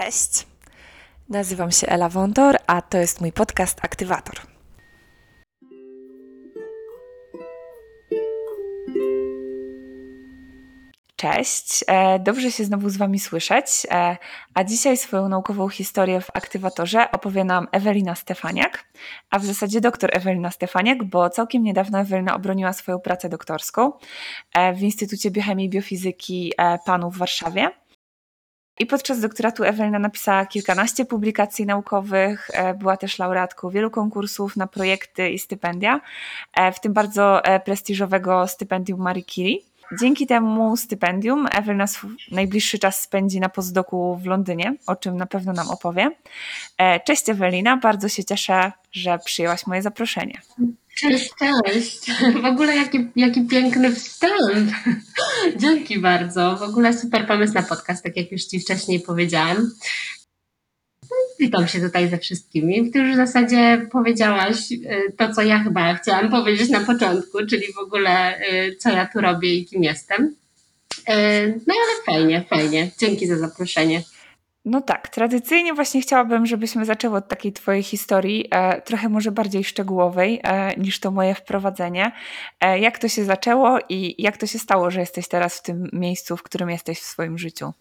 Cześć. 0.00 0.46
Nazywam 1.28 1.70
się 1.70 1.86
Ela 1.86 2.08
Wondor, 2.08 2.56
a 2.66 2.82
to 2.82 2.98
jest 2.98 3.20
mój 3.20 3.32
podcast 3.32 3.78
Aktywator. 3.82 4.34
Cześć, 11.16 11.84
e, 11.86 12.18
dobrze 12.18 12.50
się 12.50 12.64
znowu 12.64 12.88
z 12.88 12.96
Wami 12.96 13.18
słyszeć. 13.18 13.66
E, 13.90 14.16
a 14.54 14.64
dzisiaj 14.64 14.96
swoją 14.96 15.28
naukową 15.28 15.68
historię 15.68 16.20
w 16.20 16.30
aktywatorze 16.34 17.10
opowie 17.12 17.44
nam 17.44 17.68
Ewelina 17.72 18.14
Stefaniak, 18.14 18.84
a 19.30 19.38
w 19.38 19.44
zasadzie 19.44 19.80
doktor 19.80 20.10
Ewelina 20.12 20.50
Stefaniak, 20.50 21.04
bo 21.04 21.30
całkiem 21.30 21.62
niedawno 21.62 21.98
Ewelina 21.98 22.34
obroniła 22.34 22.72
swoją 22.72 22.98
pracę 22.98 23.28
doktorską 23.28 23.92
e, 24.54 24.74
w 24.74 24.82
Instytucie 24.82 25.30
Biochemii 25.30 25.66
i 25.66 25.70
Biofizyki 25.70 26.52
PANU 26.84 27.10
w 27.10 27.18
Warszawie. 27.18 27.70
I 28.78 28.86
podczas 28.86 29.20
doktoratu 29.20 29.64
Ewelina 29.64 29.98
napisała 29.98 30.46
kilkanaście 30.46 31.04
publikacji 31.04 31.66
naukowych, 31.66 32.50
była 32.78 32.96
też 32.96 33.18
laureatką 33.18 33.70
wielu 33.70 33.90
konkursów 33.90 34.56
na 34.56 34.66
projekty 34.66 35.30
i 35.30 35.38
stypendia, 35.38 36.00
w 36.74 36.80
tym 36.80 36.92
bardzo 36.92 37.42
prestiżowego 37.64 38.46
stypendium 38.46 39.00
Marie 39.00 39.24
Curie. 39.24 39.69
Dzięki 39.98 40.26
temu 40.26 40.76
stypendium 40.76 41.48
Ewelina 41.52 41.84
najbliższy 42.30 42.78
czas 42.78 43.00
spędzi 43.00 43.40
na 43.40 43.48
postdoku 43.48 44.16
w 44.16 44.26
Londynie, 44.26 44.74
o 44.86 44.96
czym 44.96 45.16
na 45.16 45.26
pewno 45.26 45.52
nam 45.52 45.70
opowie. 45.70 46.10
E, 46.78 47.00
cześć 47.00 47.28
Ewelina, 47.28 47.76
bardzo 47.76 48.08
się 48.08 48.24
cieszę, 48.24 48.72
że 48.92 49.18
przyjęłaś 49.24 49.66
moje 49.66 49.82
zaproszenie. 49.82 50.40
Cześć, 50.96 51.30
cześć. 51.38 52.10
W 52.42 52.44
ogóle 52.44 52.76
jaki, 52.76 53.08
jaki 53.16 53.46
piękny 53.46 53.94
wstęp. 53.94 54.70
Dzięki 55.56 55.98
bardzo. 55.98 56.56
W 56.56 56.62
ogóle 56.62 56.98
super 56.98 57.26
pomysł 57.26 57.54
na 57.54 57.62
podcast, 57.62 58.04
tak 58.04 58.16
jak 58.16 58.32
już 58.32 58.44
Ci 58.44 58.60
wcześniej 58.60 59.00
powiedziałam 59.00 59.70
witam 61.38 61.68
się 61.68 61.80
tutaj 61.80 62.08
ze 62.08 62.18
wszystkimi. 62.18 62.90
Ty 62.90 62.98
już 62.98 63.12
w 63.12 63.16
zasadzie 63.16 63.88
powiedziałaś 63.92 64.72
y, 64.72 65.12
to, 65.18 65.34
co 65.34 65.42
ja 65.42 65.58
chyba 65.58 65.94
chciałam 65.94 66.30
powiedzieć 66.30 66.70
na 66.70 66.80
początku, 66.80 67.46
czyli 67.46 67.72
w 67.72 67.78
ogóle 67.78 68.40
y, 68.40 68.76
co 68.76 68.90
ja 68.90 69.08
tu 69.12 69.20
robię 69.20 69.54
i 69.54 69.66
kim 69.66 69.84
jestem. 69.84 70.34
Y, 71.08 71.60
no 71.66 71.74
ale 71.74 72.04
fajnie, 72.06 72.44
fajnie. 72.50 72.90
Dzięki 72.98 73.26
za 73.26 73.38
zaproszenie. 73.38 74.02
No 74.64 74.80
tak, 74.80 75.08
tradycyjnie 75.08 75.74
właśnie 75.74 76.00
chciałabym, 76.00 76.46
żebyśmy 76.46 76.84
zaczęły 76.84 77.16
od 77.16 77.28
takiej 77.28 77.52
Twojej 77.52 77.82
historii, 77.82 78.48
e, 78.50 78.82
trochę 78.82 79.08
może 79.08 79.32
bardziej 79.32 79.64
szczegółowej 79.64 80.40
e, 80.42 80.76
niż 80.76 81.00
to 81.00 81.10
moje 81.10 81.34
wprowadzenie. 81.34 82.12
E, 82.60 82.78
jak 82.78 82.98
to 82.98 83.08
się 83.08 83.24
zaczęło 83.24 83.78
i 83.88 84.22
jak 84.22 84.36
to 84.36 84.46
się 84.46 84.58
stało, 84.58 84.90
że 84.90 85.00
jesteś 85.00 85.28
teraz 85.28 85.58
w 85.58 85.62
tym 85.62 85.88
miejscu, 85.92 86.36
w 86.36 86.42
którym 86.42 86.70
jesteś 86.70 86.98
w 87.00 87.04
swoim 87.04 87.38
życiu? 87.38 87.72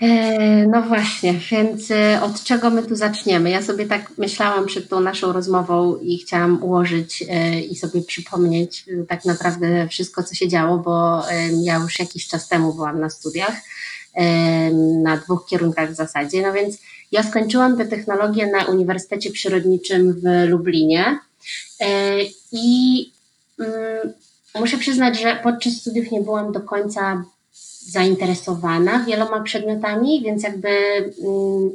E, 0.00 0.66
no 0.66 0.82
właśnie, 0.82 1.34
więc 1.50 1.90
e, 1.90 2.20
od 2.22 2.44
czego 2.44 2.70
my 2.70 2.82
tu 2.82 2.96
zaczniemy? 2.96 3.50
Ja 3.50 3.62
sobie 3.62 3.86
tak 3.86 4.10
myślałam 4.18 4.66
przed 4.66 4.88
tą 4.88 5.00
naszą 5.00 5.32
rozmową 5.32 5.96
i 5.96 6.18
chciałam 6.18 6.62
ułożyć 6.62 7.24
e, 7.28 7.60
i 7.60 7.76
sobie 7.76 8.02
przypomnieć 8.02 8.84
tak 9.08 9.24
naprawdę 9.24 9.88
wszystko, 9.88 10.22
co 10.22 10.34
się 10.34 10.48
działo, 10.48 10.78
bo 10.78 11.22
ja 11.62 11.76
już 11.76 11.98
jakiś 11.98 12.28
czas 12.28 12.48
temu 12.48 12.74
byłam 12.74 13.00
na 13.00 13.10
studiach, 13.10 13.54
na 15.02 15.16
dwóch 15.16 15.46
kierunkach 15.46 15.90
w 15.90 15.94
zasadzie. 15.94 16.42
No 16.42 16.52
więc 16.52 16.78
ja 17.12 17.22
skończyłam 17.22 17.76
biotechnologię 17.76 18.46
na 18.46 18.64
Uniwersytecie 18.64 19.30
Przyrodniczym 19.30 20.12
w 20.12 20.48
Lublinie 20.48 21.18
i 22.52 23.12
mm, 23.58 24.12
muszę 24.60 24.78
przyznać, 24.78 25.20
że 25.20 25.40
podczas 25.42 25.72
studiów 25.72 26.10
nie 26.10 26.20
byłam 26.20 26.52
do 26.52 26.60
końca 26.60 27.24
zainteresowana 27.90 29.04
wieloma 29.04 29.40
przedmiotami, 29.40 30.22
więc 30.22 30.42
jakby 30.42 30.68
mm, 30.68 31.70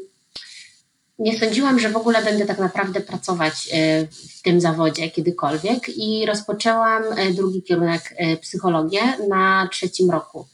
nie 1.21 1.39
sądziłam, 1.39 1.79
że 1.79 1.89
w 1.89 1.97
ogóle 1.97 2.23
będę 2.23 2.45
tak 2.45 2.59
naprawdę 2.59 3.01
pracować 3.01 3.69
e, 3.73 4.07
w 4.07 4.41
tym 4.41 4.61
zawodzie 4.61 5.09
kiedykolwiek 5.09 5.89
i 5.97 6.25
rozpoczęłam 6.25 7.03
e, 7.03 7.31
drugi 7.31 7.63
kierunek 7.63 8.13
e, 8.17 8.37
psychologię 8.37 9.01
na 9.29 9.69
trzecim 9.71 10.11
roku. 10.11 10.47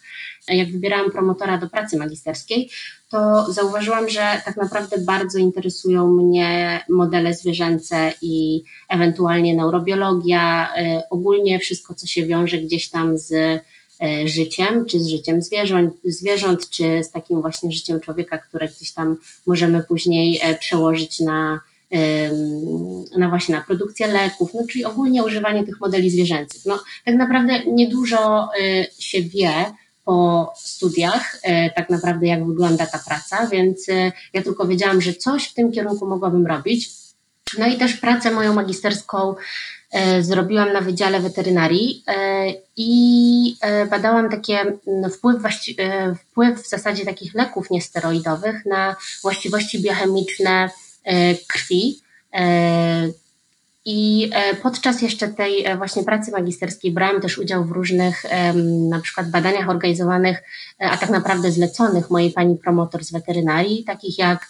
Jak 0.47 0.71
wybierałam 0.71 1.11
promotora 1.11 1.57
do 1.57 1.69
pracy 1.69 1.97
magisterskiej, 1.97 2.69
to 3.09 3.51
zauważyłam, 3.53 4.09
że 4.09 4.41
tak 4.45 4.57
naprawdę 4.57 4.97
bardzo 4.97 5.39
interesują 5.39 6.07
mnie 6.07 6.83
modele 6.89 7.33
zwierzęce 7.33 8.13
i 8.21 8.63
ewentualnie 8.89 9.55
neurobiologia, 9.55 10.73
ogólnie 11.09 11.59
wszystko, 11.59 11.93
co 11.93 12.07
się 12.07 12.25
wiąże 12.25 12.57
gdzieś 12.57 12.89
tam 12.89 13.17
z 13.17 13.61
życiem, 14.25 14.85
czy 14.85 14.99
z 14.99 15.07
życiem 15.07 15.41
zwierząt, 15.41 15.93
zwierząt, 16.03 16.69
czy 16.69 17.03
z 17.03 17.11
takim 17.11 17.41
właśnie 17.41 17.71
życiem 17.71 17.99
człowieka, 17.99 18.37
które 18.37 18.67
gdzieś 18.67 18.91
tam 18.91 19.17
możemy 19.45 19.83
później 19.83 20.39
e, 20.41 20.55
przełożyć 20.55 21.19
na, 21.19 21.59
na 23.17 23.29
właśnie 23.29 23.55
na 23.55 23.61
produkcję 23.61 24.07
leków, 24.07 24.53
no 24.53 24.61
czyli 24.69 24.85
ogólnie 24.85 25.23
używanie 25.23 25.63
tych 25.63 25.79
modeli 25.79 26.09
zwierzęcych. 26.09 26.61
No, 26.65 26.79
tak 27.05 27.15
naprawdę 27.15 27.65
niedużo 27.65 28.49
e, 28.61 28.85
się 28.99 29.21
wie 29.21 29.65
po 30.05 30.53
studiach, 30.57 31.41
tak 31.75 31.89
naprawdę 31.89 32.27
jak 32.27 32.47
wygląda 32.47 32.85
ta 32.85 32.99
praca, 33.07 33.47
więc 33.47 33.87
ja 34.33 34.41
tylko 34.41 34.67
wiedziałam, 34.67 35.01
że 35.01 35.13
coś 35.13 35.47
w 35.47 35.53
tym 35.53 35.71
kierunku 35.71 36.07
mogłabym 36.07 36.47
robić. 36.47 36.89
No 37.57 37.67
i 37.67 37.77
też 37.77 37.93
pracę 37.93 38.31
moją 38.31 38.53
magisterską 38.53 39.35
E, 39.35 39.76
zrobiłam 40.19 40.73
na 40.73 40.81
Wydziale 40.81 41.19
Weterynarii 41.19 42.03
e, 42.07 42.45
i 42.77 43.55
e, 43.61 43.85
badałam 43.85 44.29
takie 44.29 44.77
wpływ, 45.13 45.43
wpływ 46.19 46.63
w 46.63 46.69
zasadzie 46.69 47.05
takich 47.05 47.33
leków 47.33 47.69
niesteroidowych 47.69 48.65
na 48.65 48.95
właściwości 49.21 49.81
biochemiczne 49.81 50.69
krwi 51.47 52.01
i 53.89 54.29
e, 54.33 54.55
podczas 54.55 55.01
jeszcze 55.01 55.27
tej 55.27 55.65
e, 55.65 55.77
właśnie 55.77 56.03
pracy 56.03 56.31
magisterskiej 56.31 56.91
brałam 56.91 57.21
też 57.21 57.37
udział 57.37 57.65
w 57.65 57.71
różnych 57.71 58.23
na 58.89 58.99
przykład 58.99 59.29
badaniach 59.29 59.69
organizowanych, 59.69 60.43
e, 60.81 60.89
a 60.89 60.97
tak 60.97 61.09
naprawdę 61.09 61.51
zleconych 61.51 62.09
mojej 62.09 62.31
pani 62.31 62.57
promotor 62.57 63.03
z 63.03 63.11
weterynarii, 63.11 63.83
takich 63.83 64.17
jak 64.17 64.47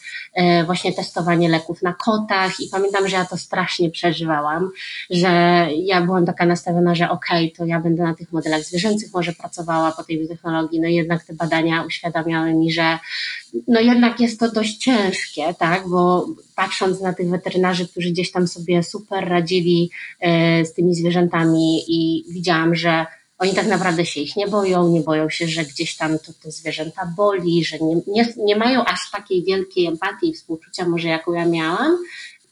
właśnie 0.65 0.93
testowanie 0.93 1.49
leków 1.49 1.81
na 1.81 1.93
kotach. 1.93 2.59
I 2.59 2.69
pamiętam, 2.71 3.07
że 3.07 3.15
ja 3.15 3.25
to 3.25 3.37
strasznie 3.37 3.89
przeżywałam, 3.89 4.69
że 5.09 5.29
ja 5.75 6.01
byłam 6.01 6.25
taka 6.25 6.45
nastawiona, 6.45 6.95
że 6.95 7.09
okej, 7.09 7.45
okay, 7.45 7.57
to 7.57 7.65
ja 7.65 7.79
będę 7.79 8.03
na 8.03 8.15
tych 8.15 8.31
modelach 8.31 8.63
zwierzęcych 8.63 9.13
może 9.13 9.33
pracowała 9.33 9.91
po 9.91 10.03
tej 10.03 10.19
biotechnologii, 10.19 10.81
no 10.81 10.87
jednak 10.87 11.23
te 11.23 11.33
badania 11.33 11.83
uświadamiały 11.83 12.53
mi, 12.53 12.71
że 12.71 12.99
no 13.67 13.79
jednak 13.79 14.19
jest 14.19 14.39
to 14.39 14.51
dość 14.51 14.77
ciężkie, 14.77 15.53
tak, 15.59 15.87
bo 15.87 16.27
patrząc 16.55 17.01
na 17.01 17.13
tych 17.13 17.29
weterynarzy, 17.29 17.87
którzy 17.87 18.11
gdzieś 18.11 18.31
tam 18.31 18.47
sobie 18.47 18.83
super 18.83 19.29
radzili 19.29 19.89
e, 20.19 20.65
z 20.65 20.73
tymi 20.73 20.95
zwierzętami 20.95 21.83
i 21.87 22.23
widziałam, 22.29 22.75
że 22.75 23.05
oni 23.39 23.53
tak 23.53 23.67
naprawdę 23.67 24.05
się 24.05 24.21
ich 24.21 24.35
nie 24.35 24.47
boją, 24.47 24.89
nie 24.89 25.01
boją 25.01 25.29
się, 25.29 25.47
że 25.47 25.65
gdzieś 25.65 25.97
tam 25.97 26.19
to 26.19 26.33
te 26.43 26.51
zwierzęta 26.51 27.13
boli, 27.17 27.65
że 27.65 27.77
nie, 27.79 28.01
nie, 28.07 28.33
nie 28.37 28.55
mają 28.55 28.85
aż 28.85 29.11
takiej 29.11 29.43
wielkiej 29.43 29.85
empatii 29.85 30.29
i 30.29 30.33
współczucia 30.33 30.89
może 30.89 31.07
jaką 31.07 31.33
ja 31.33 31.45
miałam, 31.45 31.97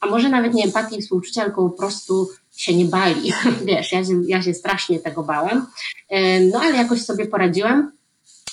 a 0.00 0.06
może 0.06 0.28
nawet 0.28 0.54
nie 0.54 0.64
empatii 0.64 0.98
i 0.98 1.02
współczucia, 1.02 1.44
tylko 1.44 1.70
po 1.70 1.76
prostu 1.76 2.28
się 2.56 2.74
nie 2.74 2.84
bali. 2.84 3.32
Wiesz, 3.66 3.92
ja 3.92 4.04
się, 4.04 4.22
ja 4.26 4.42
się 4.42 4.54
strasznie 4.54 4.98
tego 4.98 5.22
bałam. 5.22 5.66
E, 6.08 6.40
no 6.40 6.60
ale 6.60 6.76
jakoś 6.76 7.02
sobie 7.02 7.26
poradziłam. 7.26 7.92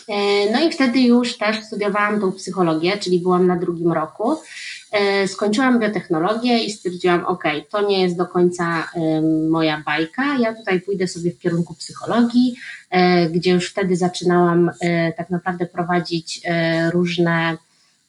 E, 0.08 0.52
no 0.52 0.68
i 0.68 0.72
wtedy 0.72 1.00
już 1.00 1.38
też 1.38 1.64
studiowałam 1.64 2.22
tą 2.22 2.32
psychologię, 2.32 2.98
czyli 2.98 3.20
byłam 3.20 3.48
na 3.48 3.56
drugim 3.56 3.92
roku. 3.92 4.36
E, 4.92 5.28
skończyłam 5.28 5.80
biotechnologię 5.80 6.64
i 6.64 6.72
stwierdziłam, 6.72 7.26
ok, 7.26 7.44
to 7.70 7.82
nie 7.88 8.02
jest 8.02 8.18
do 8.18 8.26
końca 8.26 8.90
moja 9.50 9.84
bajka, 9.86 10.24
ja 10.40 10.56
tutaj 10.56 10.82
pójdę 10.82 11.08
sobie 11.08 11.32
w 11.32 11.40
kierunku 11.40 11.76
psychologii, 11.76 12.56
e, 12.90 13.30
gdzie 13.30 13.52
już 13.52 13.70
wtedy 13.70 13.96
zaczynałam 13.96 14.72
tak 15.18 15.30
naprawdę 15.30 15.66
prowadzić 15.66 16.42
różne 16.92 17.58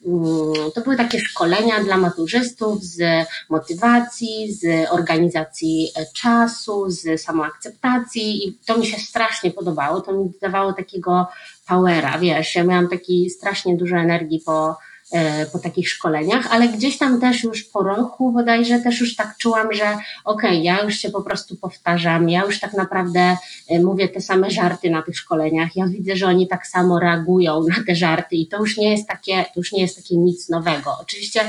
Mm, 0.06 0.72
to 0.74 0.80
były 0.80 0.96
takie 0.96 1.20
szkolenia 1.20 1.84
dla 1.84 1.96
maturzystów 1.96 2.84
z 2.84 3.26
motywacji, 3.50 4.52
z 4.52 4.90
organizacji 4.90 5.88
czasu, 6.14 6.90
z 6.90 7.20
samoakceptacji 7.20 8.48
i 8.48 8.58
to 8.66 8.78
mi 8.78 8.86
się 8.86 8.98
strasznie 8.98 9.50
podobało. 9.50 10.00
To 10.00 10.12
mi 10.12 10.32
dawało 10.42 10.72
takiego 10.72 11.26
powera, 11.68 12.18
wiesz, 12.18 12.54
ja 12.54 12.64
miałam 12.64 12.88
taki 12.88 13.30
strasznie 13.30 13.76
dużo 13.76 13.96
energii 13.96 14.40
po, 14.46 14.76
E, 15.12 15.46
po 15.46 15.58
takich 15.58 15.88
szkoleniach, 15.88 16.46
ale 16.50 16.68
gdzieś 16.68 16.98
tam 16.98 17.20
też 17.20 17.42
już 17.42 17.64
po 17.64 17.82
roku 17.82 18.32
bodajże 18.32 18.78
też 18.78 19.00
już 19.00 19.16
tak 19.16 19.36
czułam, 19.38 19.72
że 19.72 19.98
okej, 20.24 20.50
okay, 20.50 20.56
ja 20.56 20.82
już 20.82 20.94
się 20.94 21.10
po 21.10 21.22
prostu 21.22 21.56
powtarzam, 21.56 22.28
ja 22.28 22.44
już 22.44 22.60
tak 22.60 22.72
naprawdę 22.72 23.36
e, 23.68 23.80
mówię 23.80 24.08
te 24.08 24.20
same 24.20 24.50
żarty 24.50 24.90
na 24.90 25.02
tych 25.02 25.16
szkoleniach, 25.16 25.76
ja 25.76 25.86
widzę, 25.86 26.16
że 26.16 26.26
oni 26.26 26.48
tak 26.48 26.66
samo 26.66 27.00
reagują 27.00 27.62
na 27.68 27.74
te 27.86 27.94
żarty 27.94 28.36
i 28.36 28.46
to 28.46 28.58
już 28.58 28.76
nie 28.76 28.90
jest 28.90 29.08
takie, 29.08 29.44
to 29.44 29.60
już 29.60 29.72
nie 29.72 29.82
jest 29.82 29.96
takie 29.96 30.16
nic 30.16 30.48
nowego. 30.48 30.96
Oczywiście, 31.00 31.40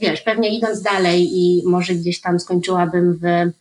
wiesz, 0.00 0.20
pewnie 0.20 0.56
idąc 0.56 0.82
dalej 0.82 1.28
i 1.32 1.62
może 1.66 1.94
gdzieś 1.94 2.20
tam 2.20 2.40
skończyłabym 2.40 3.18
w 3.22 3.52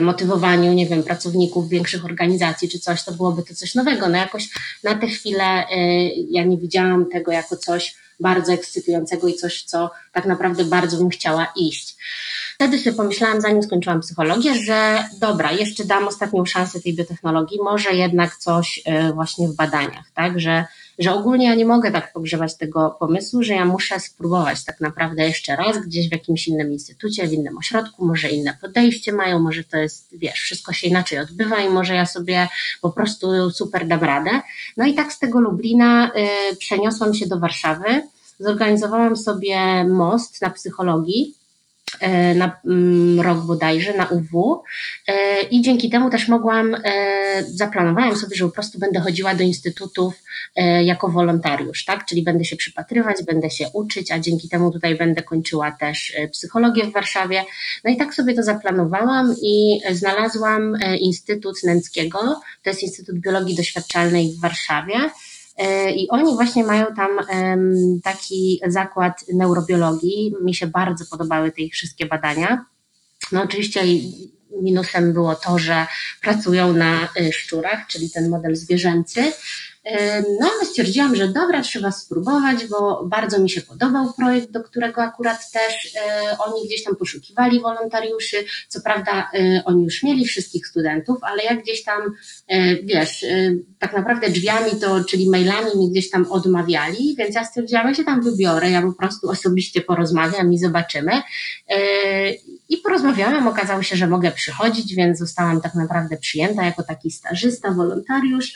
motywowaniu, 0.00 0.72
nie 0.72 0.86
wiem, 0.86 1.02
pracowników 1.02 1.68
większych 1.68 2.04
organizacji 2.04 2.68
czy 2.68 2.78
coś, 2.78 3.04
to 3.04 3.12
byłoby 3.12 3.42
to 3.42 3.54
coś 3.54 3.74
nowego. 3.74 4.08
No 4.08 4.18
jakoś 4.18 4.48
na 4.84 4.94
tę 4.94 5.06
chwilę 5.06 5.66
ja 6.30 6.44
nie 6.44 6.58
widziałam 6.58 7.10
tego 7.10 7.32
jako 7.32 7.56
coś, 7.56 7.94
bardzo 8.20 8.52
ekscytującego 8.52 9.28
i 9.28 9.34
coś, 9.34 9.62
co 9.62 9.90
tak 10.12 10.26
naprawdę 10.26 10.64
bardzo 10.64 10.96
bym 10.96 11.08
chciała 11.08 11.52
iść. 11.56 11.96
Wtedy 12.54 12.78
sobie 12.78 12.96
pomyślałam, 12.96 13.40
zanim 13.40 13.62
skończyłam 13.62 14.00
psychologię, 14.00 14.54
że 14.54 15.04
dobra, 15.20 15.52
jeszcze 15.52 15.84
dam 15.84 16.08
ostatnią 16.08 16.44
szansę 16.44 16.80
tej 16.80 16.94
biotechnologii, 16.94 17.58
może 17.62 17.90
jednak 17.90 18.36
coś 18.36 18.80
e, 18.84 19.12
właśnie 19.12 19.48
w 19.48 19.54
badaniach, 19.54 20.10
tak, 20.14 20.40
że, 20.40 20.64
że 21.00 21.14
ogólnie 21.14 21.46
ja 21.46 21.54
nie 21.54 21.66
mogę 21.66 21.90
tak 21.90 22.12
pogrzewać 22.12 22.56
tego 22.56 22.96
pomysłu, 22.98 23.42
że 23.42 23.54
ja 23.54 23.64
muszę 23.64 24.00
spróbować 24.00 24.64
tak 24.64 24.80
naprawdę 24.80 25.22
jeszcze 25.22 25.56
raz 25.56 25.78
gdzieś 25.86 26.08
w 26.08 26.12
jakimś 26.12 26.48
innym 26.48 26.72
instytucie, 26.72 27.28
w 27.28 27.32
innym 27.32 27.58
ośrodku, 27.58 28.04
może 28.06 28.28
inne 28.28 28.58
podejście 28.60 29.12
mają, 29.12 29.38
może 29.38 29.64
to 29.64 29.76
jest, 29.76 30.08
wiesz, 30.12 30.40
wszystko 30.40 30.72
się 30.72 30.86
inaczej 30.86 31.18
odbywa 31.18 31.60
i 31.60 31.68
może 31.68 31.94
ja 31.94 32.06
sobie 32.06 32.48
po 32.80 32.90
prostu 32.90 33.50
super 33.50 33.86
dam 33.86 34.00
radę. 34.00 34.30
No 34.76 34.86
i 34.86 34.94
tak 34.94 35.12
z 35.12 35.18
tego 35.18 35.40
Lublina 35.40 36.10
y, 36.52 36.56
przeniosłam 36.56 37.14
się 37.14 37.26
do 37.26 37.38
Warszawy, 37.38 38.02
zorganizowałam 38.38 39.16
sobie 39.16 39.84
most 39.84 40.42
na 40.42 40.50
psychologii, 40.50 41.34
na 42.34 42.60
mm, 42.64 43.20
rok 43.20 43.38
bodajże, 43.38 43.96
na 43.96 44.06
UW 44.06 44.62
e, 45.06 45.42
i 45.42 45.62
dzięki 45.62 45.90
temu 45.90 46.10
też 46.10 46.28
mogłam, 46.28 46.74
e, 46.74 47.44
zaplanowałam 47.46 48.16
sobie, 48.16 48.36
że 48.36 48.44
po 48.44 48.50
prostu 48.50 48.78
będę 48.78 49.00
chodziła 49.00 49.34
do 49.34 49.42
instytutów 49.42 50.14
jako 50.84 51.08
wolontariusz, 51.08 51.84
tak, 51.84 52.04
czyli 52.04 52.22
będę 52.22 52.44
się 52.44 52.56
przypatrywać, 52.56 53.16
będę 53.26 53.50
się 53.50 53.66
uczyć, 53.72 54.10
a 54.10 54.18
dzięki 54.18 54.48
temu 54.48 54.70
tutaj 54.70 54.96
będę 54.96 55.22
kończyła 55.22 55.72
też 55.72 56.12
psychologię 56.32 56.84
w 56.84 56.92
Warszawie. 56.92 57.44
No 57.84 57.90
i 57.90 57.96
tak 57.96 58.14
sobie 58.14 58.34
to 58.34 58.42
zaplanowałam 58.42 59.34
i 59.42 59.80
znalazłam 59.90 60.76
Instytut 61.00 61.56
Nęckiego, 61.64 62.40
to 62.62 62.70
jest 62.70 62.82
Instytut 62.82 63.18
Biologii 63.18 63.56
Doświadczalnej 63.56 64.32
w 64.32 64.40
Warszawie, 64.40 64.94
E, 64.94 65.29
I 65.96 66.08
oni 66.08 66.34
właśnie 66.34 66.64
mają 66.64 66.86
tam 66.96 67.10
taki 68.04 68.60
zakład 68.66 69.24
neurobiologii. 69.32 70.34
Mi 70.42 70.54
się 70.54 70.66
bardzo 70.66 71.04
podobały 71.10 71.52
te 71.52 71.62
ich 71.62 71.74
wszystkie 71.74 72.06
badania. 72.06 72.64
No 73.32 73.42
oczywiście 73.42 73.82
minusem 74.62 75.12
było 75.12 75.34
to, 75.34 75.58
że 75.58 75.86
pracują 76.22 76.72
na 76.72 77.08
e, 77.16 77.32
szczurach, 77.32 77.86
czyli 77.86 78.10
ten 78.10 78.30
model 78.30 78.56
zwierzęcy, 78.56 79.32
no 80.40 80.50
ale 80.56 80.66
stwierdziłam, 80.66 81.16
że 81.16 81.28
dobra, 81.28 81.62
trzeba 81.62 81.90
spróbować, 81.90 82.66
bo 82.66 83.04
bardzo 83.04 83.38
mi 83.38 83.50
się 83.50 83.60
podobał 83.60 84.12
projekt, 84.12 84.50
do 84.50 84.62
którego 84.62 85.02
akurat 85.02 85.50
też 85.52 85.94
e, 85.96 86.38
oni 86.38 86.66
gdzieś 86.66 86.84
tam 86.84 86.96
poszukiwali 86.96 87.60
wolontariuszy. 87.60 88.36
Co 88.68 88.80
prawda 88.80 89.30
e, 89.34 89.62
oni 89.64 89.84
już 89.84 90.02
mieli 90.02 90.24
wszystkich 90.24 90.66
studentów, 90.66 91.18
ale 91.22 91.44
jak 91.44 91.62
gdzieś 91.62 91.84
tam, 91.84 92.02
e, 92.48 92.82
wiesz, 92.82 93.24
tak 93.78 93.92
naprawdę 93.92 94.30
drzwiami 94.30 94.70
to, 94.80 95.04
czyli 95.04 95.30
mailami 95.30 95.76
mi 95.76 95.90
gdzieś 95.90 96.10
tam 96.10 96.32
odmawiali, 96.32 97.14
więc 97.18 97.34
ja 97.34 97.44
stwierdziłam, 97.44 97.88
że 97.88 97.94
się 97.94 98.04
tam 98.04 98.22
wybiorę, 98.22 98.70
ja 98.70 98.82
po 98.82 98.92
prostu 98.92 99.30
osobiście 99.30 99.80
porozmawiam 99.80 100.52
i 100.52 100.58
zobaczymy. 100.58 101.22
I 102.68 102.76
porozmawiałam, 102.76 103.48
okazało 103.48 103.82
się, 103.82 103.96
że 103.96 104.06
mogę 104.06 104.30
przychodzić, 104.30 104.94
więc 104.94 105.18
zostałam 105.18 105.60
tak 105.60 105.74
naprawdę 105.74 106.16
przyjęta 106.16 106.64
jako 106.64 106.82
taki 106.82 107.10
stażysta, 107.10 107.70
wolontariusz. 107.70 108.52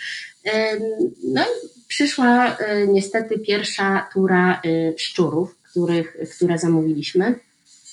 No 1.25 1.43
i 1.43 1.69
przyszła 1.89 2.57
e, 2.57 2.87
niestety 2.87 3.39
pierwsza 3.39 4.09
tura 4.13 4.61
e, 4.65 4.99
szczurów, 4.99 5.59
których, 5.63 6.17
które 6.37 6.59
zamówiliśmy 6.59 7.39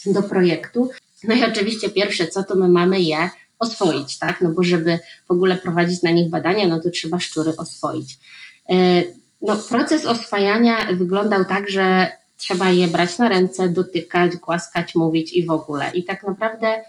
do 0.06 0.24
projektu. 0.24 0.90
No 1.24 1.36
i 1.36 1.44
oczywiście 1.44 1.90
pierwsze 1.90 2.28
co, 2.28 2.44
to 2.44 2.56
my 2.56 2.70
mamy 2.70 3.02
je 3.02 3.30
oswoić, 3.60 4.20
tak? 4.20 4.42
No 4.42 4.50
bo 4.50 4.64
żeby 4.64 5.00
w 5.28 5.32
ogóle 5.32 5.56
prowadzić 5.56 6.04
na 6.04 6.12
nich 6.12 6.30
badania, 6.30 6.68
no 6.68 6.80
to 6.80 6.90
trzeba 6.90 7.20
szczury 7.20 7.54
oswoić. 7.58 8.20
E, 8.70 9.04
no, 9.42 9.56
proces 9.56 10.06
oswajania 10.06 10.88
wyglądał 10.94 11.46
tak, 11.46 11.70
że 11.70 12.08
trzeba 12.38 12.70
je 12.70 12.88
brać 12.88 13.18
na 13.18 13.30
ręce, 13.30 13.70
dotykać, 13.70 14.36
głaskać, 14.36 14.96
mówić 14.96 15.34
i 15.34 15.46
w 15.46 15.52
ogóle. 15.52 15.92
I 15.94 16.04
tak 16.04 16.24
naprawdę 16.24 16.84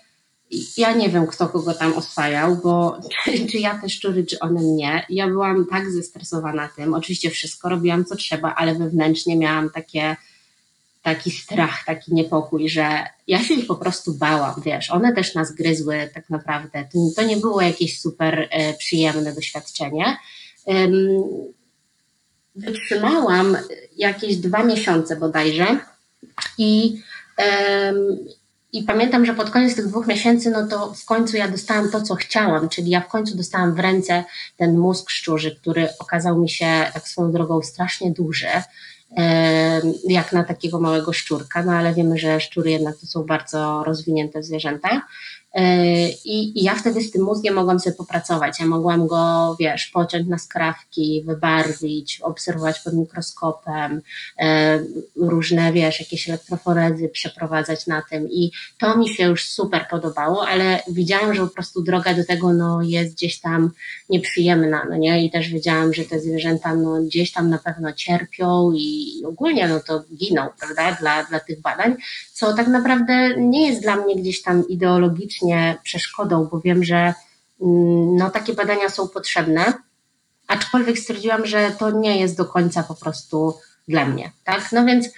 ja 0.76 0.92
nie 0.92 1.08
wiem, 1.08 1.26
kto 1.26 1.48
kogo 1.48 1.74
tam 1.74 1.94
oswajał, 1.94 2.56
bo 2.56 3.00
czy 3.50 3.58
ja 3.58 3.78
te 3.78 3.88
szczury, 3.88 4.26
czy 4.26 4.38
one 4.38 4.60
mnie. 4.60 5.06
Ja 5.08 5.28
byłam 5.28 5.66
tak 5.70 5.90
zestresowana 5.90 6.68
tym. 6.76 6.94
Oczywiście 6.94 7.30
wszystko 7.30 7.68
robiłam, 7.68 8.04
co 8.04 8.16
trzeba, 8.16 8.54
ale 8.54 8.74
wewnętrznie 8.74 9.36
miałam 9.36 9.70
takie, 9.70 10.16
taki 11.02 11.30
strach, 11.30 11.84
taki 11.86 12.14
niepokój, 12.14 12.68
że 12.68 13.06
ja 13.26 13.42
się 13.42 13.54
ich 13.54 13.66
po 13.66 13.76
prostu 13.76 14.14
bałam, 14.14 14.54
wiesz. 14.64 14.90
One 14.90 15.14
też 15.14 15.34
nas 15.34 15.52
gryzły 15.52 16.10
tak 16.14 16.30
naprawdę. 16.30 16.88
To, 16.92 16.98
to 17.16 17.22
nie 17.22 17.36
było 17.36 17.62
jakieś 17.62 18.00
super 18.00 18.48
e, 18.50 18.74
przyjemne 18.74 19.34
doświadczenie. 19.34 20.16
Um, 20.64 21.24
wytrzymałam 22.54 23.56
jakieś 23.96 24.36
dwa 24.36 24.64
miesiące 24.64 25.16
bodajże 25.16 25.78
i 26.58 27.00
um, 27.38 28.18
i 28.72 28.82
pamiętam, 28.82 29.26
że 29.26 29.34
pod 29.34 29.50
koniec 29.50 29.76
tych 29.76 29.86
dwóch 29.86 30.06
miesięcy, 30.06 30.50
no 30.50 30.66
to 30.66 30.94
w 30.94 31.04
końcu 31.04 31.36
ja 31.36 31.48
dostałam 31.48 31.90
to, 31.90 32.02
co 32.02 32.14
chciałam, 32.14 32.68
czyli 32.68 32.90
ja 32.90 33.00
w 33.00 33.08
końcu 33.08 33.36
dostałam 33.36 33.74
w 33.74 33.78
ręce 33.78 34.24
ten 34.56 34.78
mózg 34.78 35.10
szczurzy, 35.10 35.56
który 35.56 35.88
okazał 35.98 36.38
mi 36.38 36.48
się 36.48 36.66
tak 36.94 37.08
swoją 37.08 37.32
drogą 37.32 37.62
strasznie 37.62 38.10
duży, 38.10 38.48
jak 40.08 40.32
na 40.32 40.44
takiego 40.44 40.80
małego 40.80 41.12
szczurka, 41.12 41.62
no 41.62 41.72
ale 41.72 41.94
wiemy, 41.94 42.18
że 42.18 42.40
szczury 42.40 42.70
jednak 42.70 42.96
to 42.96 43.06
są 43.06 43.22
bardzo 43.22 43.84
rozwinięte 43.84 44.42
zwierzęta. 44.42 45.02
E, 45.54 46.08
I, 46.08 46.60
I 46.60 46.64
ja 46.64 46.74
wtedy 46.74 47.00
z 47.00 47.10
tym 47.10 47.22
mózgiem 47.22 47.54
mogłam 47.54 47.80
sobie 47.80 47.96
popracować. 47.96 48.60
Ja 48.60 48.66
mogłam 48.66 49.06
go, 49.06 49.56
wiesz, 49.60 49.86
pociąć 49.86 50.28
na 50.28 50.38
skrawki, 50.38 51.22
wybarwić, 51.26 52.20
obserwować 52.20 52.80
pod 52.80 52.94
mikroskopem, 52.94 54.02
e, 54.38 54.78
różne, 55.16 55.72
wiesz, 55.72 56.00
jakieś 56.00 56.28
elektroforezy 56.28 57.08
przeprowadzać 57.08 57.86
na 57.86 58.02
tym. 58.10 58.28
I 58.30 58.50
to 58.78 58.96
mi 58.96 59.08
się 59.08 59.24
już 59.24 59.48
super 59.48 59.86
podobało, 59.90 60.48
ale 60.48 60.80
widziałam, 60.88 61.34
że 61.34 61.42
po 61.42 61.54
prostu 61.54 61.82
droga 61.82 62.14
do 62.14 62.24
tego 62.24 62.52
no, 62.52 62.82
jest 62.82 63.14
gdzieś 63.14 63.40
tam 63.40 63.70
nieprzyjemna, 64.10 64.86
no 64.90 64.96
nie? 64.96 65.24
I 65.24 65.30
też 65.30 65.48
wiedziałam, 65.48 65.94
że 65.94 66.04
te 66.04 66.20
zwierzęta 66.20 66.74
no, 66.74 67.02
gdzieś 67.02 67.32
tam 67.32 67.50
na 67.50 67.58
pewno 67.58 67.92
cierpią 67.92 68.72
i 68.76 69.22
ogólnie 69.26 69.68
no 69.68 69.80
to 69.80 70.04
giną, 70.14 70.48
prawda, 70.60 70.96
dla, 71.00 71.24
dla 71.24 71.40
tych 71.40 71.60
badań, 71.60 71.96
co 72.42 72.52
tak 72.52 72.68
naprawdę 72.68 73.36
nie 73.36 73.68
jest 73.68 73.82
dla 73.82 73.96
mnie 73.96 74.16
gdzieś 74.16 74.42
tam 74.42 74.68
ideologicznie 74.68 75.78
przeszkodą, 75.82 76.48
bo 76.50 76.60
wiem, 76.60 76.84
że 76.84 77.14
mm, 77.60 78.16
no, 78.16 78.30
takie 78.30 78.54
badania 78.54 78.88
są 78.88 79.08
potrzebne, 79.08 79.72
aczkolwiek 80.48 80.98
stwierdziłam, 80.98 81.46
że 81.46 81.70
to 81.78 81.90
nie 81.90 82.20
jest 82.20 82.36
do 82.36 82.44
końca 82.44 82.82
po 82.82 82.94
prostu 82.94 83.54
dla 83.88 84.04
mnie, 84.04 84.32
tak? 84.44 84.72
No 84.72 84.84
więc 84.84 85.08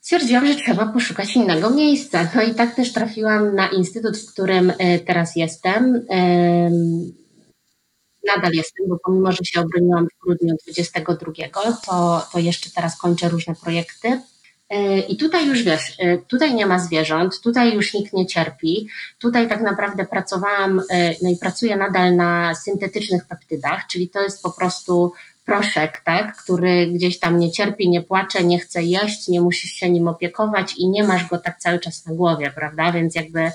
stwierdziłam, 0.00 0.46
że 0.46 0.54
trzeba 0.54 0.86
poszukać 0.86 1.36
innego 1.36 1.70
miejsca. 1.70 2.30
No 2.34 2.42
i 2.42 2.54
tak 2.54 2.74
też 2.74 2.92
trafiłam 2.92 3.54
na 3.54 3.68
instytut, 3.68 4.18
w 4.18 4.32
którym 4.32 4.72
e, 4.78 4.98
teraz 4.98 5.36
jestem. 5.36 6.06
Nadal 8.26 8.52
jestem, 8.52 8.88
bo 8.88 8.98
pomimo, 9.04 9.32
że 9.32 9.44
się 9.44 9.60
obroniłam 9.60 10.06
w 10.06 10.24
grudniu 10.24 10.54
22, 10.64 11.32
to, 11.86 12.26
to 12.32 12.38
jeszcze 12.38 12.70
teraz 12.70 12.98
kończę 12.98 13.28
różne 13.28 13.54
projekty. 13.54 14.20
I 15.08 15.16
tutaj 15.16 15.48
już 15.48 15.62
wiesz, 15.62 15.94
e, 15.98 16.18
tutaj 16.18 16.54
nie 16.54 16.66
ma 16.66 16.78
zwierząt, 16.78 17.40
tutaj 17.40 17.74
już 17.74 17.94
nikt 17.94 18.12
nie 18.12 18.26
cierpi. 18.26 18.88
Tutaj 19.18 19.48
tak 19.48 19.60
naprawdę 19.60 20.06
pracowałam, 20.06 20.80
e, 20.90 21.14
no 21.22 21.30
i 21.30 21.36
pracuję 21.36 21.76
nadal 21.76 22.16
na 22.16 22.54
syntetycznych 22.54 23.24
peptydach, 23.26 23.86
czyli 23.86 24.08
to 24.08 24.22
jest 24.22 24.42
po 24.42 24.50
prostu 24.50 25.12
proszek, 25.44 26.02
tak, 26.04 26.36
który 26.36 26.86
gdzieś 26.86 27.18
tam 27.18 27.38
nie 27.38 27.52
cierpi, 27.52 27.88
nie 27.88 28.02
płacze, 28.02 28.44
nie 28.44 28.58
chce 28.58 28.82
jeść, 28.82 29.28
nie 29.28 29.40
musisz 29.40 29.70
się 29.70 29.90
nim 29.90 30.08
opiekować 30.08 30.74
i 30.78 30.88
nie 30.88 31.04
masz 31.04 31.28
go 31.28 31.38
tak 31.38 31.58
cały 31.58 31.78
czas 31.78 32.06
na 32.06 32.14
głowie, 32.14 32.52
prawda? 32.54 32.92
Więc 32.92 33.14
jakby 33.14 33.50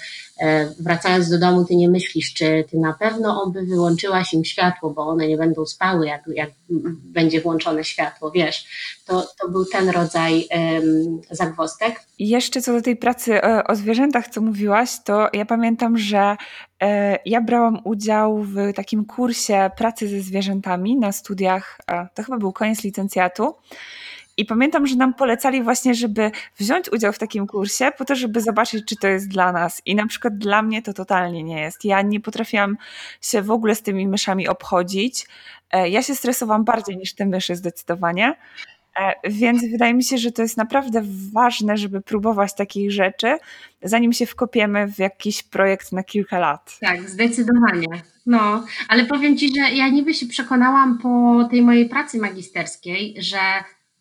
wracając 0.79 1.29
do 1.29 1.39
domu, 1.39 1.65
ty 1.65 1.75
nie 1.75 1.89
myślisz, 1.89 2.33
czy 2.33 2.65
ty 2.71 2.77
na 2.77 2.93
pewno 2.93 3.43
oby 3.43 3.65
wyłączyłaś 3.65 4.33
im 4.33 4.45
światło, 4.45 4.89
bo 4.89 5.07
one 5.07 5.27
nie 5.27 5.37
będą 5.37 5.65
spały, 5.65 6.07
jak, 6.07 6.23
jak 6.35 6.49
będzie 7.03 7.41
włączone 7.41 7.83
światło, 7.83 8.31
wiesz. 8.31 8.65
To, 9.05 9.27
to 9.41 9.49
był 9.49 9.65
ten 9.65 9.89
rodzaj 9.89 10.47
um, 10.51 11.21
zagwostek. 11.31 12.01
I 12.19 12.29
jeszcze 12.29 12.61
co 12.61 12.73
do 12.73 12.81
tej 12.81 12.95
pracy 12.95 13.43
e, 13.43 13.63
o 13.67 13.75
zwierzętach, 13.75 14.27
co 14.27 14.41
mówiłaś, 14.41 14.89
to 15.05 15.29
ja 15.33 15.45
pamiętam, 15.45 15.97
że 15.97 16.35
e, 16.81 17.19
ja 17.25 17.41
brałam 17.41 17.79
udział 17.83 18.43
w 18.43 18.73
takim 18.75 19.05
kursie 19.05 19.71
pracy 19.77 20.07
ze 20.07 20.21
zwierzętami 20.21 20.97
na 20.97 21.11
studiach, 21.11 21.77
to 22.13 22.23
chyba 22.23 22.37
był 22.37 22.53
koniec 22.53 22.83
licencjatu. 22.83 23.55
I 24.37 24.45
pamiętam, 24.45 24.87
że 24.87 24.95
nam 24.95 25.13
polecali 25.13 25.63
właśnie, 25.63 25.95
żeby 25.95 26.31
wziąć 26.57 26.91
udział 26.91 27.13
w 27.13 27.19
takim 27.19 27.47
kursie, 27.47 27.91
po 27.97 28.05
to, 28.05 28.15
żeby 28.15 28.41
zobaczyć, 28.41 28.85
czy 28.85 28.95
to 28.95 29.07
jest 29.07 29.27
dla 29.27 29.51
nas. 29.51 29.81
I 29.85 29.95
na 29.95 30.07
przykład 30.07 30.37
dla 30.37 30.61
mnie 30.61 30.81
to 30.81 30.93
totalnie 30.93 31.43
nie 31.43 31.61
jest. 31.61 31.85
Ja 31.85 32.01
nie 32.01 32.19
potrafiłam 32.19 32.77
się 33.21 33.41
w 33.41 33.51
ogóle 33.51 33.75
z 33.75 33.81
tymi 33.81 34.07
myszami 34.07 34.47
obchodzić. 34.47 35.27
E, 35.71 35.89
ja 35.89 36.03
się 36.03 36.15
stresowałam 36.15 36.63
bardziej 36.63 36.97
niż 36.97 37.15
te 37.15 37.25
myszy 37.25 37.55
zdecydowanie. 37.55 38.35
E, 38.99 39.13
więc 39.29 39.61
wydaje 39.71 39.93
mi 39.93 40.03
się, 40.03 40.17
że 40.17 40.31
to 40.31 40.41
jest 40.41 40.57
naprawdę 40.57 41.01
ważne, 41.33 41.77
żeby 41.77 42.01
próbować 42.01 42.55
takich 42.55 42.91
rzeczy, 42.91 43.37
zanim 43.81 44.13
się 44.13 44.25
wkopiemy 44.25 44.87
w 44.87 44.99
jakiś 44.99 45.43
projekt 45.43 45.91
na 45.91 46.03
kilka 46.03 46.39
lat. 46.39 46.77
Tak, 46.81 47.09
zdecydowanie. 47.09 47.87
No, 48.25 48.65
ale 48.87 49.05
powiem 49.05 49.37
Ci, 49.37 49.49
że 49.55 49.75
ja 49.75 49.89
niby 49.89 50.13
się 50.13 50.25
przekonałam 50.25 50.97
po 50.97 51.43
tej 51.51 51.61
mojej 51.61 51.89
pracy 51.89 52.19
magisterskiej, 52.19 53.15
że 53.19 53.37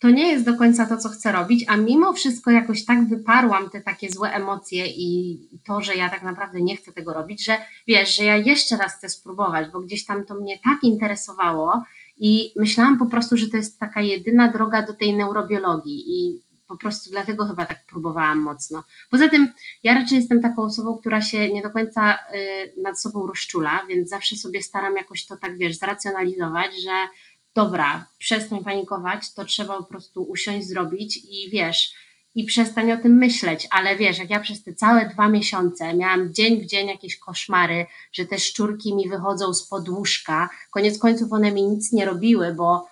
to 0.02 0.10
nie 0.10 0.32
jest 0.32 0.44
do 0.44 0.54
końca 0.54 0.86
to, 0.86 0.96
co 0.96 1.08
chcę 1.08 1.32
robić, 1.32 1.64
a 1.68 1.76
mimo 1.76 2.12
wszystko 2.12 2.50
jakoś 2.50 2.84
tak 2.84 3.08
wyparłam 3.08 3.70
te 3.70 3.80
takie 3.80 4.10
złe 4.10 4.32
emocje 4.32 4.86
i 4.86 5.38
to, 5.66 5.80
że 5.80 5.94
ja 5.94 6.10
tak 6.10 6.22
naprawdę 6.22 6.62
nie 6.62 6.76
chcę 6.76 6.92
tego 6.92 7.12
robić, 7.12 7.44
że 7.44 7.56
wiesz, 7.86 8.16
że 8.16 8.24
ja 8.24 8.36
jeszcze 8.36 8.76
raz 8.76 8.94
chcę 8.94 9.08
spróbować, 9.08 9.70
bo 9.72 9.80
gdzieś 9.80 10.04
tam 10.04 10.24
to 10.24 10.34
mnie 10.34 10.58
tak 10.64 10.78
interesowało 10.82 11.82
i 12.18 12.52
myślałam 12.56 12.98
po 12.98 13.06
prostu, 13.06 13.36
że 13.36 13.48
to 13.48 13.56
jest 13.56 13.78
taka 13.78 14.00
jedyna 14.00 14.52
droga 14.52 14.86
do 14.86 14.94
tej 14.94 15.16
neurobiologii 15.16 16.04
i 16.06 16.42
po 16.68 16.76
prostu 16.76 17.10
dlatego 17.10 17.46
chyba 17.46 17.66
tak 17.66 17.86
próbowałam 17.86 18.38
mocno. 18.38 18.84
Poza 19.10 19.28
tym 19.28 19.48
ja 19.82 19.94
raczej 19.94 20.18
jestem 20.18 20.42
taką 20.42 20.62
osobą, 20.62 20.98
która 20.98 21.20
się 21.20 21.52
nie 21.52 21.62
do 21.62 21.70
końca 21.70 22.14
y, 22.14 22.82
nad 22.82 23.00
sobą 23.00 23.26
rozczula, 23.26 23.86
więc 23.88 24.08
zawsze 24.08 24.36
sobie 24.36 24.62
staram 24.62 24.96
jakoś 24.96 25.26
to 25.26 25.36
tak, 25.36 25.58
wiesz, 25.58 25.78
zracjonalizować, 25.78 26.70
że 26.82 27.08
dobra, 27.54 28.06
przestań 28.18 28.64
panikować, 28.64 29.34
to 29.34 29.44
trzeba 29.44 29.76
po 29.76 29.84
prostu 29.84 30.22
usiąść, 30.22 30.66
zrobić 30.66 31.16
i 31.16 31.50
wiesz, 31.50 31.94
i 32.34 32.44
przestań 32.44 32.92
o 32.92 32.96
tym 32.96 33.18
myśleć, 33.18 33.68
ale 33.70 33.96
wiesz, 33.96 34.18
jak 34.18 34.30
ja 34.30 34.40
przez 34.40 34.62
te 34.62 34.74
całe 34.74 35.08
dwa 35.08 35.28
miesiące 35.28 35.94
miałam 35.94 36.34
dzień 36.34 36.60
w 36.60 36.66
dzień 36.66 36.88
jakieś 36.88 37.16
koszmary, 37.16 37.86
że 38.12 38.26
te 38.26 38.38
szczurki 38.38 38.94
mi 38.94 39.08
wychodzą 39.08 39.54
z 39.54 39.68
podłóżka, 39.68 40.48
koniec 40.70 40.98
końców 40.98 41.32
one 41.32 41.52
mi 41.52 41.62
nic 41.62 41.92
nie 41.92 42.04
robiły, 42.04 42.54
bo 42.54 42.86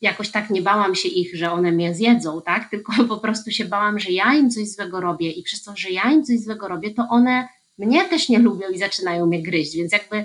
jakoś 0.00 0.30
tak 0.30 0.50
nie 0.50 0.62
bałam 0.62 0.94
się 0.94 1.08
ich, 1.08 1.36
że 1.36 1.52
one 1.52 1.72
mnie 1.72 1.94
zjedzą, 1.94 2.42
tak? 2.42 2.68
Tylko 2.70 2.92
po 3.04 3.16
prostu 3.16 3.50
się 3.50 3.64
bałam, 3.64 3.98
że 3.98 4.10
ja 4.10 4.34
im 4.34 4.50
coś 4.50 4.68
złego 4.68 5.00
robię 5.00 5.30
i 5.30 5.42
przez 5.42 5.62
to, 5.62 5.72
że 5.76 5.90
ja 5.90 6.10
im 6.10 6.24
coś 6.24 6.40
złego 6.40 6.68
robię, 6.68 6.94
to 6.94 7.06
one 7.10 7.48
mnie 7.78 8.04
też 8.04 8.28
nie 8.28 8.38
lubią 8.38 8.68
i 8.68 8.78
zaczynają 8.78 9.26
mnie 9.26 9.42
gryźć, 9.42 9.76
więc 9.76 9.92
jakby, 9.92 10.24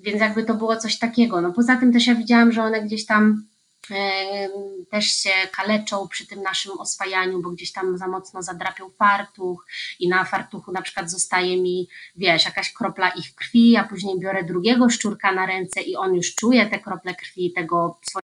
więc 0.00 0.20
jakby 0.20 0.44
to 0.44 0.54
było 0.54 0.76
coś 0.76 0.98
takiego. 0.98 1.40
No 1.40 1.52
poza 1.52 1.76
tym 1.76 1.92
też 1.92 2.06
ja 2.06 2.14
widziałam, 2.14 2.52
że 2.52 2.62
one 2.62 2.82
gdzieś 2.82 3.06
tam 3.06 3.50
też 4.90 5.04
się 5.04 5.30
kaleczą 5.52 6.08
przy 6.08 6.26
tym 6.26 6.42
naszym 6.42 6.72
oswajaniu, 6.78 7.42
bo 7.42 7.50
gdzieś 7.50 7.72
tam 7.72 7.98
za 7.98 8.08
mocno 8.08 8.42
zadrapią 8.42 8.90
fartuch 8.90 9.66
i 10.00 10.08
na 10.08 10.24
fartuchu 10.24 10.72
na 10.72 10.82
przykład 10.82 11.10
zostaje 11.10 11.62
mi, 11.62 11.88
wiesz, 12.16 12.44
jakaś 12.44 12.72
kropla 12.72 13.10
ich 13.10 13.34
krwi, 13.34 13.76
a 13.76 13.84
później 13.84 14.18
biorę 14.18 14.44
drugiego 14.44 14.90
szczurka 14.90 15.32
na 15.32 15.46
ręce 15.46 15.80
i 15.80 15.96
on 15.96 16.14
już 16.14 16.34
czuje 16.34 16.66
te 16.66 16.78
krople 16.78 17.14
krwi 17.14 17.52
tego 17.52 17.98
swojego 18.02 18.30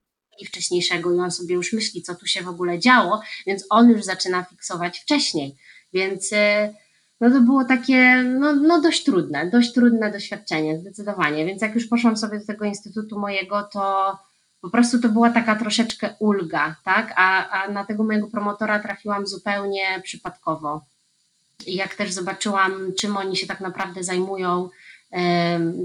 wcześniejszego 0.49 1.15
i 1.15 1.19
on 1.19 1.31
sobie 1.31 1.55
już 1.55 1.73
myśli, 1.73 2.03
co 2.03 2.15
tu 2.15 2.27
się 2.27 2.43
w 2.43 2.49
ogóle 2.49 2.79
działo, 2.79 3.23
więc 3.47 3.67
on 3.71 3.91
już 3.91 4.05
zaczyna 4.05 4.45
fiksować 4.45 4.99
wcześniej. 4.99 5.57
Więc 5.93 6.33
e, 6.33 6.75
no 7.23 7.31
to 7.31 7.41
było 7.41 7.65
takie 7.65 8.23
no, 8.23 8.55
no 8.55 8.81
dość 8.81 9.05
trudne, 9.05 9.51
dość 9.51 9.73
trudne 9.73 10.13
doświadczenie, 10.13 10.79
zdecydowanie. 10.79 11.47
Więc 11.47 11.63
jak 11.63 11.75
już 11.75 11.87
poszłam 11.87 12.17
sobie 12.17 12.39
do 12.39 12.47
tego 12.47 12.65
instytutu 12.65 13.19
mojego, 13.19 13.63
to 13.63 14.19
po 14.61 14.71
prostu 14.71 15.01
to 15.01 15.09
była 15.09 15.31
taka 15.31 15.57
troszeczkę 15.57 16.15
ulga, 16.19 16.77
tak? 16.85 17.13
A, 17.17 17.49
a 17.49 17.69
na 17.69 17.85
tego 17.85 18.05
mojego 18.05 18.27
promotora 18.27 18.79
trafiłam 18.79 19.27
zupełnie 19.27 20.01
przypadkowo. 20.03 20.85
I 21.67 21.75
jak 21.75 21.95
też 21.95 22.13
zobaczyłam, 22.13 22.73
czym 22.99 23.17
oni 23.17 23.37
się 23.37 23.47
tak 23.47 23.61
naprawdę 23.61 24.05
zajmują, 24.05 24.69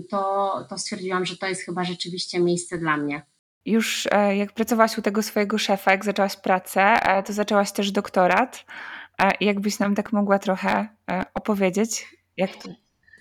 to, 0.09 0.51
to 0.69 0.77
stwierdziłam, 0.77 1.25
że 1.25 1.37
to 1.37 1.47
jest 1.47 1.61
chyba 1.61 1.83
rzeczywiście 1.83 2.39
miejsce 2.39 2.77
dla 2.77 2.97
mnie. 2.97 3.21
Już 3.65 4.07
e, 4.11 4.37
jak 4.37 4.51
pracowałaś 4.51 4.97
u 4.97 5.01
tego 5.01 5.23
swojego 5.23 5.57
szefa, 5.57 5.91
jak 5.91 6.05
zaczęłaś 6.05 6.35
pracę, 6.35 6.81
e, 6.81 7.23
to 7.23 7.33
zaczęłaś 7.33 7.71
też 7.71 7.91
doktorat. 7.91 8.65
E, 9.21 9.31
jakbyś 9.41 9.79
nam 9.79 9.95
tak 9.95 10.13
mogła 10.13 10.39
trochę 10.39 10.87
opowiedzieć, 11.33 12.07
jak 12.37 12.55
to 12.55 12.69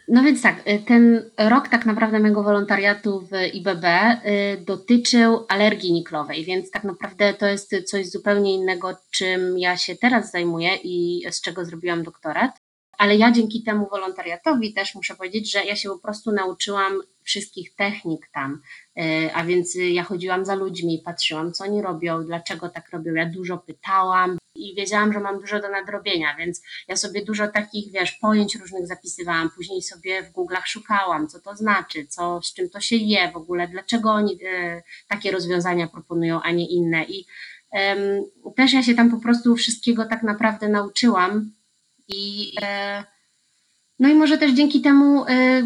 no 0.08 0.22
więc 0.22 0.42
tak, 0.42 0.68
y, 0.68 0.78
ten 0.86 1.30
rok 1.38 1.68
tak 1.68 1.86
naprawdę 1.86 2.20
mojego 2.20 2.42
wolontariatu 2.42 3.20
w 3.20 3.54
IBB 3.54 3.84
y, 3.84 4.64
dotyczył 4.64 5.44
alergii 5.48 5.92
niklowej, 5.92 6.44
więc 6.44 6.70
tak 6.70 6.84
naprawdę 6.84 7.34
to 7.34 7.46
jest 7.46 7.74
coś 7.84 8.10
zupełnie 8.10 8.54
innego, 8.54 8.96
czym 9.10 9.58
ja 9.58 9.76
się 9.76 9.96
teraz 9.96 10.30
zajmuję 10.30 10.70
i 10.84 11.22
z 11.30 11.40
czego 11.40 11.64
zrobiłam 11.64 12.02
doktorat. 12.02 12.65
Ale 12.98 13.16
ja 13.16 13.32
dzięki 13.32 13.62
temu 13.62 13.88
wolontariatowi 13.90 14.74
też 14.74 14.94
muszę 14.94 15.14
powiedzieć, 15.14 15.52
że 15.52 15.64
ja 15.64 15.76
się 15.76 15.88
po 15.88 15.98
prostu 15.98 16.32
nauczyłam 16.32 16.92
wszystkich 17.22 17.74
technik 17.74 18.28
tam. 18.34 18.62
Y, 18.98 19.34
a 19.34 19.44
więc 19.44 19.74
ja 19.74 20.04
chodziłam 20.04 20.44
za 20.44 20.54
ludźmi, 20.54 21.02
patrzyłam, 21.04 21.52
co 21.52 21.64
oni 21.64 21.82
robią, 21.82 22.24
dlaczego 22.24 22.68
tak 22.68 22.90
robią. 22.90 23.14
Ja 23.14 23.26
dużo 23.26 23.58
pytałam, 23.58 24.38
i 24.56 24.74
wiedziałam, 24.74 25.12
że 25.12 25.20
mam 25.20 25.40
dużo 25.40 25.60
do 25.60 25.70
nadrobienia, 25.70 26.36
więc 26.38 26.62
ja 26.88 26.96
sobie 26.96 27.24
dużo 27.24 27.48
takich, 27.48 27.92
wiesz, 27.92 28.12
pojęć 28.12 28.56
różnych 28.56 28.86
zapisywałam, 28.86 29.50
później 29.56 29.82
sobie 29.82 30.22
w 30.22 30.32
Google'ach 30.32 30.66
szukałam, 30.66 31.28
co 31.28 31.40
to 31.40 31.56
znaczy, 31.56 32.06
co, 32.06 32.42
z 32.42 32.54
czym 32.54 32.70
to 32.70 32.80
się 32.80 32.96
je 32.96 33.32
w 33.32 33.36
ogóle, 33.36 33.68
dlaczego 33.68 34.10
oni 34.10 34.38
e, 34.44 34.82
takie 35.08 35.30
rozwiązania 35.30 35.86
proponują, 35.86 36.42
a 36.42 36.50
nie 36.50 36.68
inne 36.68 37.04
i 37.04 37.26
e, 37.72 37.96
też 38.56 38.72
ja 38.72 38.82
się 38.82 38.94
tam 38.94 39.10
po 39.10 39.20
prostu 39.20 39.56
wszystkiego 39.56 40.04
tak 40.04 40.22
naprawdę 40.22 40.68
nauczyłam 40.68 41.50
i 42.08 42.52
e, 42.62 43.04
no 43.98 44.08
i 44.08 44.14
może 44.14 44.38
też 44.38 44.52
dzięki 44.52 44.80
temu 44.80 45.24
e, 45.24 45.62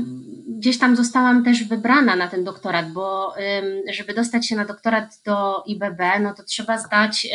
gdzieś 0.48 0.78
tam 0.78 0.96
zostałam 0.96 1.44
też 1.44 1.64
wybrana 1.64 2.16
na 2.16 2.28
ten 2.28 2.44
doktorat, 2.44 2.92
bo 2.92 3.34
żeby 3.90 4.14
dostać 4.14 4.48
się 4.48 4.56
na 4.56 4.64
doktorat 4.64 5.20
do 5.24 5.64
IBB, 5.66 6.00
no 6.20 6.34
to 6.34 6.42
trzeba 6.44 6.78
zdać 6.78 7.26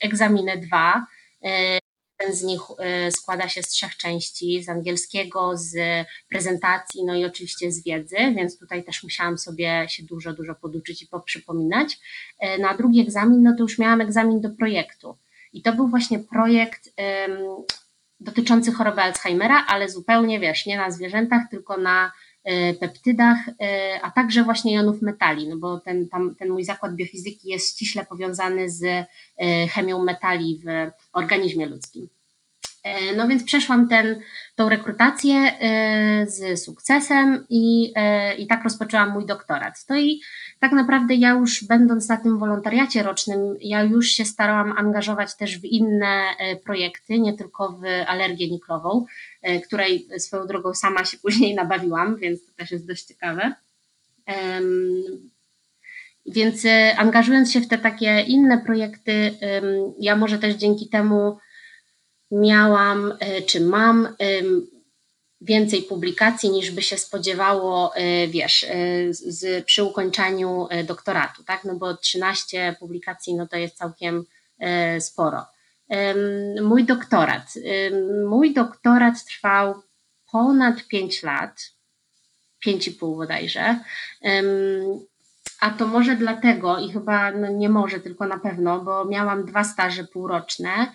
egzaminy 0.00 0.58
dwa. 0.58 1.06
Jeden 2.20 2.36
z 2.36 2.42
nich 2.42 2.60
e, 2.78 3.10
składa 3.10 3.48
się 3.48 3.62
z 3.62 3.68
trzech 3.68 3.96
części, 3.96 4.62
z 4.62 4.68
angielskiego, 4.68 5.52
z 5.54 5.76
prezentacji, 6.28 7.04
no 7.04 7.14
i 7.14 7.24
oczywiście 7.24 7.72
z 7.72 7.84
wiedzy, 7.84 8.16
więc 8.16 8.58
tutaj 8.58 8.84
też 8.84 9.02
musiałam 9.02 9.38
sobie 9.38 9.86
się 9.88 10.02
dużo, 10.02 10.32
dużo 10.32 10.54
poduczyć 10.54 11.02
i 11.02 11.06
poprzypominać. 11.06 11.98
E, 12.38 12.58
na 12.58 12.76
drugi 12.76 13.00
egzamin, 13.00 13.42
no 13.42 13.54
to 13.56 13.62
już 13.62 13.78
miałam 13.78 14.00
egzamin 14.00 14.40
do 14.40 14.50
projektu. 14.50 15.18
I 15.52 15.62
to 15.62 15.72
był 15.72 15.88
właśnie 15.88 16.18
projekt 16.18 16.90
dotyczący 18.20 18.72
choroby 18.72 19.02
Alzheimera, 19.02 19.64
ale 19.68 19.88
zupełnie, 19.88 20.40
wiesz, 20.40 20.66
nie 20.66 20.76
na 20.76 20.90
zwierzętach, 20.90 21.42
tylko 21.50 21.76
na 21.76 22.12
E, 22.46 22.74
peptydach, 22.74 23.38
e, 23.60 24.00
a 24.02 24.10
także 24.10 24.44
właśnie 24.44 24.74
jonów 24.74 25.02
metali, 25.02 25.48
no 25.48 25.56
bo 25.56 25.80
ten, 25.80 26.08
tam, 26.08 26.34
ten 26.34 26.48
mój 26.48 26.64
zakład 26.64 26.94
biofizyki 26.94 27.48
jest 27.48 27.70
ściśle 27.70 28.06
powiązany 28.06 28.70
z 28.70 28.84
e, 28.84 29.68
chemią 29.68 30.04
metali 30.04 30.60
w 30.64 30.90
organizmie 31.12 31.66
ludzkim. 31.66 32.08
No 33.16 33.28
więc 33.28 33.44
przeszłam 33.44 33.88
ten, 33.88 34.20
tą 34.54 34.68
rekrutację 34.68 35.52
z 36.26 36.64
sukcesem 36.64 37.46
i, 37.48 37.92
i 38.38 38.46
tak 38.46 38.64
rozpoczęłam 38.64 39.12
mój 39.12 39.26
doktorat. 39.26 39.84
To 39.86 39.96
i 39.96 40.20
tak 40.60 40.72
naprawdę 40.72 41.14
ja 41.14 41.30
już 41.30 41.64
będąc 41.64 42.08
na 42.08 42.16
tym 42.16 42.38
wolontariacie 42.38 43.02
rocznym, 43.02 43.38
ja 43.60 43.82
już 43.82 44.06
się 44.06 44.24
starałam 44.24 44.78
angażować 44.78 45.36
też 45.36 45.58
w 45.58 45.64
inne 45.64 46.22
projekty, 46.64 47.20
nie 47.20 47.32
tylko 47.32 47.72
w 47.72 47.84
alergię 48.06 48.50
niklową. 48.50 49.06
E, 49.46 49.60
której 49.60 50.08
swoją 50.18 50.46
drogą 50.46 50.74
sama 50.74 51.04
się 51.04 51.18
później 51.22 51.54
nabawiłam, 51.54 52.16
więc 52.16 52.46
to 52.46 52.52
też 52.56 52.70
jest 52.70 52.86
dość 52.86 53.04
ciekawe. 53.04 53.54
Więc 56.26 56.64
e, 56.64 56.96
angażując 56.96 57.52
się 57.52 57.60
w 57.60 57.68
te 57.68 57.78
takie 57.78 58.20
inne 58.20 58.58
projekty, 58.58 59.34
ja 60.00 60.16
może 60.16 60.38
też 60.38 60.54
dzięki 60.54 60.88
temu 60.88 61.38
miałam, 62.30 63.14
e, 63.20 63.42
czy 63.42 63.60
mam 63.60 64.08
więcej 65.40 65.82
publikacji 65.82 66.50
niż 66.50 66.70
by 66.70 66.82
się 66.82 66.98
spodziewało, 66.98 67.92
wiesz, 68.28 68.66
z, 69.10 69.64
przy 69.64 69.84
ukończeniu 69.84 70.68
doktoratu, 70.84 71.44
tak? 71.44 71.64
No 71.64 71.74
bo 71.74 71.96
13 71.96 72.76
publikacji, 72.80 73.34
no 73.34 73.46
to 73.46 73.56
jest 73.56 73.76
całkiem 73.76 74.24
sporo 75.00 75.46
mój 76.62 76.84
doktorat. 76.84 77.54
Mój 78.28 78.54
doktorat 78.54 79.24
trwał 79.24 79.82
ponad 80.32 80.86
5 80.88 81.22
lat, 81.22 81.70
5,5 82.66 83.16
bodajże. 83.16 83.78
A 85.60 85.70
to 85.70 85.86
może 85.86 86.16
dlatego, 86.16 86.78
i 86.78 86.92
chyba 86.92 87.32
no 87.32 87.48
nie 87.48 87.68
może, 87.68 88.00
tylko 88.00 88.26
na 88.26 88.38
pewno, 88.38 88.80
bo 88.80 89.04
miałam 89.04 89.46
dwa 89.46 89.64
staże 89.64 90.04
półroczne. 90.04 90.92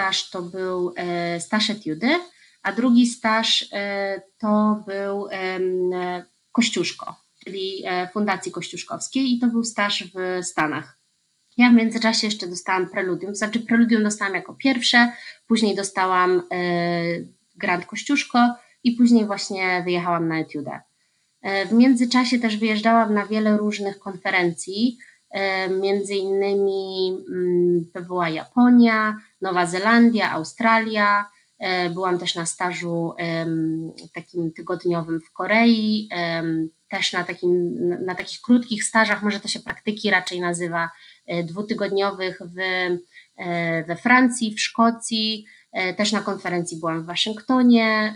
E, 0.00 0.02
staż 0.02 0.30
to 0.30 0.42
był 0.42 0.92
e, 0.96 1.40
staż 1.40 1.70
etiudy, 1.70 2.08
a 2.62 2.72
drugi 2.72 3.06
staż 3.06 3.68
e, 3.72 4.22
to 4.38 4.84
był 4.86 5.28
Kościuszko, 6.52 7.16
czyli 7.44 7.84
Fundacji 8.12 8.52
Kościuszkowskiej, 8.52 9.32
i 9.32 9.38
to 9.38 9.46
był 9.46 9.64
staż 9.64 10.04
w 10.04 10.44
Stanach. 10.44 10.98
Ja 11.56 11.70
w 11.70 11.74
międzyczasie 11.74 12.26
jeszcze 12.26 12.46
dostałam 12.46 12.88
preludium, 12.88 13.34
znaczy 13.34 13.60
preludium 13.60 14.02
dostałam 14.02 14.34
jako 14.34 14.54
pierwsze, 14.54 15.12
później 15.46 15.76
dostałam 15.76 16.42
grant 17.56 17.86
Kościuszko 17.86 18.38
i 18.84 18.92
później 18.92 19.26
właśnie 19.26 19.82
wyjechałam 19.84 20.28
na 20.28 20.38
etiudę. 20.38 20.80
E, 21.42 21.66
w 21.66 21.72
międzyczasie 21.72 22.38
też 22.38 22.56
wyjeżdżałam 22.56 23.14
na 23.14 23.26
wiele 23.26 23.56
różnych 23.56 23.98
konferencji, 23.98 24.98
e, 25.30 25.68
między 25.68 26.14
innymi 26.14 27.16
mm, 27.28 27.84
to 27.94 28.02
była 28.02 28.28
Japonia, 28.28 29.16
Nowa 29.40 29.66
Zelandia, 29.66 30.32
Australia. 30.32 31.30
Byłam 31.94 32.18
też 32.18 32.34
na 32.34 32.46
stażu 32.46 33.14
takim 34.14 34.52
tygodniowym 34.52 35.20
w 35.20 35.32
Korei, 35.32 36.08
też 36.88 37.12
na, 37.12 37.24
takim, 37.24 37.74
na 38.06 38.14
takich 38.14 38.40
krótkich 38.40 38.84
stażach, 38.84 39.22
może 39.22 39.40
to 39.40 39.48
się 39.48 39.60
praktyki 39.60 40.10
raczej 40.10 40.40
nazywa, 40.40 40.90
dwutygodniowych 41.44 42.38
w, 42.42 42.54
we 43.86 43.96
Francji, 43.96 44.54
w 44.54 44.60
Szkocji, 44.60 45.46
też 45.96 46.12
na 46.12 46.20
konferencji 46.20 46.80
byłam 46.80 47.02
w 47.02 47.06
Waszyngtonie, 47.06 48.14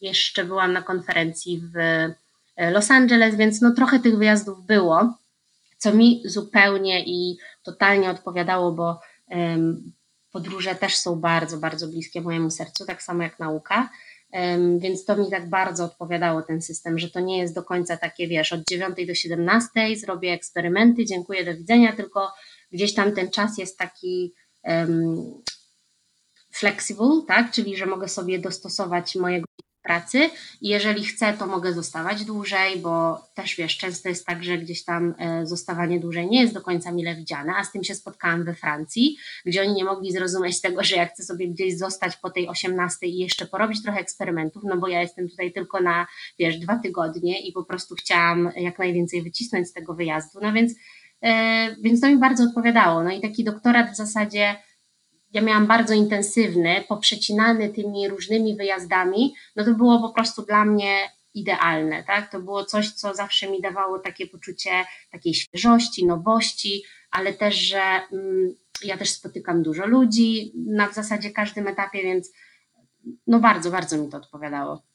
jeszcze 0.00 0.44
byłam 0.44 0.72
na 0.72 0.82
konferencji 0.82 1.62
w 1.74 1.74
Los 2.72 2.90
Angeles, 2.90 3.36
więc 3.36 3.60
no 3.60 3.74
trochę 3.74 3.98
tych 3.98 4.18
wyjazdów 4.18 4.66
było, 4.66 5.14
co 5.78 5.94
mi 5.94 6.22
zupełnie 6.24 7.04
i 7.06 7.36
totalnie 7.62 8.10
odpowiadało, 8.10 8.72
bo 8.72 9.00
podróże 10.32 10.74
też 10.74 10.96
są 10.96 11.16
bardzo, 11.16 11.58
bardzo 11.58 11.88
bliskie 11.88 12.20
mojemu 12.20 12.50
sercu, 12.50 12.86
tak 12.86 13.02
samo 13.02 13.22
jak 13.22 13.38
nauka. 13.38 13.90
Więc 14.78 15.04
to 15.04 15.16
mi 15.16 15.30
tak 15.30 15.48
bardzo 15.48 15.84
odpowiadało 15.84 16.42
ten 16.42 16.62
system, 16.62 16.98
że 16.98 17.10
to 17.10 17.20
nie 17.20 17.38
jest 17.38 17.54
do 17.54 17.62
końca 17.62 17.96
takie, 17.96 18.28
wiesz, 18.28 18.52
od 18.52 18.60
9 18.70 19.06
do 19.06 19.14
17 19.14 19.70
zrobię 19.96 20.32
eksperymenty, 20.32 21.04
dziękuję, 21.04 21.44
do 21.44 21.54
widzenia, 21.54 21.96
tylko 21.96 22.32
gdzieś 22.72 22.94
tam 22.94 23.12
ten 23.12 23.30
czas 23.30 23.58
jest 23.58 23.78
taki 23.78 24.34
um, 24.64 25.42
flexible, 26.52 27.22
tak? 27.28 27.50
Czyli 27.50 27.76
że 27.76 27.86
mogę 27.86 28.08
sobie 28.08 28.38
dostosować 28.38 29.16
mojego 29.16 29.46
pracy. 29.82 30.30
Jeżeli 30.62 31.04
chcę, 31.04 31.32
to 31.32 31.46
mogę 31.46 31.72
zostawać 31.72 32.24
dłużej, 32.24 32.78
bo 32.78 33.22
też 33.34 33.56
wiesz, 33.56 33.76
często 33.76 34.08
jest 34.08 34.26
tak, 34.26 34.44
że 34.44 34.58
gdzieś 34.58 34.84
tam 34.84 35.14
e, 35.18 35.46
zostawanie 35.46 36.00
dłużej 36.00 36.26
nie 36.26 36.42
jest 36.42 36.54
do 36.54 36.60
końca 36.60 36.92
mile 36.92 37.14
widziane, 37.14 37.52
a 37.56 37.64
z 37.64 37.72
tym 37.72 37.84
się 37.84 37.94
spotkałam 37.94 38.44
we 38.44 38.54
Francji, 38.54 39.16
gdzie 39.46 39.62
oni 39.62 39.74
nie 39.74 39.84
mogli 39.84 40.12
zrozumieć 40.12 40.60
tego, 40.60 40.84
że 40.84 40.96
ja 40.96 41.06
chcę 41.06 41.22
sobie 41.22 41.48
gdzieś 41.48 41.78
zostać 41.78 42.16
po 42.16 42.30
tej 42.30 42.48
18 42.48 43.06
i 43.06 43.18
jeszcze 43.18 43.46
porobić 43.46 43.82
trochę 43.82 44.00
eksperymentów, 44.00 44.62
no 44.64 44.76
bo 44.76 44.88
ja 44.88 45.02
jestem 45.02 45.28
tutaj 45.28 45.52
tylko 45.52 45.80
na, 45.80 46.06
wiesz, 46.38 46.58
dwa 46.58 46.78
tygodnie 46.78 47.40
i 47.40 47.52
po 47.52 47.64
prostu 47.64 47.94
chciałam 47.94 48.50
jak 48.56 48.78
najwięcej 48.78 49.22
wycisnąć 49.22 49.68
z 49.68 49.72
tego 49.72 49.94
wyjazdu, 49.94 50.38
no 50.42 50.52
więc, 50.52 50.74
e, 51.22 51.76
więc 51.82 52.00
to 52.00 52.08
mi 52.08 52.16
bardzo 52.16 52.44
odpowiadało, 52.44 53.02
no 53.02 53.10
i 53.10 53.20
taki 53.20 53.44
doktorat 53.44 53.92
w 53.92 53.96
zasadzie 53.96 54.56
ja 55.32 55.42
miałam 55.42 55.66
bardzo 55.66 55.94
intensywny, 55.94 56.84
poprzecinany 56.88 57.68
tymi 57.68 58.08
różnymi 58.08 58.56
wyjazdami, 58.56 59.34
no 59.56 59.64
to 59.64 59.74
było 59.74 60.00
po 60.00 60.10
prostu 60.14 60.42
dla 60.42 60.64
mnie 60.64 61.10
idealne, 61.34 62.04
tak? 62.04 62.30
To 62.30 62.40
było 62.40 62.64
coś, 62.64 62.92
co 62.92 63.14
zawsze 63.14 63.50
mi 63.50 63.60
dawało 63.60 63.98
takie 63.98 64.26
poczucie 64.26 64.70
takiej 65.12 65.34
świeżości, 65.34 66.06
nowości, 66.06 66.82
ale 67.10 67.32
też, 67.32 67.54
że 67.54 67.82
mm, 68.12 68.54
ja 68.84 68.96
też 68.96 69.10
spotykam 69.10 69.62
dużo 69.62 69.86
ludzi 69.86 70.52
na 70.66 70.88
w 70.88 70.94
zasadzie 70.94 71.30
każdym 71.30 71.68
etapie, 71.68 72.02
więc 72.02 72.32
no 73.26 73.40
bardzo, 73.40 73.70
bardzo 73.70 73.98
mi 73.98 74.08
to 74.08 74.16
odpowiadało. 74.16 74.89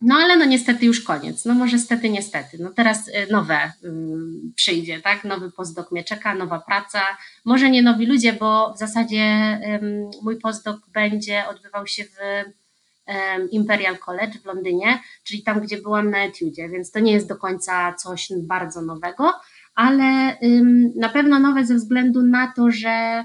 No 0.00 0.14
ale 0.14 0.36
no 0.36 0.44
niestety 0.44 0.86
już 0.86 1.00
koniec. 1.00 1.44
No 1.44 1.54
może 1.54 1.76
niestety, 1.76 2.10
niestety. 2.10 2.58
No 2.60 2.70
teraz 2.70 3.08
y, 3.08 3.12
nowe 3.30 3.72
um, 3.82 4.52
przyjdzie, 4.56 5.00
tak? 5.00 5.24
Nowy 5.24 5.50
postdoc 5.50 5.92
mnie 5.92 6.04
czeka, 6.04 6.34
nowa 6.34 6.60
praca. 6.60 7.02
Może 7.44 7.70
nie 7.70 7.82
nowi 7.82 8.06
ludzie, 8.06 8.32
bo 8.32 8.74
w 8.74 8.78
zasadzie 8.78 9.58
mój 10.22 10.40
postdoc 10.40 10.76
będzie 10.92 11.48
odbywał 11.48 11.86
się 11.86 12.04
w 12.04 12.16
Imperial 13.50 13.98
College 13.98 14.38
w 14.38 14.44
Londynie, 14.44 14.98
czyli 15.24 15.42
tam, 15.42 15.60
gdzie 15.60 15.78
byłam 15.78 16.10
na 16.10 16.18
etiudzie, 16.18 16.68
więc 16.68 16.90
to 16.90 17.00
nie 17.00 17.12
jest 17.12 17.28
do 17.28 17.36
końca 17.36 17.94
coś 17.94 18.28
bardzo 18.42 18.82
nowego, 18.82 19.32
ale 19.74 20.36
na 20.96 21.08
pewno 21.08 21.38
nowe 21.38 21.66
ze 21.66 21.74
względu 21.74 22.22
na 22.22 22.52
to, 22.56 22.70
że 22.70 23.24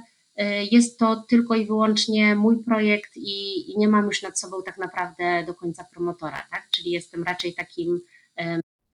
jest 0.72 1.00
to 1.00 1.24
tylko 1.30 1.56
i 1.56 1.66
wyłącznie 1.66 2.36
mój 2.36 2.64
projekt 2.64 3.12
i, 3.16 3.72
i, 3.72 3.78
nie 3.78 3.88
mam 3.88 4.06
już 4.06 4.22
nad 4.22 4.40
sobą 4.40 4.64
tak 4.66 4.78
naprawdę 4.78 5.44
do 5.48 5.56
końca 5.56 5.84
promotora, 5.84 6.48
tak? 6.52 6.70
czyli 6.72 6.92
jestem 6.92 7.24
raczej 7.24 7.54
takim 7.54 8.02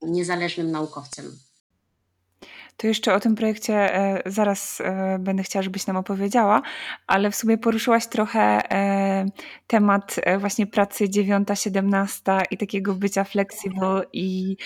niezależnym 0.02 0.72
naukowcem. 0.72 1.26
To 2.78 2.88
jeszcze 2.88 3.14
o 3.14 3.20
tym 3.20 3.36
projekcie 3.36 3.96
e, 3.96 4.22
zaraz 4.26 4.82
e, 4.82 5.18
będę 5.20 5.44
chciała, 5.44 5.64
żebyś 5.64 5.88
nam 5.88 5.98
opowiedziała, 5.98 6.62
ale 7.08 7.32
w 7.32 7.36
sumie 7.36 7.58
poruszyłaś 7.58 8.08
trochę 8.08 8.62
temat 9.68 10.16
właśnie 10.40 10.68
pracy 10.68 11.06
9-17 11.06 12.42
i 12.52 12.58
takiego 12.58 12.94
bycia 12.94 13.24
flexible 13.24 14.02
i 14.14 14.58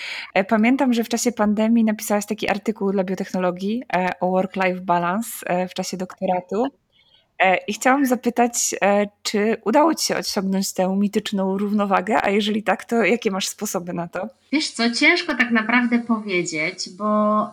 pamiętam, 0.48 0.92
że 0.92 1.04
w 1.04 1.08
czasie 1.08 1.32
pandemii 1.32 1.84
napisałaś 1.84 2.26
taki 2.26 2.48
artykuł 2.48 2.92
dla 2.92 3.04
biotechnologii 3.04 3.82
o 4.20 4.30
work-life 4.30 4.80
balance 4.80 5.28
w 5.68 5.74
czasie 5.74 5.96
doktoratu. 5.96 6.81
E, 7.42 7.56
I 7.56 7.72
chciałam 7.72 8.06
zapytać, 8.06 8.74
e, 8.82 9.06
czy 9.22 9.56
udało 9.64 9.94
Ci 9.94 10.06
się 10.06 10.16
osiągnąć 10.16 10.72
tę 10.72 10.96
mityczną 10.96 11.58
równowagę, 11.58 12.22
a 12.22 12.30
jeżeli 12.30 12.62
tak, 12.62 12.84
to 12.84 12.96
jakie 13.04 13.30
masz 13.30 13.48
sposoby 13.48 13.92
na 13.92 14.08
to? 14.08 14.28
Wiesz 14.52 14.70
co, 14.70 14.90
ciężko 14.90 15.34
tak 15.34 15.50
naprawdę 15.50 15.98
powiedzieć, 15.98 16.90
bo 16.98 17.04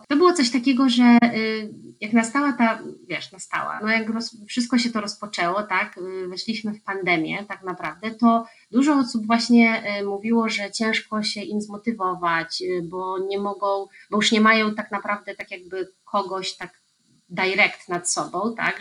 to 0.08 0.16
było 0.16 0.32
coś 0.32 0.50
takiego, 0.50 0.88
że 0.88 1.18
y, 1.34 1.68
jak 2.00 2.12
nastała 2.12 2.52
ta, 2.52 2.78
wiesz, 3.08 3.32
nastała, 3.32 3.80
no 3.82 3.88
jak 3.88 4.10
roz, 4.10 4.36
wszystko 4.48 4.78
się 4.78 4.90
to 4.90 5.00
rozpoczęło, 5.00 5.62
tak, 5.62 5.98
y, 5.98 6.28
weszliśmy 6.28 6.74
w 6.74 6.82
pandemię 6.82 7.44
tak 7.48 7.62
naprawdę, 7.62 8.10
to 8.10 8.46
dużo 8.70 8.94
osób 8.94 9.26
właśnie 9.26 9.82
y, 10.00 10.04
mówiło, 10.04 10.48
że 10.48 10.70
ciężko 10.70 11.22
się 11.22 11.40
im 11.42 11.60
zmotywować, 11.60 12.62
bo 12.82 13.18
nie 13.18 13.38
mogą, 13.38 13.86
bo 14.10 14.16
już 14.16 14.32
nie 14.32 14.40
mają 14.40 14.74
tak 14.74 14.90
naprawdę 14.90 15.34
tak 15.34 15.50
jakby 15.50 15.92
kogoś 16.04 16.56
tak 16.56 16.80
direct 17.28 17.88
nad 17.88 18.10
sobą, 18.10 18.54
tak, 18.56 18.80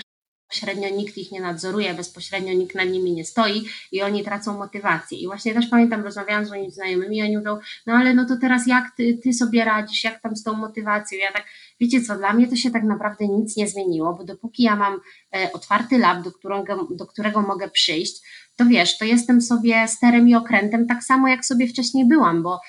bezpośrednio 0.49 0.89
nikt 0.89 1.17
ich 1.17 1.31
nie 1.31 1.41
nadzoruje, 1.41 1.93
bezpośrednio 1.93 2.53
nikt 2.53 2.75
nad 2.75 2.89
nimi 2.89 3.13
nie 3.13 3.25
stoi 3.25 3.65
i 3.91 4.01
oni 4.01 4.23
tracą 4.23 4.57
motywację. 4.57 5.17
I 5.17 5.27
właśnie 5.27 5.53
też 5.53 5.67
pamiętam, 5.67 6.03
rozmawiałam 6.03 6.45
z 6.45 6.49
moimi 6.49 6.71
znajomymi 6.71 7.17
i 7.17 7.21
oni 7.21 7.37
mówią, 7.37 7.57
no 7.85 7.93
ale 7.93 8.13
no 8.13 8.25
to 8.25 8.37
teraz 8.37 8.67
jak 8.67 8.95
ty, 8.97 9.19
ty 9.23 9.33
sobie 9.33 9.65
radzisz, 9.65 10.03
jak 10.03 10.21
tam 10.21 10.35
z 10.35 10.43
tą 10.43 10.53
motywacją? 10.53 11.17
Ja 11.19 11.31
tak, 11.31 11.45
wiecie 11.79 12.01
co, 12.01 12.15
dla 12.15 12.33
mnie 12.33 12.47
to 12.47 12.55
się 12.55 12.71
tak 12.71 12.83
naprawdę 12.83 13.27
nic 13.27 13.57
nie 13.57 13.67
zmieniło, 13.67 14.13
bo 14.13 14.23
dopóki 14.23 14.63
ja 14.63 14.75
mam 14.75 14.99
e, 15.35 15.53
otwarty 15.53 15.97
lab, 15.97 16.23
do 16.23 16.31
którego, 16.31 16.87
do 16.91 17.05
którego 17.05 17.41
mogę 17.41 17.69
przyjść, 17.69 18.21
to 18.55 18.65
wiesz, 18.65 18.97
to 18.97 19.05
jestem 19.05 19.41
sobie 19.41 19.87
sterem 19.87 20.29
i 20.29 20.35
okrętem 20.35 20.87
tak 20.87 21.03
samo, 21.03 21.27
jak 21.27 21.45
sobie 21.45 21.67
wcześniej 21.67 22.07
byłam, 22.07 22.43
bo 22.43 22.59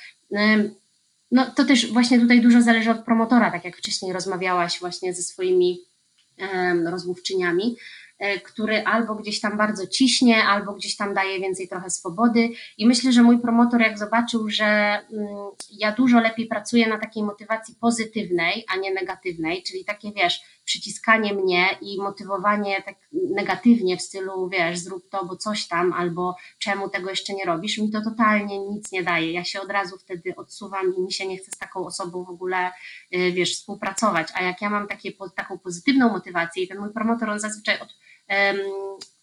no 1.31 1.47
to 1.57 1.65
też 1.65 1.93
właśnie 1.93 2.21
tutaj 2.21 2.41
dużo 2.41 2.63
zależy 2.63 2.91
od 2.91 3.05
promotora, 3.05 3.51
tak 3.51 3.65
jak 3.65 3.77
wcześniej 3.77 4.13
rozmawiałaś 4.13 4.81
właśnie 4.81 5.15
ze 5.15 5.23
swoimi 5.23 5.90
rozmówczyniami, 6.91 7.77
e, 8.19 8.41
który 8.41 8.85
albo 8.85 9.15
gdzieś 9.15 9.41
tam 9.41 9.57
bardzo 9.57 9.87
ciśnie, 9.87 10.45
albo 10.45 10.73
gdzieś 10.73 10.97
tam 10.97 11.15
daje 11.15 11.41
więcej 11.41 11.69
trochę 11.69 11.91
swobody. 11.91 12.49
I 12.79 12.87
myślę, 12.87 13.13
że 13.13 13.23
mój 13.23 13.39
promotor, 13.39 13.81
jak 13.81 13.99
zobaczył, 13.99 14.51
że 14.51 14.65
mm, 14.65 15.01
ja 15.71 15.93
dużo 15.93 16.21
lepiej 16.21 16.47
pracuję 16.47 16.89
na 16.89 16.99
takiej 16.99 17.23
motywacji 17.23 17.75
pozytywnej, 17.81 18.65
a 18.75 18.77
nie 18.77 18.95
negatywnej, 18.95 19.63
czyli 19.63 19.85
takie 19.85 20.13
wiesz, 20.13 20.41
przyciskanie 20.71 21.35
mnie 21.35 21.69
i 21.81 21.99
motywowanie 21.99 22.83
tak 22.83 22.95
negatywnie 23.13 23.97
w 23.97 24.03
stylu, 24.03 24.49
wiesz, 24.49 24.79
zrób 24.79 25.11
to, 25.11 25.25
bo 25.25 25.37
coś 25.37 25.69
tam, 25.69 25.93
albo 25.93 26.37
czemu 26.59 26.89
tego 26.89 27.11
jeszcze 27.11 27.35
nie 27.35 27.45
robisz, 27.45 27.79
mi 27.79 27.91
to 27.91 28.01
totalnie 28.03 28.59
nic 28.59 28.93
nie 28.93 29.03
daje. 29.03 29.33
Ja 29.33 29.45
się 29.45 29.61
od 29.61 29.71
razu 29.71 29.99
wtedy 29.99 30.37
odsuwam 30.37 30.97
i 30.97 31.01
mi 31.01 31.13
się 31.13 31.27
nie 31.27 31.39
chce 31.39 31.51
z 31.51 31.59
taką 31.59 31.87
osobą 31.87 32.25
w 32.25 32.31
ogóle, 32.31 32.71
y, 33.15 33.33
wiesz, 33.33 33.55
współpracować. 33.55 34.29
A 34.35 34.43
jak 34.43 34.63
ja 34.63 34.71
mam 34.71 34.89
takie, 34.89 35.13
taką 35.35 35.59
pozytywną 35.59 36.09
motywację 36.09 36.63
i 36.63 36.69
ten 36.69 36.79
mój 36.79 36.93
promotor, 36.93 37.31
on 37.31 37.41
zazwyczaj 37.41 37.81
od, 37.81 37.95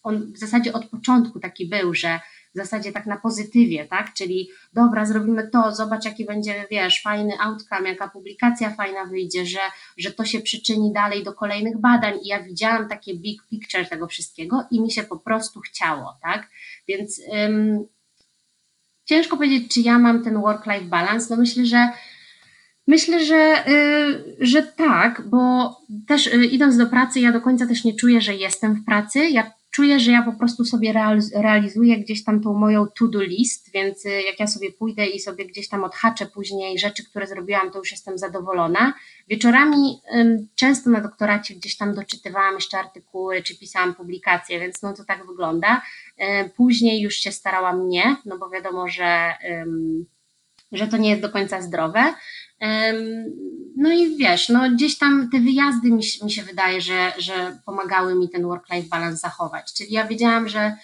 on 0.02 0.32
w 0.32 0.38
zasadzie 0.38 0.72
od 0.72 0.86
początku 0.86 1.40
taki 1.40 1.68
był, 1.68 1.94
że 1.94 2.20
w 2.54 2.58
zasadzie 2.58 2.92
tak 2.92 3.06
na 3.06 3.16
pozytywie, 3.16 3.86
tak? 3.86 4.14
Czyli 4.14 4.48
dobra, 4.72 5.06
zrobimy 5.06 5.48
to, 5.52 5.74
zobacz 5.74 6.04
jaki 6.04 6.24
będzie, 6.24 6.66
wiesz, 6.70 7.02
fajny 7.02 7.32
outcome, 7.40 7.88
jaka 7.88 8.08
publikacja 8.08 8.70
fajna 8.70 9.04
wyjdzie, 9.04 9.46
że, 9.46 9.60
że 9.96 10.10
to 10.10 10.24
się 10.24 10.40
przyczyni 10.40 10.92
dalej 10.92 11.24
do 11.24 11.32
kolejnych 11.32 11.80
badań 11.80 12.18
i 12.22 12.28
ja 12.28 12.42
widziałam 12.42 12.88
takie 12.88 13.14
big 13.14 13.42
picture 13.50 13.88
tego 13.88 14.06
wszystkiego 14.06 14.66
i 14.70 14.80
mi 14.80 14.90
się 14.90 15.02
po 15.02 15.16
prostu 15.16 15.60
chciało, 15.60 16.18
tak? 16.22 16.50
Więc 16.88 17.20
ym, 17.34 17.86
ciężko 19.04 19.36
powiedzieć, 19.36 19.74
czy 19.74 19.80
ja 19.80 19.98
mam 19.98 20.24
ten 20.24 20.40
work-life 20.40 20.84
balance, 20.84 21.26
no 21.30 21.36
myślę, 21.40 21.66
że 21.66 21.88
Myślę, 22.88 23.24
że, 23.24 23.64
y, 23.68 24.36
że 24.40 24.62
tak, 24.62 25.22
bo 25.26 25.76
też 26.06 26.26
y, 26.26 26.44
idąc 26.44 26.76
do 26.76 26.86
pracy, 26.86 27.20
ja 27.20 27.32
do 27.32 27.40
końca 27.40 27.66
też 27.66 27.84
nie 27.84 27.94
czuję, 27.94 28.20
że 28.20 28.34
jestem 28.34 28.74
w 28.74 28.84
pracy. 28.84 29.28
Ja 29.28 29.50
czuję, 29.70 30.00
że 30.00 30.12
ja 30.12 30.22
po 30.22 30.32
prostu 30.32 30.64
sobie 30.64 30.94
realizuję 31.34 31.98
gdzieś 31.98 32.24
tam 32.24 32.40
tą 32.40 32.54
moją 32.54 32.86
to-do 32.86 33.22
list, 33.22 33.72
więc 33.72 34.06
y, 34.06 34.22
jak 34.22 34.40
ja 34.40 34.46
sobie 34.46 34.72
pójdę 34.72 35.06
i 35.06 35.20
sobie 35.20 35.46
gdzieś 35.46 35.68
tam 35.68 35.84
odhaczę 35.84 36.26
później 36.26 36.78
rzeczy, 36.78 37.04
które 37.04 37.26
zrobiłam, 37.26 37.70
to 37.70 37.78
już 37.78 37.90
jestem 37.90 38.18
zadowolona. 38.18 38.94
Wieczorami 39.28 40.00
często 40.54 40.90
na 40.90 41.00
doktoracie 41.00 41.54
gdzieś 41.54 41.76
tam 41.76 41.94
doczytywałam 41.94 42.54
jeszcze 42.54 42.78
artykuły, 42.78 43.42
czy 43.42 43.58
pisałam 43.58 43.94
publikacje, 43.94 44.60
więc 44.60 44.82
no 44.82 44.94
to 44.94 45.04
tak 45.04 45.26
wygląda. 45.26 45.82
Później 46.56 47.00
już 47.00 47.14
się 47.14 47.32
starałam 47.32 47.88
nie, 47.88 48.16
no 48.24 48.38
bo 48.38 48.50
wiadomo, 48.50 48.88
że, 48.88 49.34
że 50.72 50.88
to 50.88 50.96
nie 50.96 51.10
jest 51.10 51.22
do 51.22 51.30
końca 51.30 51.62
zdrowe. 51.62 52.14
No 53.76 53.92
i 53.92 54.16
wiesz, 54.16 54.48
no 54.48 54.70
gdzieś 54.70 54.98
tam 54.98 55.30
te 55.30 55.40
wyjazdy 55.40 55.90
mi, 55.90 56.02
mi 56.24 56.30
się 56.30 56.42
wydaje, 56.42 56.80
że, 56.80 57.12
że 57.18 57.58
pomagały 57.66 58.14
mi 58.14 58.28
ten 58.30 58.42
work-life 58.42 58.88
balance 58.88 59.16
zachować. 59.16 59.72
Czyli 59.74 59.92
ja 59.92 60.06
wiedziałam, 60.06 60.48
że 60.48 60.76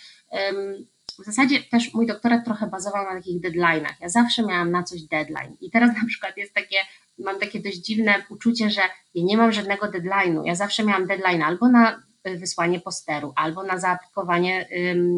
w 1.23 1.25
zasadzie 1.25 1.63
też 1.63 1.95
mój 1.95 2.07
doktorat 2.07 2.45
trochę 2.45 2.67
bazował 2.67 3.05
na 3.05 3.15
takich 3.15 3.41
deadline'ach. 3.41 3.95
Ja 4.01 4.09
zawsze 4.09 4.43
miałam 4.43 4.71
na 4.71 4.83
coś 4.83 5.03
deadline. 5.03 5.57
I 5.61 5.71
teraz 5.71 5.91
na 6.03 6.07
przykład 6.09 6.37
jest 6.37 6.55
takie 6.55 6.77
mam 7.19 7.39
takie 7.39 7.61
dość 7.61 7.77
dziwne 7.77 8.15
uczucie, 8.29 8.71
że 8.71 8.81
ja 9.15 9.25
nie 9.25 9.37
mam 9.37 9.53
żadnego 9.53 9.87
deadline'u. 9.87 10.43
Ja 10.45 10.55
zawsze 10.55 10.85
miałam 10.85 11.07
deadline 11.07 11.43
albo 11.43 11.69
na 11.69 12.03
wysłanie 12.25 12.81
posteru, 12.81 13.33
albo 13.37 13.63
na 13.63 13.79
zaaplikowanie, 13.79 14.69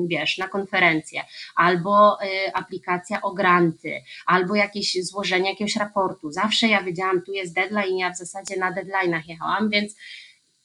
wiesz, 0.07 0.39
na 0.39 0.49
konferencję, 0.49 1.25
albo 1.57 2.23
y, 2.23 2.55
aplikacja 2.55 3.23
o 3.23 3.35
granty, 3.35 4.03
albo 4.27 4.55
jakieś 4.55 5.05
złożenie 5.05 5.51
jakiegoś 5.51 5.77
raportu. 5.77 6.31
Zawsze 6.31 6.69
ja 6.69 6.83
wiedziałam, 6.83 7.23
tu 7.23 7.33
jest 7.33 7.55
deadline 7.55 7.99
ja 7.99 8.13
w 8.13 8.17
zasadzie 8.17 8.57
na 8.57 8.73
deadline'ach 8.73 9.23
jechałam, 9.27 9.71
więc 9.71 9.95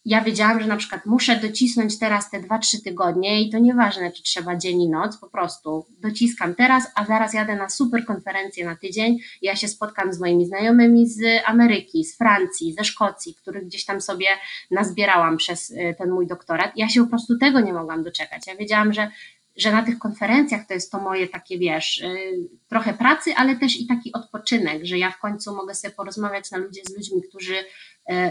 ja 0.06 0.22
wiedziałam, 0.22 0.62
że 0.62 0.68
na 0.68 0.78
przykład 0.78 1.06
muszę 1.06 1.36
docisnąć 1.36 2.00
teraz 2.00 2.30
te 2.30 2.40
2-3 2.40 2.84
tygodnie 2.84 3.42
i 3.42 3.50
to 3.50 3.60
nieważne, 3.60 4.12
czy 4.12 4.24
trzeba 4.24 4.56
dzień 4.56 4.82
i 4.82 4.90
noc, 4.90 5.18
po 5.18 5.30
prostu 5.30 5.86
dociskam 6.00 6.56
teraz, 6.56 6.92
a 6.96 7.06
zaraz 7.06 7.34
jadę 7.34 7.56
na 7.56 7.70
super 7.70 8.06
konferencję 8.06 8.66
na 8.66 8.76
tydzień. 8.76 9.18
Ja 9.42 9.56
się 9.56 9.68
spotkam 9.68 10.14
z 10.14 10.20
moimi 10.20 10.46
znajomymi 10.46 11.10
z 11.10 11.22
Ameryki, 11.46 12.06
z 12.06 12.18
Francji, 12.18 12.74
ze 12.74 12.84
Szkocji, 12.84 13.36
których 13.36 13.66
gdzieś 13.66 13.86
tam 13.86 14.02
sobie 14.02 14.28
nazbierałam 14.72 15.38
przez 15.38 15.70
y, 15.70 15.96
ten 15.98 16.12
mój 16.12 16.28
doktorat. 16.28 16.72
Ja 16.76 16.90
się 16.90 17.04
po 17.04 17.10
prostu 17.10 17.38
tego 17.38 17.60
nie 17.60 17.74
mogłam 17.74 18.04
doczekać. 18.04 18.48
Ja 18.48 18.56
wiedziałam, 18.56 18.94
że 18.94 19.12
że 19.58 19.72
na 19.72 19.84
tych 19.84 20.00
konferencjach 20.00 20.68
to 20.68 20.74
jest 20.74 20.92
to 20.92 21.00
moje 21.00 21.28
takie, 21.28 21.58
wiesz, 21.58 21.98
y, 21.98 22.50
trochę 22.70 22.94
pracy, 22.94 23.34
ale 23.36 23.56
też 23.56 23.80
i 23.80 23.88
taki 23.88 24.14
odpoczynek, 24.14 24.86
że 24.86 24.98
ja 24.98 25.12
w 25.12 25.20
końcu 25.20 25.56
mogę 25.56 25.76
sobie 25.76 25.94
porozmawiać 25.94 26.52
na 26.52 26.58
ludzie 26.58 26.82
z 26.86 26.98
ludźmi, 26.98 27.22
którzy 27.30 27.56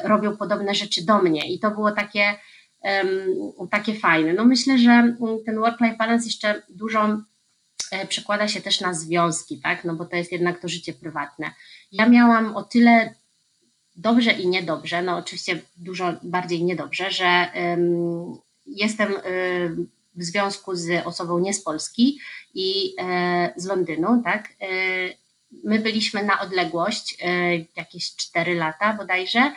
robią 0.05 0.37
podobne 0.37 0.75
rzeczy 0.75 1.05
do 1.05 1.23
mnie 1.23 1.53
i 1.53 1.59
to 1.59 1.71
było 1.71 1.93
takie, 1.93 2.35
takie 3.71 3.95
fajne. 3.95 4.33
No 4.33 4.45
myślę, 4.45 4.79
że 4.79 4.91
mm, 4.91 5.17
ten 5.47 5.57
work-life 5.57 5.97
balance 5.97 6.27
jeszcze 6.27 6.63
dużo 6.69 7.19
e, 7.93 8.07
przekłada 8.07 8.49
się 8.49 8.61
też 8.61 8.81
na 8.81 8.95
związki, 8.95 9.61
tak? 9.61 9.85
No 9.85 9.95
bo 9.95 10.05
to 10.05 10.17
jest 10.17 10.33
jednak 10.33 10.61
to 10.61 10.69
życie 10.69 10.93
prywatne. 10.93 11.51
Ja 11.93 12.09
miałam 12.09 12.57
o 12.57 12.63
tyle 12.63 13.15
dobrze 13.97 14.33
i 14.33 14.49
niedobrze, 14.49 15.03
no 15.03 15.17
oczywiście 15.17 15.61
dużo 15.77 16.15
bardziej 16.23 16.65
niedobrze, 16.65 17.11
że 17.11 17.47
jestem 18.67 19.13
um, 19.13 19.89
w 20.15 20.25
związku 20.25 20.77
z 20.77 21.07
osobą 21.07 21.39
nie 21.39 21.55
z 21.55 21.63
Polski 21.63 22.19
i 22.55 22.95
e, 22.99 23.53
z 23.57 23.67
Londynu, 23.67 24.23
tak? 24.25 24.49
E, 24.61 24.67
My 25.65 25.79
byliśmy 25.79 26.25
na 26.25 26.41
odległość, 26.41 27.17
e, 27.23 27.57
jakieś 27.77 28.17
4 28.17 28.55
lata 28.55 28.93
bodajże. 28.93 29.53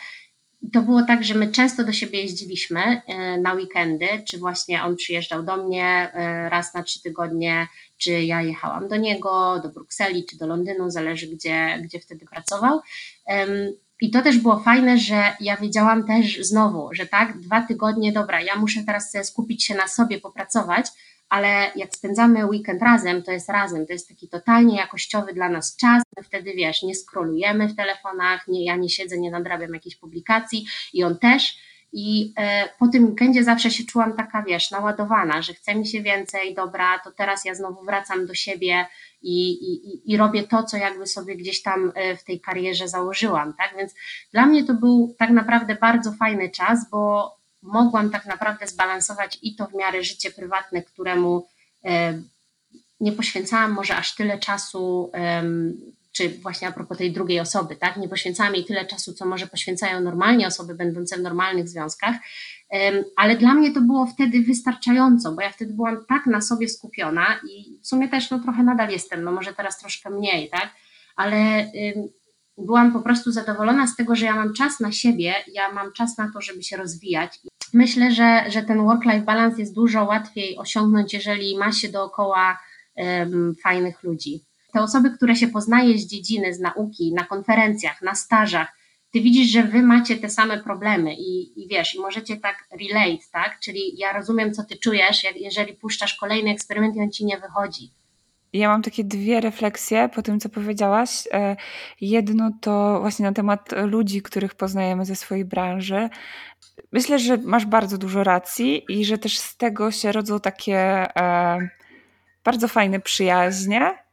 To 0.74 0.82
było 0.82 1.04
tak, 1.04 1.24
że 1.24 1.34
my 1.34 1.52
często 1.52 1.84
do 1.84 1.94
siebie 1.94 2.22
jeździliśmy 2.22 2.82
e, 2.82 3.38
na 3.38 3.54
weekendy, 3.54 4.08
czy 4.30 4.38
właśnie 4.38 4.84
on 4.84 4.96
przyjeżdżał 4.96 5.44
do 5.44 5.58
mnie 5.58 5.86
e, 5.86 6.50
raz 6.50 6.74
na 6.74 6.84
trzy 6.84 7.02
tygodnie, 7.02 7.68
czy 7.98 8.12
ja 8.12 8.42
jechałam 8.42 8.88
do 8.88 8.96
niego, 8.96 9.60
do 9.64 9.70
Brukseli, 9.70 10.26
czy 10.26 10.38
do 10.38 10.48
Londynu, 10.48 10.90
zależy 10.90 11.28
gdzie, 11.28 11.80
gdzie 11.84 12.00
wtedy 12.00 12.26
pracował. 12.26 12.82
I 14.02 14.12
to 14.12 14.22
też 14.22 14.38
było 14.38 14.60
fajne, 14.60 14.98
że 14.98 15.24
ja 15.40 15.58
wiedziałam 15.58 16.08
też 16.08 16.40
znowu, 16.42 16.90
że 16.94 17.06
tak, 17.06 17.40
dwa 17.40 17.62
tygodnie, 17.62 18.12
dobra, 18.12 18.42
ja 18.42 18.56
muszę 18.56 18.84
teraz 18.86 19.18
skupić 19.24 19.66
się 19.66 19.76
na 19.76 19.88
sobie, 19.88 20.20
popracować, 20.20 20.88
ale 21.34 21.72
jak 21.76 21.96
spędzamy 21.96 22.46
weekend 22.46 22.82
razem, 22.82 23.24
to 23.24 23.32
jest 23.32 23.50
razem, 23.50 23.86
to 23.88 23.94
jest 23.94 24.10
taki 24.10 24.28
totalnie 24.28 24.78
jakościowy 24.78 25.34
dla 25.34 25.50
nas 25.50 25.76
czas, 25.76 26.04
my 26.18 26.24
wtedy 26.24 26.54
wiesz, 26.54 26.84
nie 26.84 26.96
skrolujemy 26.96 27.68
w 27.68 27.76
telefonach, 27.76 28.48
nie, 28.48 28.66
ja 28.66 28.76
nie 28.76 28.90
siedzę, 28.90 29.18
nie 29.18 29.32
nadrabiam 29.32 29.74
jakichś 29.74 29.96
publikacji 29.96 30.66
i 30.94 31.04
on 31.04 31.20
też. 31.20 31.58
I 31.94 32.34
e, 32.38 32.70
po 32.80 32.88
tym 32.88 33.06
weekendzie 33.06 33.44
zawsze 33.44 33.72
się 33.72 33.84
czułam 33.84 34.14
taka, 34.18 34.44
wiesz, 34.44 34.72
naładowana, 34.72 35.42
że 35.42 35.54
chce 35.54 35.76
mi 35.76 35.88
się 35.88 36.02
więcej, 36.02 36.56
dobra, 36.56 37.00
to 37.00 37.12
teraz 37.12 37.46
ja 37.46 37.56
znowu 37.56 37.86
wracam 37.86 38.26
do 38.26 38.34
siebie 38.34 38.86
i, 39.22 39.52
i, 39.52 40.14
i 40.14 40.18
robię 40.18 40.44
to, 40.44 40.64
co 40.64 40.78
jakby 40.78 41.08
sobie 41.08 41.36
gdzieś 41.36 41.62
tam 41.62 41.92
e, 41.96 42.16
w 42.16 42.24
tej 42.24 42.42
karierze 42.42 42.88
założyłam, 42.88 43.54
tak? 43.54 43.78
Więc 43.78 43.96
dla 44.32 44.46
mnie 44.46 44.64
to 44.64 44.74
był 44.74 45.16
tak 45.20 45.30
naprawdę 45.30 45.76
bardzo 45.76 46.12
fajny 46.12 46.50
czas, 46.50 46.90
bo 46.90 47.32
mogłam 47.64 48.10
tak 48.10 48.26
naprawdę 48.26 48.68
zbalansować 48.68 49.40
i 49.42 49.56
to 49.56 49.68
w 49.68 49.74
miarę 49.74 50.04
życie 50.04 50.32
prywatne, 50.32 50.82
któremu 50.82 51.48
e, 51.86 52.22
nie 53.00 53.12
poświęcałam 53.12 53.72
może 53.72 53.96
aż 53.96 54.16
tyle 54.16 54.40
czasu, 54.40 55.12
czy 56.12 56.30
właśnie 56.30 56.68
a 56.68 56.72
propos 56.72 56.98
tej 56.98 57.12
drugiej 57.12 57.40
osoby, 57.40 57.76
tak? 57.76 57.98
Nie 57.98 58.10
poświęcałam 58.10 58.56
jej 58.56 58.66
tyle 58.66 58.86
czasu, 58.86 59.14
co 59.14 59.26
może 59.26 59.48
poświęcają 59.48 60.02
normalnie 60.02 60.48
osoby 60.48 60.76
będące 60.76 61.18
w 61.18 61.22
normalnych 61.22 61.70
związkach, 61.70 62.16
ale 63.16 63.38
dla 63.38 63.54
mnie 63.54 63.72
to 63.72 63.82
było 63.82 64.06
wtedy 64.06 64.42
wystarczająco, 64.42 65.32
bo 65.32 65.42
ja 65.42 65.50
wtedy 65.50 65.74
byłam 65.74 66.06
tak 66.10 66.26
na 66.26 66.42
sobie 66.42 66.70
skupiona 66.70 67.26
i 67.50 67.80
w 67.84 67.88
sumie 67.88 68.10
też 68.10 68.32
no 68.32 68.40
trochę 68.40 68.64
nadal 68.64 68.90
jestem, 68.90 69.24
no 69.24 69.32
może 69.32 69.54
teraz 69.54 69.80
troszkę 69.80 70.10
mniej, 70.10 70.50
tak? 70.50 70.70
Ale 71.16 71.72
byłam 72.58 72.94
po 72.94 73.00
prostu 73.00 73.32
zadowolona 73.32 73.88
z 73.88 73.96
tego, 73.96 74.16
że 74.16 74.26
ja 74.26 74.36
mam 74.36 74.54
czas 74.54 74.80
na 74.80 74.92
siebie, 74.92 75.36
ja 75.54 75.72
mam 75.72 75.94
czas 75.94 76.18
na 76.18 76.32
to, 76.34 76.42
żeby 76.42 76.64
się 76.64 76.78
rozwijać 76.78 77.40
Myślę, 77.74 78.12
że, 78.12 78.44
że 78.48 78.64
ten 78.64 78.78
work-life 78.78 79.22
balance 79.22 79.60
jest 79.60 79.76
dużo 79.76 80.04
łatwiej 80.04 80.58
osiągnąć, 80.58 81.14
jeżeli 81.14 81.58
ma 81.58 81.72
się 81.72 81.90
dookoła 81.90 82.60
um, 82.96 83.56
fajnych 83.64 84.04
ludzi. 84.04 84.42
Te 84.74 84.82
osoby, 84.82 85.12
które 85.12 85.36
się 85.36 85.48
poznaje 85.48 85.98
z 85.98 86.08
dziedziny, 86.08 86.54
z 86.54 86.60
nauki, 86.60 87.14
na 87.14 87.24
konferencjach, 87.24 88.02
na 88.02 88.16
stażach, 88.16 88.74
ty 89.12 89.22
widzisz, 89.22 89.48
że 89.48 89.64
wy 89.64 89.82
macie 89.82 90.18
te 90.18 90.30
same 90.30 90.64
problemy 90.64 91.16
i, 91.16 91.64
i 91.64 91.68
wiesz, 91.68 91.96
i 91.96 92.00
możecie 92.00 92.38
tak 92.38 92.68
relate, 92.72 93.24
tak? 93.32 93.60
Czyli 93.60 93.98
ja 93.98 94.14
rozumiem, 94.14 94.54
co 94.54 94.64
ty 94.64 94.78
czujesz, 94.78 95.24
jak, 95.24 95.36
jeżeli 95.36 95.74
puszczasz 95.74 96.16
kolejny 96.16 96.52
eksperyment 96.52 96.96
i 96.96 97.00
on 97.00 97.12
ci 97.12 97.26
nie 97.26 97.38
wychodzi. 97.38 97.92
Ja 98.54 98.70
mam 98.70 98.82
takie 98.82 99.04
dwie 99.04 99.42
refleksje 99.42 100.10
po 100.10 100.22
tym, 100.22 100.40
co 100.40 100.50
powiedziałaś. 100.50 101.28
E, 101.32 101.56
jedno 102.02 102.52
to 102.62 102.98
właśnie 103.02 103.26
na 103.26 103.32
temat 103.32 103.70
ludzi, 103.86 104.22
których 104.22 104.56
poznajemy 104.56 105.06
ze 105.06 105.16
swojej 105.16 105.46
branży. 105.46 106.10
Myślę, 106.94 107.20
że 107.20 107.38
masz 107.38 107.66
bardzo 107.66 107.98
dużo 107.98 108.24
racji 108.24 108.84
i 108.90 109.06
że 109.06 109.18
też 109.18 109.40
z 109.40 109.58
tego 109.58 109.92
się 109.92 110.12
rodzą 110.12 110.40
takie 110.40 110.78
e, 110.78 111.58
bardzo 112.44 112.68
fajne 112.68 113.00
przyjaźnie. 113.00 114.04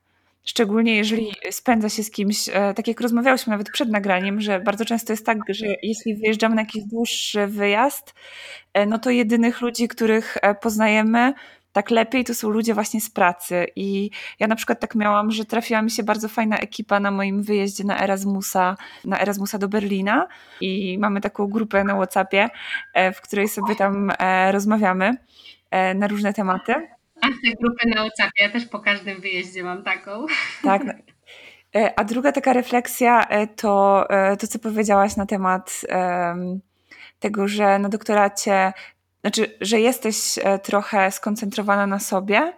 Szczególnie 0.44 0.96
jeżeli 0.96 1.32
spędza 1.50 1.88
się 1.88 2.02
z 2.02 2.10
kimś, 2.10 2.48
e, 2.48 2.74
tak 2.74 2.88
jak 2.88 3.00
rozmawiałyśmy 3.00 3.50
nawet 3.50 3.70
przed 3.70 3.90
nagraniem, 3.90 4.40
że 4.40 4.60
bardzo 4.60 4.84
często 4.84 5.12
jest 5.12 5.26
tak, 5.26 5.38
że 5.48 5.66
jeśli 5.82 6.14
wyjeżdżamy 6.14 6.54
na 6.54 6.62
jakiś 6.62 6.84
dłuższy 6.84 7.46
wyjazd, 7.46 8.14
e, 8.74 8.86
no 8.86 8.98
to 8.98 9.10
jedynych 9.10 9.60
ludzi, 9.60 9.88
których 9.88 10.36
e, 10.42 10.54
poznajemy, 10.54 11.32
tak 11.72 11.90
lepiej 11.90 12.24
to 12.24 12.34
są 12.34 12.48
ludzie 12.48 12.74
właśnie 12.74 13.00
z 13.00 13.10
pracy. 13.10 13.66
I 13.76 14.10
ja 14.38 14.46
na 14.46 14.56
przykład 14.56 14.80
tak 14.80 14.94
miałam, 14.94 15.30
że 15.30 15.44
trafiła 15.44 15.82
mi 15.82 15.90
się 15.90 16.02
bardzo 16.02 16.28
fajna 16.28 16.58
ekipa 16.58 17.00
na 17.00 17.10
moim 17.10 17.42
wyjeździe 17.42 17.84
na 17.84 18.02
Erasmusa, 18.02 18.76
na 19.04 19.20
Erasmusa 19.20 19.58
do 19.58 19.68
Berlina 19.68 20.28
i 20.60 20.98
mamy 20.98 21.20
taką 21.20 21.46
grupę 21.46 21.84
na 21.84 21.94
WhatsAppie, 21.94 22.48
e, 22.94 23.12
w 23.12 23.20
której 23.20 23.48
sobie 23.48 23.76
tam 23.76 24.12
e, 24.18 24.52
rozmawiamy 24.52 25.16
e, 25.70 25.94
na 25.94 26.08
różne 26.08 26.32
tematy. 26.32 26.74
A 27.20 27.26
te 27.26 27.56
grupy 27.60 27.88
na 27.88 28.02
WhatsAppie, 28.02 28.42
ja 28.42 28.50
też 28.50 28.66
po 28.66 28.80
każdym 28.80 29.20
wyjeździe 29.20 29.62
mam 29.62 29.82
taką. 29.82 30.26
Tak. 30.62 30.82
A 31.96 32.04
druga 32.04 32.32
taka 32.32 32.52
refleksja 32.52 33.26
to 33.56 34.06
to, 34.38 34.46
co 34.46 34.58
powiedziałaś 34.58 35.16
na 35.16 35.26
temat 35.26 35.80
tego, 37.20 37.48
że 37.48 37.78
na 37.78 37.88
doktoracie 37.88 38.72
znaczy, 39.20 39.56
że 39.60 39.80
jesteś 39.80 40.38
e, 40.38 40.58
trochę 40.58 41.10
skoncentrowana 41.10 41.86
na 41.86 41.98
sobie. 41.98 42.52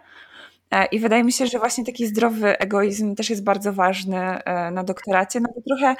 E, 0.71 0.85
I 0.85 0.99
wydaje 0.99 1.23
mi 1.23 1.31
się, 1.31 1.47
że 1.47 1.59
właśnie 1.59 1.85
taki 1.85 2.07
zdrowy 2.07 2.59
egoizm 2.59 3.15
też 3.15 3.29
jest 3.29 3.43
bardzo 3.43 3.73
ważny 3.73 4.17
e, 4.19 4.71
na 4.71 4.83
doktoracie, 4.83 5.39
no 5.39 5.49
bo 5.55 5.61
trochę, 5.61 5.95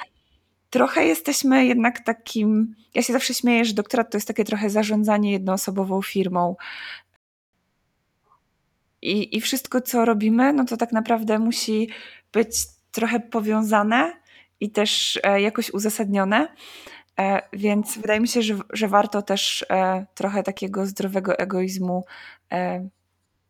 trochę 0.70 1.04
jesteśmy 1.04 1.66
jednak 1.66 2.00
takim. 2.00 2.74
Ja 2.94 3.02
się 3.02 3.12
zawsze 3.12 3.34
śmieję, 3.34 3.64
że 3.64 3.74
doktorat 3.74 4.10
to 4.10 4.16
jest 4.16 4.28
takie 4.28 4.44
trochę 4.44 4.70
zarządzanie 4.70 5.32
jednoosobową 5.32 6.02
firmą. 6.02 6.56
I, 9.02 9.36
I 9.36 9.40
wszystko, 9.40 9.80
co 9.80 10.04
robimy, 10.04 10.52
no 10.52 10.64
to 10.64 10.76
tak 10.76 10.92
naprawdę 10.92 11.38
musi 11.38 11.88
być 12.32 12.56
trochę 12.92 13.20
powiązane 13.20 14.12
i 14.60 14.70
też 14.70 15.20
jakoś 15.36 15.70
uzasadnione. 15.70 16.48
E, 17.20 17.42
więc 17.52 17.98
wydaje 17.98 18.20
mi 18.20 18.28
się, 18.28 18.42
że, 18.42 18.58
że 18.72 18.88
warto 18.88 19.22
też 19.22 19.66
e, 19.70 20.06
trochę 20.14 20.42
takiego 20.42 20.86
zdrowego 20.86 21.38
egoizmu 21.38 22.04
e, 22.52 22.88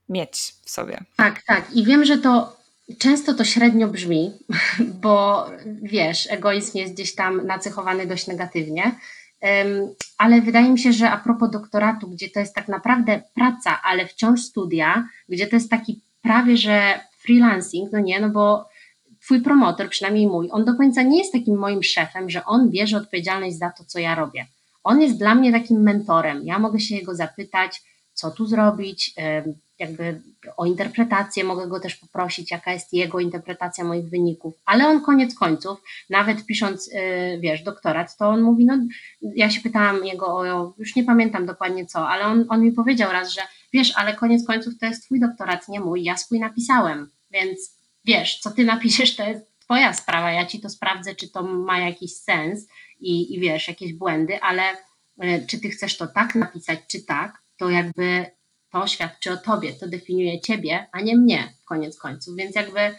mieć 0.09 0.55
w 0.65 0.71
sobie. 0.71 1.01
Tak, 1.17 1.43
tak. 1.47 1.73
I 1.73 1.85
wiem, 1.85 2.05
że 2.05 2.19
to 2.19 2.57
często 2.99 3.35
to 3.35 3.45
średnio 3.45 3.89
brzmi, 3.89 4.33
bo 5.03 5.47
wiesz, 5.83 6.29
egoizm 6.31 6.79
jest 6.79 6.95
gdzieś 6.95 7.15
tam 7.15 7.47
nacechowany 7.47 8.07
dość 8.07 8.27
negatywnie. 8.27 8.95
Ale 10.19 10.41
wydaje 10.41 10.71
mi 10.71 10.79
się, 10.79 10.93
że 10.93 11.11
a 11.11 11.17
propos 11.17 11.51
doktoratu, 11.51 12.09
gdzie 12.09 12.31
to 12.31 12.41
jest 12.41 12.55
tak 12.55 12.69
naprawdę 12.69 13.23
praca, 13.35 13.83
ale 13.83 14.07
wciąż 14.07 14.41
studia, 14.41 15.09
gdzie 15.29 15.47
to 15.47 15.57
jest 15.57 15.71
taki 15.71 16.01
prawie 16.23 16.57
że 16.57 17.01
freelancing, 17.19 17.93
no 17.93 18.01
nie, 18.01 18.21
no 18.21 18.29
bo 18.29 18.69
twój 19.25 19.41
promotor, 19.43 19.89
przynajmniej 19.89 20.27
mój, 20.27 20.49
on 20.53 20.65
do 20.65 20.75
końca 20.75 21.03
nie 21.03 21.19
jest 21.19 21.33
takim 21.33 21.59
moim 21.59 21.83
szefem, 21.83 22.31
że 22.31 22.45
on 22.45 22.71
bierze 22.71 22.97
odpowiedzialność 22.97 23.59
za 23.59 23.71
to, 23.71 23.85
co 23.85 23.99
ja 23.99 24.15
robię. 24.15 24.47
On 24.85 25.01
jest 25.01 25.19
dla 25.19 25.35
mnie 25.35 25.53
takim 25.53 25.83
mentorem. 25.83 26.43
Ja 26.45 26.59
mogę 26.59 26.81
się 26.81 26.97
jego 26.97 27.15
zapytać, 27.15 27.83
co 28.15 28.31
tu 28.31 28.47
zrobić, 28.47 29.15
jakby 29.79 30.21
o 30.57 30.67
interpretację 30.67 31.45
mogę 31.45 31.69
go 31.69 31.81
też 31.81 31.97
poprosić, 31.97 32.51
jaka 32.51 32.73
jest 32.73 32.93
jego 32.93 33.21
interpretacja 33.21 33.85
moich 33.85 34.09
wyników, 34.09 34.55
ale 34.65 34.89
on 34.89 35.01
koniec 35.01 35.35
końców, 35.35 35.79
nawet 36.11 36.47
pisząc, 36.47 36.89
y, 36.89 37.39
wiesz, 37.41 37.63
doktorat, 37.63 38.17
to 38.17 38.29
on 38.29 38.43
mówi, 38.43 38.65
no 38.65 38.79
ja 39.23 39.51
się 39.51 39.61
pytałam 39.61 40.05
jego 40.05 40.27
o, 40.27 40.75
już 40.79 40.97
nie 40.97 41.05
pamiętam 41.05 41.47
dokładnie 41.47 41.87
co, 41.87 42.09
ale 42.09 42.25
on, 42.25 42.45
on 42.49 42.61
mi 42.61 42.73
powiedział 42.73 43.13
raz, 43.13 43.33
że 43.33 43.41
wiesz, 43.73 43.93
ale 43.97 44.15
koniec 44.15 44.47
końców 44.47 44.79
to 44.81 44.87
jest 44.87 45.05
twój 45.05 45.21
doktorat, 45.21 45.69
nie 45.69 45.81
mój, 45.81 46.05
ja 46.05 46.17
swój 46.17 46.41
napisałem, 46.41 47.11
więc 47.31 47.84
wiesz, 48.05 48.39
co 48.39 48.51
ty 48.51 48.65
napiszesz, 48.65 49.17
to 49.17 49.25
jest 49.25 49.59
twoja 49.59 49.93
sprawa, 49.93 50.33
ja 50.33 50.47
ci 50.47 50.61
to 50.61 50.71
sprawdzę, 50.71 51.15
czy 51.15 51.29
to 51.29 51.43
ma 51.43 51.79
jakiś 51.79 52.17
sens 52.17 52.69
i, 53.01 53.35
i 53.35 53.41
wiesz, 53.41 53.69
jakieś 53.69 53.93
błędy, 53.93 54.41
ale 54.41 54.63
y, 55.25 55.47
czy 55.49 55.61
ty 55.61 55.71
chcesz 55.71 55.97
to 55.97 56.07
tak 56.07 56.35
napisać, 56.35 56.79
czy 56.89 57.03
tak, 57.03 57.43
to 57.57 57.71
jakby 57.71 58.27
to 58.75 58.87
świadczy 58.87 59.33
o 59.33 59.37
tobie, 59.37 59.73
to 59.73 59.89
definiuje 59.89 60.41
ciebie, 60.41 60.87
a 60.93 61.01
nie 61.01 61.17
mnie, 61.17 61.53
koniec 61.65 61.99
końców. 61.99 62.37
Więc 62.37 62.57
jakby, 62.57 62.95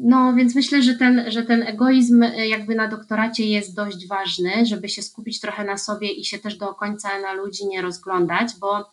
no 0.00 0.34
więc 0.34 0.54
myślę, 0.54 0.82
że 0.82 0.94
ten, 0.94 1.30
że 1.30 1.42
ten 1.42 1.62
egoizm 1.62 2.22
e, 2.22 2.48
jakby 2.48 2.74
na 2.74 2.88
doktoracie 2.88 3.46
jest 3.46 3.74
dość 3.74 4.08
ważny, 4.08 4.66
żeby 4.66 4.88
się 4.88 5.02
skupić 5.02 5.40
trochę 5.40 5.64
na 5.64 5.78
sobie 5.78 6.12
i 6.12 6.24
się 6.24 6.38
też 6.38 6.56
do 6.56 6.74
końca 6.74 7.18
na 7.20 7.32
ludzi 7.32 7.66
nie 7.66 7.82
rozglądać, 7.82 8.48
bo 8.60 8.92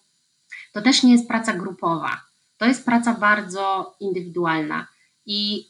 to 0.73 0.81
też 0.81 1.03
nie 1.03 1.11
jest 1.11 1.27
praca 1.27 1.53
grupowa. 1.53 2.28
To 2.59 2.65
jest 2.65 2.85
praca 2.85 3.13
bardzo 3.13 3.95
indywidualna. 3.99 4.87
I 5.25 5.69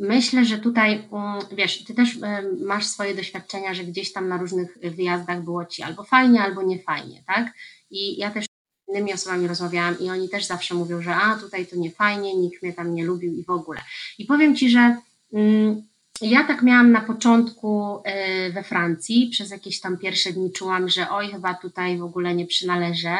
myślę, 0.00 0.44
że 0.44 0.58
tutaj, 0.58 1.08
wiesz, 1.52 1.84
ty 1.84 1.94
też 1.94 2.18
masz 2.60 2.86
swoje 2.86 3.14
doświadczenia, 3.14 3.74
że 3.74 3.84
gdzieś 3.84 4.12
tam 4.12 4.28
na 4.28 4.38
różnych 4.38 4.78
wyjazdach 4.82 5.44
było 5.44 5.64
ci 5.64 5.82
albo 5.82 6.04
fajnie, 6.04 6.40
albo 6.40 6.62
nie 6.62 6.78
fajnie, 6.78 7.22
tak? 7.26 7.52
I 7.90 8.18
ja 8.18 8.30
też 8.30 8.46
innymi 8.88 9.12
osobami 9.12 9.48
rozmawiałam 9.48 9.98
i 10.00 10.10
oni 10.10 10.28
też 10.28 10.44
zawsze 10.44 10.74
mówią, 10.74 11.02
że 11.02 11.16
a 11.16 11.36
tutaj 11.36 11.66
to 11.66 11.76
nie 11.76 11.90
fajnie, 11.90 12.36
nikt 12.36 12.62
mnie 12.62 12.72
tam 12.72 12.94
nie 12.94 13.04
lubił 13.04 13.34
i 13.34 13.44
w 13.44 13.50
ogóle. 13.50 13.80
I 14.18 14.24
powiem 14.24 14.56
Ci, 14.56 14.70
że 14.70 14.96
mm, 15.32 15.82
ja 16.20 16.44
tak 16.44 16.62
miałam 16.62 16.92
na 16.92 17.00
początku 17.00 18.02
y, 18.48 18.52
we 18.52 18.62
Francji, 18.62 19.28
przez 19.32 19.50
jakieś 19.50 19.80
tam 19.80 19.98
pierwsze 19.98 20.32
dni 20.32 20.52
czułam, 20.52 20.88
że 20.88 21.10
oj, 21.10 21.28
chyba 21.28 21.54
tutaj 21.54 21.98
w 21.98 22.02
ogóle 22.02 22.34
nie 22.34 22.46
przynależę. 22.46 23.16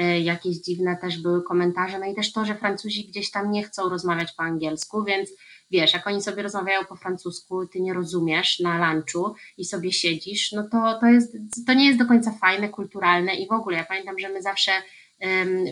Y, 0.00 0.20
jakieś 0.20 0.56
dziwne 0.56 0.96
też 0.96 1.22
były 1.22 1.42
komentarze, 1.42 1.98
no 1.98 2.06
i 2.06 2.14
też 2.14 2.32
to, 2.32 2.44
że 2.44 2.54
Francuzi 2.54 3.04
gdzieś 3.04 3.30
tam 3.30 3.50
nie 3.50 3.62
chcą 3.62 3.88
rozmawiać 3.88 4.32
po 4.32 4.42
angielsku, 4.42 5.04
więc 5.04 5.30
wiesz, 5.70 5.94
jak 5.94 6.06
oni 6.06 6.22
sobie 6.22 6.42
rozmawiają 6.42 6.84
po 6.84 6.96
francusku, 6.96 7.66
ty 7.66 7.80
nie 7.80 7.94
rozumiesz 7.94 8.60
na 8.60 8.94
lunchu 8.94 9.34
i 9.58 9.64
sobie 9.64 9.92
siedzisz, 9.92 10.52
no 10.52 10.68
to, 10.72 10.98
to, 11.00 11.06
jest, 11.06 11.36
to 11.66 11.74
nie 11.74 11.86
jest 11.86 11.98
do 11.98 12.06
końca 12.06 12.32
fajne, 12.32 12.68
kulturalne 12.68 13.34
i 13.34 13.48
w 13.48 13.52
ogóle. 13.52 13.76
Ja 13.76 13.84
pamiętam, 13.84 14.18
że 14.18 14.28
my 14.28 14.42
zawsze 14.42 14.72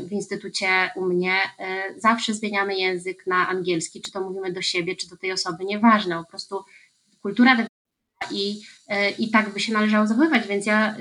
w 0.09 0.13
instytucie 0.13 0.91
u 0.97 1.05
mnie 1.05 1.35
e, 1.59 1.85
zawsze 1.97 2.35
zmieniamy 2.35 2.77
język 2.77 3.27
na 3.27 3.49
angielski, 3.49 4.03
czy 4.03 4.13
to 4.13 4.21
mówimy 4.21 4.53
do 4.53 4.63
siebie, 4.63 4.97
czy 4.97 5.09
do 5.09 5.17
tej 5.17 5.33
osoby, 5.33 5.65
nieważne, 5.65 6.17
po 6.17 6.25
prostu 6.25 6.65
kultura 7.23 7.67
i, 8.31 8.61
e, 8.89 9.11
i 9.11 9.31
tak 9.31 9.53
by 9.53 9.61
się 9.61 9.73
należało 9.73 10.07
zachowywać, 10.07 10.47
więc 10.49 10.67
ja 10.67 10.97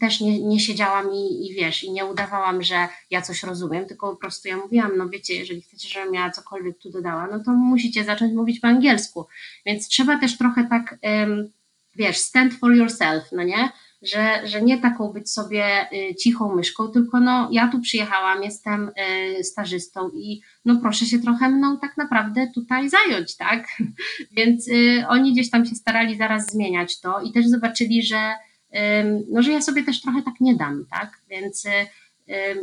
też 0.00 0.20
nie, 0.20 0.42
nie 0.42 0.60
siedziałam 0.60 1.12
i, 1.12 1.46
i 1.46 1.54
wiesz, 1.54 1.84
i 1.84 1.92
nie 1.92 2.04
udawałam, 2.04 2.62
że 2.62 2.88
ja 3.10 3.22
coś 3.22 3.42
rozumiem, 3.42 3.86
tylko 3.86 4.10
po 4.10 4.16
prostu 4.16 4.48
ja 4.48 4.56
mówiłam, 4.56 4.96
no 4.96 5.08
wiecie, 5.08 5.34
jeżeli 5.34 5.62
chcecie, 5.62 5.88
żebym 5.88 6.14
ja 6.14 6.30
cokolwiek 6.30 6.78
tu 6.78 6.90
dodała, 6.90 7.26
no 7.26 7.44
to 7.44 7.50
musicie 7.50 8.04
zacząć 8.04 8.34
mówić 8.34 8.60
po 8.60 8.68
angielsku, 8.68 9.26
więc 9.66 9.88
trzeba 9.88 10.18
też 10.18 10.38
trochę 10.38 10.68
tak, 10.70 10.98
wiesz, 11.96 12.16
stand 12.16 12.54
for 12.54 12.74
yourself, 12.74 13.24
no 13.32 13.42
nie? 13.42 13.70
Że, 14.04 14.40
że 14.44 14.62
nie 14.62 14.80
taką 14.80 15.08
być 15.08 15.30
sobie 15.30 15.86
y, 15.92 16.14
cichą 16.14 16.54
myszką, 16.54 16.88
tylko 16.88 17.20
no 17.20 17.48
ja 17.52 17.68
tu 17.68 17.80
przyjechałam, 17.80 18.42
jestem 18.42 18.90
y, 19.38 19.44
stażystą 19.44 20.10
i 20.14 20.40
no 20.64 20.76
proszę 20.76 21.06
się 21.06 21.18
trochę 21.18 21.48
mną 21.48 21.78
tak 21.78 21.96
naprawdę 21.96 22.50
tutaj 22.54 22.90
zająć, 22.90 23.36
tak? 23.36 23.66
Więc 24.36 24.68
y, 24.68 25.04
oni 25.08 25.32
gdzieś 25.32 25.50
tam 25.50 25.66
się 25.66 25.74
starali 25.74 26.16
zaraz 26.16 26.50
zmieniać 26.50 27.00
to 27.00 27.20
i 27.20 27.32
też 27.32 27.46
zobaczyli, 27.46 28.02
że 28.02 28.32
no, 29.30 29.42
że 29.42 29.52
ja 29.52 29.62
sobie 29.62 29.84
też 29.84 30.00
trochę 30.00 30.22
tak 30.22 30.34
nie 30.40 30.54
dam, 30.54 30.86
tak? 30.90 31.20
Więc 31.30 31.66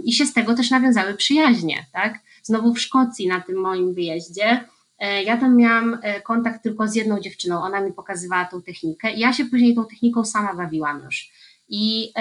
i 0.04 0.14
się 0.14 0.26
z 0.26 0.34
tego 0.34 0.56
też 0.56 0.70
nawiązały 0.70 1.14
przyjaźnie, 1.14 1.86
tak? 1.94 2.20
Znowu 2.44 2.74
w 2.74 2.82
Szkocji 2.82 3.28
na 3.28 3.42
tym 3.42 3.62
moim 3.62 3.94
wyjeździe 3.94 4.66
ja 5.08 5.38
tam 5.38 5.58
miałam 5.58 5.98
e, 6.02 6.22
kontakt 6.22 6.64
tylko 6.64 6.88
z 6.88 6.96
jedną 6.96 7.20
dziewczyną, 7.20 7.62
ona 7.62 7.82
mi 7.82 7.94
pokazywała 7.94 8.46
tą 8.46 8.62
technikę 8.62 9.14
ja 9.14 9.34
się 9.34 9.46
później 9.46 9.76
tą 9.76 9.86
techniką 9.86 10.26
sama 10.26 10.54
bawiłam 10.54 11.04
już. 11.04 11.32
I 11.74 12.14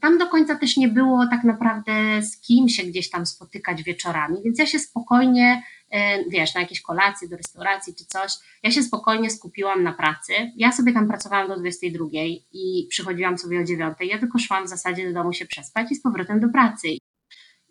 tam 0.00 0.18
do 0.18 0.26
końca 0.26 0.56
też 0.56 0.76
nie 0.76 0.88
było 0.88 1.26
tak 1.30 1.44
naprawdę 1.44 2.22
z 2.22 2.40
kim 2.40 2.68
się 2.68 2.82
gdzieś 2.82 3.10
tam 3.10 3.26
spotykać 3.26 3.82
wieczorami, 3.82 4.36
więc 4.44 4.58
ja 4.58 4.66
się 4.66 4.78
spokojnie, 4.78 5.62
e, 5.90 6.24
wiesz, 6.30 6.54
na 6.54 6.60
jakieś 6.60 6.82
kolacje, 6.82 7.28
do 7.28 7.36
restauracji 7.36 7.94
czy 7.94 8.04
coś, 8.06 8.32
ja 8.62 8.70
się 8.70 8.82
spokojnie 8.82 9.30
skupiłam 9.30 9.82
na 9.82 9.92
pracy. 9.92 10.32
Ja 10.56 10.72
sobie 10.72 10.92
tam 10.92 11.08
pracowałam 11.08 11.48
do 11.48 11.56
22 11.56 12.04
i 12.52 12.86
przychodziłam 12.90 13.38
sobie 13.38 13.60
o 13.60 13.64
9. 13.64 13.96
Ja 14.00 14.18
tylko 14.18 14.38
szłam 14.38 14.64
w 14.64 14.68
zasadzie 14.68 15.08
do 15.08 15.14
domu 15.14 15.32
się 15.32 15.46
przespać 15.46 15.92
i 15.92 15.94
z 15.94 16.02
powrotem 16.02 16.40
do 16.40 16.48
pracy. 16.48 16.88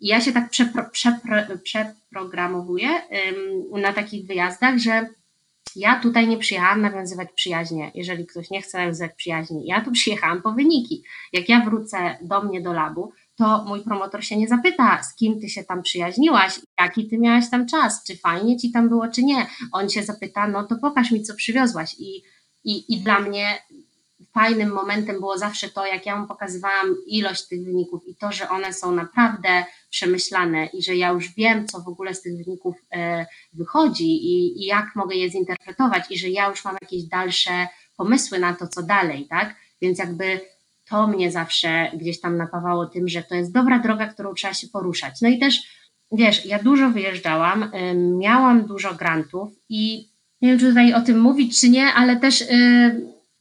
Ja 0.02 0.20
się 0.20 0.32
tak 0.32 0.50
przepro, 0.50 0.84
przepro, 0.92 1.36
przeprogramowuję 1.62 2.88
na 3.72 3.92
takich 3.92 4.26
wyjazdach, 4.26 4.78
że 4.78 5.08
ja 5.76 6.00
tutaj 6.00 6.28
nie 6.28 6.38
przyjechałam 6.38 6.80
nawiązywać 6.80 7.28
przyjaźnie. 7.34 7.90
Jeżeli 7.94 8.26
ktoś 8.26 8.50
nie 8.50 8.62
chce 8.62 8.78
nawiązywać 8.78 9.12
przyjaźni, 9.16 9.66
ja 9.66 9.80
tu 9.80 9.92
przyjechałam 9.92 10.42
po 10.42 10.52
wyniki. 10.52 11.04
Jak 11.32 11.48
ja 11.48 11.60
wrócę 11.60 12.18
do 12.22 12.42
mnie 12.42 12.60
do 12.60 12.72
labu, 12.72 13.12
to 13.36 13.64
mój 13.64 13.80
promotor 13.80 14.24
się 14.24 14.36
nie 14.36 14.48
zapyta, 14.48 15.02
z 15.02 15.14
kim 15.14 15.40
ty 15.40 15.48
się 15.48 15.64
tam 15.64 15.82
przyjaźniłaś, 15.82 16.60
jaki 16.80 17.08
ty 17.08 17.18
miałaś 17.18 17.50
tam 17.50 17.66
czas, 17.66 18.04
czy 18.04 18.16
fajnie 18.16 18.56
ci 18.56 18.72
tam 18.72 18.88
było, 18.88 19.08
czy 19.08 19.22
nie. 19.22 19.46
On 19.72 19.88
się 19.88 20.02
zapyta, 20.02 20.48
no 20.48 20.64
to 20.64 20.76
pokaż 20.76 21.10
mi, 21.10 21.22
co 21.22 21.34
przywiozłaś. 21.34 21.94
I, 21.98 22.22
i, 22.64 22.94
i 22.94 23.00
dla 23.00 23.20
mnie 23.20 23.62
fajnym 24.34 24.72
momentem 24.72 25.20
było 25.20 25.38
zawsze 25.38 25.68
to, 25.68 25.86
jak 25.86 26.06
ja 26.06 26.16
mu 26.16 26.26
pokazywałam 26.26 26.96
ilość 27.06 27.48
tych 27.48 27.64
wyników 27.64 28.08
i 28.08 28.16
to, 28.16 28.32
że 28.32 28.48
one 28.48 28.72
są 28.72 28.92
naprawdę 28.94 29.64
przemyślane 29.90 30.66
i 30.66 30.82
że 30.82 30.96
ja 30.96 31.10
już 31.10 31.34
wiem, 31.34 31.66
co 31.66 31.80
w 31.80 31.88
ogóle 31.88 32.14
z 32.14 32.22
tych 32.22 32.36
wyników 32.36 32.76
e, 32.92 33.26
wychodzi 33.52 34.06
i, 34.06 34.62
i 34.62 34.66
jak 34.66 34.86
mogę 34.96 35.16
je 35.16 35.30
zinterpretować 35.30 36.10
i 36.10 36.18
że 36.18 36.28
ja 36.28 36.48
już 36.48 36.64
mam 36.64 36.76
jakieś 36.82 37.02
dalsze 37.02 37.68
pomysły 37.96 38.38
na 38.38 38.54
to, 38.54 38.68
co 38.68 38.82
dalej, 38.82 39.26
tak? 39.30 39.56
Więc 39.80 39.98
jakby 39.98 40.40
to 40.88 41.06
mnie 41.06 41.30
zawsze 41.30 41.90
gdzieś 41.94 42.20
tam 42.20 42.36
napawało 42.36 42.86
tym, 42.86 43.08
że 43.08 43.22
to 43.22 43.34
jest 43.34 43.52
dobra 43.52 43.78
droga, 43.78 44.06
którą 44.06 44.34
trzeba 44.34 44.54
się 44.54 44.68
poruszać. 44.68 45.20
No 45.20 45.28
i 45.28 45.38
też, 45.38 45.62
wiesz, 46.12 46.46
ja 46.46 46.58
dużo 46.58 46.90
wyjeżdżałam, 46.90 47.70
miałam 48.18 48.66
dużo 48.66 48.94
grantów 48.94 49.52
i 49.68 50.08
nie 50.42 50.48
wiem, 50.48 50.58
czy 50.58 50.68
tutaj 50.68 50.94
o 50.94 51.00
tym 51.00 51.20
mówić, 51.20 51.60
czy 51.60 51.68
nie, 51.68 51.86
ale 51.86 52.16
też 52.16 52.44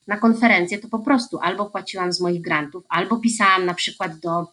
na 0.08 0.18
konferencję, 0.18 0.80
to 0.80 0.88
po 0.88 1.00
prostu 1.00 1.40
albo 1.40 1.66
płaciłam 1.66 2.14
z 2.14 2.22
moich 2.22 2.42
grantów, 2.42 2.84
albo 2.90 3.18
pisałam 3.18 3.66
na 3.66 3.74
przykład 3.74 4.20
do 4.20 4.48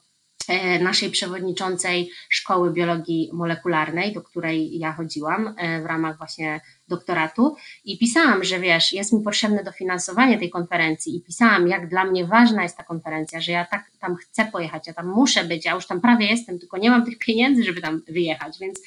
e, 0.49 0.79
naszej 0.79 1.11
przewodniczącej 1.11 2.11
Szkoły 2.29 2.73
Biologii 2.73 3.31
Molekularnej, 3.33 4.13
do 4.13 4.23
której 4.23 4.79
ja 4.79 4.93
chodziłam 4.93 5.55
e, 5.57 5.83
w 5.83 5.87
ramach 5.87 6.19
właśnie 6.19 6.61
doktoratu. 6.89 7.57
I 7.85 7.99
pisałam, 7.99 8.45
że 8.45 8.61
wiesz, 8.61 8.93
jest 8.93 9.13
mi 9.13 9.23
potrzebne 9.23 9.65
dofinansowanie 9.65 10.39
tej 10.39 10.51
konferencji 10.51 11.17
i 11.17 11.23
pisałam, 11.23 11.69
jak 11.69 11.89
dla 11.89 12.05
mnie 12.05 12.27
ważna 12.27 12.63
jest 12.63 12.77
ta 12.77 12.85
konferencja, 12.85 13.41
że 13.41 13.53
ja 13.53 13.65
tak 13.65 13.91
tam 14.01 14.17
chcę 14.17 14.45
pojechać, 14.45 14.87
ja 14.87 14.95
tam 14.95 15.07
muszę 15.07 15.45
być, 15.45 15.65
ja 15.65 15.75
już 15.75 15.87
tam 15.87 16.01
prawie 16.01 16.27
jestem, 16.27 16.59
tylko 16.59 16.79
nie 16.79 16.91
mam 16.91 17.05
tych 17.05 17.19
pieniędzy, 17.19 17.65
żeby 17.65 17.81
tam 17.81 18.03
wyjechać, 18.09 18.59
więc 18.61 18.81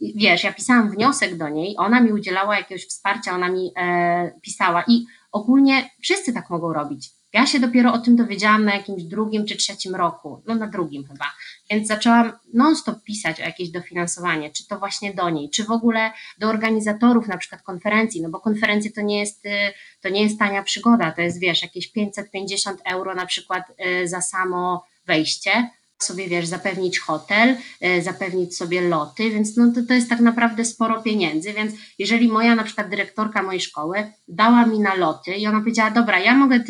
wiesz, 0.00 0.44
ja 0.44 0.52
pisałam 0.52 0.90
wniosek 0.90 1.36
do 1.36 1.48
niej, 1.48 1.74
ona 1.78 2.00
mi 2.00 2.12
udzielała 2.12 2.56
jakiegoś 2.56 2.86
wsparcia, 2.86 3.34
ona 3.34 3.48
mi 3.48 3.72
e, 3.76 4.32
pisała 4.42 4.84
i 4.88 5.06
ogólnie 5.32 5.90
wszyscy 6.02 6.32
tak 6.32 6.50
mogą 6.50 6.72
robić. 6.72 7.10
Ja 7.32 7.46
się 7.46 7.60
dopiero 7.60 7.92
o 7.92 7.98
tym 7.98 8.16
dowiedziałam 8.16 8.64
na 8.64 8.74
jakimś 8.74 9.02
drugim 9.02 9.46
czy 9.46 9.56
trzecim 9.56 9.94
roku, 9.94 10.42
no 10.46 10.54
na 10.54 10.66
drugim 10.66 11.04
chyba, 11.04 11.32
więc 11.70 11.88
zaczęłam 11.88 12.32
non-stop 12.54 13.02
pisać 13.02 13.40
o 13.40 13.44
jakieś 13.44 13.70
dofinansowanie, 13.70 14.50
czy 14.50 14.66
to 14.68 14.78
właśnie 14.78 15.14
do 15.14 15.30
niej, 15.30 15.50
czy 15.50 15.64
w 15.64 15.70
ogóle 15.70 16.12
do 16.38 16.48
organizatorów 16.48 17.28
na 17.28 17.38
przykład 17.38 17.62
konferencji, 17.62 18.22
no 18.22 18.30
bo 18.30 18.40
konferencje 18.40 18.90
to 18.92 19.00
nie 19.00 19.18
jest, 19.18 19.46
y, 19.46 19.50
to 20.00 20.08
nie 20.08 20.22
jest 20.22 20.38
tania 20.38 20.62
przygoda, 20.62 21.12
to 21.12 21.22
jest 21.22 21.40
wiesz, 21.40 21.62
jakieś 21.62 21.92
550 21.92 22.80
euro 22.84 23.14
na 23.14 23.26
przykład 23.26 23.64
y, 23.86 24.08
za 24.08 24.20
samo 24.20 24.84
wejście, 25.06 25.70
sobie, 26.04 26.28
wiesz, 26.28 26.46
zapewnić 26.46 26.98
hotel, 26.98 27.56
e, 27.80 28.02
zapewnić 28.02 28.56
sobie 28.56 28.80
loty, 28.80 29.30
więc 29.30 29.56
no 29.56 29.72
to, 29.74 29.80
to 29.88 29.94
jest 29.94 30.08
tak 30.08 30.20
naprawdę 30.20 30.64
sporo 30.64 31.02
pieniędzy, 31.02 31.52
więc 31.52 31.72
jeżeli 31.98 32.28
moja 32.28 32.54
na 32.54 32.64
przykład 32.64 32.88
dyrektorka 32.88 33.42
mojej 33.42 33.60
szkoły 33.60 34.12
dała 34.28 34.66
mi 34.66 34.80
na 34.80 34.94
loty 34.94 35.34
i 35.34 35.46
ona 35.46 35.58
powiedziała, 35.58 35.90
dobra, 35.90 36.18
ja 36.18 36.34
mogę 36.34 36.60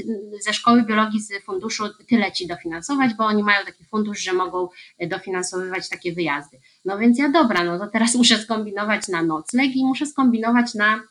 ze 0.40 0.52
szkoły 0.52 0.82
biologii 0.82 1.20
z 1.20 1.44
funduszu 1.44 1.84
tyle 2.08 2.32
ci 2.32 2.46
dofinansować, 2.46 3.14
bo 3.14 3.24
oni 3.24 3.42
mają 3.42 3.64
taki 3.64 3.84
fundusz, 3.84 4.20
że 4.20 4.32
mogą 4.32 4.68
e, 4.98 5.06
dofinansowywać 5.06 5.88
takie 5.88 6.12
wyjazdy. 6.12 6.60
No 6.84 6.98
więc 6.98 7.18
ja 7.18 7.28
dobra, 7.28 7.64
no 7.64 7.78
to 7.78 7.86
teraz 7.86 8.14
muszę 8.14 8.38
skombinować 8.38 9.08
na 9.08 9.22
nocleg 9.22 9.76
i 9.76 9.84
muszę 9.84 10.06
skombinować 10.06 10.74
na 10.74 11.02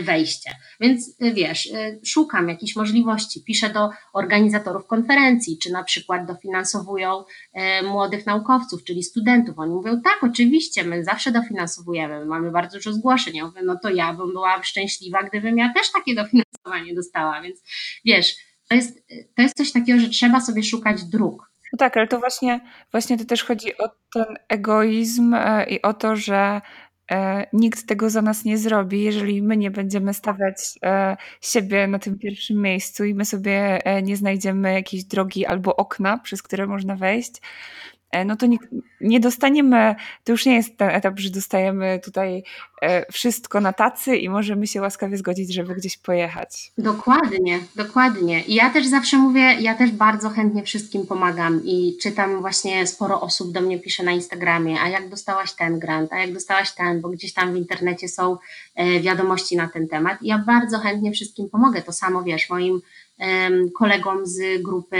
wejście. 0.00 0.50
Więc 0.80 1.16
e, 1.20 1.32
wiesz, 1.32 1.66
e, 1.66 1.98
szukam 2.04 2.48
jakichś 2.48 2.76
możliwości, 2.76 3.44
piszę 3.44 3.70
do 3.70 3.90
organizatorów 4.12 4.86
konferencji, 4.86 5.58
czy 5.58 5.72
na 5.72 5.84
przykład 5.84 6.26
dofinansowują 6.26 7.24
młodych 7.84 8.26
naukowców, 8.26 8.84
czyli 8.84 9.02
studentów. 9.02 9.58
Oni 9.58 9.74
mówią, 9.74 10.00
tak, 10.02 10.18
oczywiście, 10.22 10.84
my 10.84 11.04
zawsze 11.04 11.32
dofinansowujemy, 11.32 12.18
my 12.18 12.26
mamy 12.26 12.50
bardzo 12.50 12.78
dużo 12.78 12.92
zgłoszeń. 12.92 13.36
Ja 13.36 13.44
mówię, 13.44 13.60
no 13.64 13.78
to 13.82 13.90
ja 13.90 14.12
bym 14.12 14.32
była 14.32 14.62
szczęśliwa, 14.62 15.22
gdybym 15.22 15.58
ja 15.58 15.72
też 15.72 15.92
takie 15.92 16.14
dofinansowanie 16.14 16.94
dostała. 16.94 17.42
Więc 17.42 17.62
wiesz, 18.04 18.36
to 18.68 18.74
jest, 18.74 19.06
to 19.36 19.42
jest 19.42 19.56
coś 19.56 19.72
takiego, 19.72 20.00
że 20.00 20.08
trzeba 20.08 20.40
sobie 20.40 20.62
szukać 20.62 21.04
dróg. 21.04 21.50
No 21.72 21.76
tak, 21.78 21.96
ale 21.96 22.08
to 22.08 22.18
właśnie, 22.18 22.60
właśnie 22.90 23.18
to 23.18 23.24
też 23.24 23.44
chodzi 23.44 23.78
o 23.78 23.88
ten 24.14 24.24
egoizm 24.48 25.36
i 25.68 25.82
o 25.82 25.94
to, 25.94 26.16
że 26.16 26.60
E, 26.60 26.83
nikt 27.52 27.86
tego 27.86 28.10
za 28.10 28.22
nas 28.22 28.44
nie 28.44 28.58
zrobi, 28.58 29.02
jeżeli 29.02 29.42
my 29.42 29.56
nie 29.56 29.70
będziemy 29.70 30.14
stawiać 30.14 30.56
e, 30.82 31.16
siebie 31.40 31.86
na 31.86 31.98
tym 31.98 32.18
pierwszym 32.18 32.62
miejscu 32.62 33.04
i 33.04 33.14
my 33.14 33.24
sobie 33.24 33.86
e, 33.86 34.02
nie 34.02 34.16
znajdziemy 34.16 34.72
jakiejś 34.72 35.04
drogi 35.04 35.46
albo 35.46 35.76
okna, 35.76 36.18
przez 36.18 36.42
które 36.42 36.66
można 36.66 36.96
wejść, 36.96 37.40
E, 37.40 37.93
no 38.24 38.36
to 38.36 38.46
nie, 38.46 38.58
nie, 39.00 39.20
dostaniemy, 39.20 39.94
to 40.24 40.32
już 40.32 40.46
nie 40.46 40.54
jest 40.54 40.76
ten 40.76 40.88
etap, 40.88 41.20
że 41.20 41.30
dostajemy 41.30 42.00
tutaj 42.04 42.42
e, 42.82 43.12
wszystko 43.12 43.60
na 43.60 43.72
tacy 43.72 44.16
i 44.16 44.28
możemy 44.28 44.66
się 44.66 44.80
łaskawie 44.80 45.16
zgodzić, 45.16 45.54
żeby 45.54 45.74
gdzieś 45.74 45.96
pojechać. 45.96 46.72
Dokładnie, 46.78 47.58
dokładnie. 47.76 48.40
I 48.40 48.54
ja 48.54 48.70
też 48.70 48.86
zawsze 48.86 49.16
mówię, 49.16 49.54
ja 49.60 49.74
też 49.74 49.90
bardzo 49.90 50.28
chętnie 50.30 50.62
wszystkim 50.62 51.06
pomagam 51.06 51.60
i 51.64 51.96
czytam 52.02 52.40
właśnie 52.40 52.86
sporo 52.86 53.20
osób 53.20 53.52
do 53.52 53.60
mnie 53.60 53.78
pisze 53.78 54.02
na 54.02 54.12
Instagramie, 54.12 54.80
a 54.80 54.88
jak 54.88 55.08
dostałaś 55.08 55.52
ten 55.52 55.78
grant, 55.78 56.12
a 56.12 56.18
jak 56.18 56.32
dostałaś 56.32 56.72
ten, 56.72 57.00
bo 57.00 57.08
gdzieś 57.08 57.32
tam 57.32 57.52
w 57.52 57.56
internecie 57.56 58.08
są 58.08 58.36
e, 58.74 59.00
wiadomości 59.00 59.56
na 59.56 59.68
ten 59.68 59.88
temat. 59.88 60.22
I 60.22 60.26
ja 60.26 60.38
bardzo 60.38 60.78
chętnie 60.78 61.12
wszystkim 61.12 61.48
pomogę. 61.50 61.82
To 61.82 61.92
samo 61.92 62.22
wiesz, 62.22 62.50
moim 62.50 62.80
kolegom 63.74 64.26
z 64.26 64.62
grupy 64.62 64.98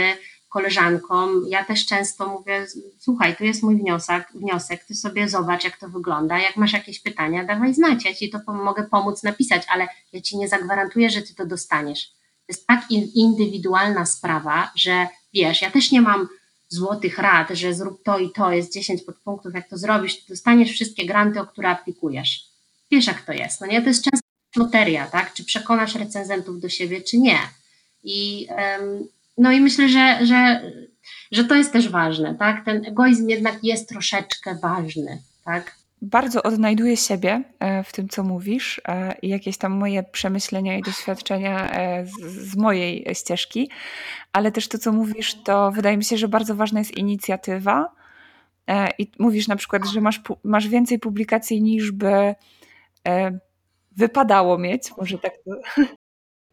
koleżankom, 0.55 1.43
ja 1.47 1.65
też 1.65 1.85
często 1.85 2.27
mówię, 2.27 2.67
słuchaj, 2.99 3.35
tu 3.35 3.43
jest 3.43 3.63
mój 3.63 3.75
wniosek, 3.75 4.27
wniosek, 4.33 4.85
ty 4.85 4.95
sobie 4.95 5.29
zobacz, 5.29 5.63
jak 5.63 5.77
to 5.77 5.89
wygląda, 5.89 6.39
jak 6.39 6.57
masz 6.57 6.73
jakieś 6.73 6.99
pytania, 6.99 7.43
dawaj 7.43 7.73
znać, 7.73 8.05
ja 8.05 8.13
ci 8.13 8.29
to 8.29 8.53
mogę 8.53 8.83
pomóc 8.83 9.23
napisać, 9.23 9.63
ale 9.67 9.87
ja 10.13 10.21
ci 10.21 10.37
nie 10.37 10.47
zagwarantuję, 10.47 11.09
że 11.09 11.21
ty 11.21 11.35
to 11.35 11.45
dostaniesz. 11.45 12.07
To 12.07 12.49
jest 12.49 12.67
tak 12.67 12.91
indywidualna 13.15 14.05
sprawa, 14.05 14.71
że 14.75 15.07
wiesz, 15.33 15.61
ja 15.61 15.71
też 15.71 15.91
nie 15.91 16.01
mam 16.01 16.27
złotych 16.69 17.17
rad, 17.17 17.49
że 17.51 17.73
zrób 17.73 18.03
to 18.03 18.19
i 18.19 18.31
to, 18.31 18.51
jest 18.51 18.73
10 18.73 19.01
podpunktów, 19.01 19.53
jak 19.53 19.69
to 19.69 19.77
zrobisz, 19.77 20.19
to 20.19 20.23
dostaniesz 20.29 20.71
wszystkie 20.71 21.05
granty, 21.05 21.39
o 21.39 21.45
które 21.45 21.69
aplikujesz. 21.69 22.45
Wiesz, 22.91 23.07
jak 23.07 23.21
to 23.21 23.33
jest, 23.33 23.61
no 23.61 23.67
nie? 23.67 23.81
To 23.81 23.87
jest 23.87 24.03
często 24.03 24.27
loteria, 24.55 25.07
tak? 25.07 25.33
Czy 25.33 25.45
przekonasz 25.45 25.95
recenzentów 25.95 26.59
do 26.59 26.69
siebie, 26.69 27.01
czy 27.01 27.17
nie. 27.17 27.39
I 28.03 28.47
no 29.37 29.51
i 29.51 29.61
myślę, 29.61 29.89
że, 29.89 30.25
że, 30.25 30.71
że 31.31 31.43
to 31.43 31.55
jest 31.55 31.73
też 31.73 31.89
ważne, 31.89 32.35
tak? 32.35 32.65
Ten 32.65 32.85
egoizm 32.85 33.29
jednak 33.29 33.63
jest 33.63 33.89
troszeczkę 33.89 34.55
ważny, 34.61 35.21
tak? 35.45 35.75
Bardzo 36.01 36.43
odnajduję 36.43 36.97
siebie 36.97 37.43
e, 37.59 37.83
w 37.83 37.91
tym, 37.91 38.09
co 38.09 38.23
mówisz 38.23 38.81
e, 38.87 39.15
i 39.21 39.29
jakieś 39.29 39.57
tam 39.57 39.71
moje 39.71 40.03
przemyślenia 40.03 40.77
i 40.77 40.81
doświadczenia 40.81 41.71
e, 41.71 42.05
z, 42.27 42.55
mojej 42.55 43.07
ścieżki, 43.13 43.69
ale 44.33 44.51
też 44.51 44.67
to, 44.67 44.77
co 44.77 44.91
mówisz, 44.91 45.43
to 45.43 45.71
wydaje 45.71 45.97
mi 45.97 46.03
się, 46.03 46.17
że 46.17 46.27
bardzo 46.27 46.55
ważna 46.55 46.79
jest 46.79 46.97
inicjatywa. 46.97 47.95
I 48.99 49.11
mówisz 49.19 49.47
na 49.47 49.55
przykład, 49.55 49.85
że 49.93 50.01
masz, 50.01 50.21
masz 50.43 50.67
więcej 50.67 50.99
publikacji 50.99 51.61
niż 51.61 51.91
by 51.91 52.35
wypadało 53.97 54.57
mieć, 54.57 54.91
może 54.97 55.17
tak 55.17 55.33
to 55.45 55.51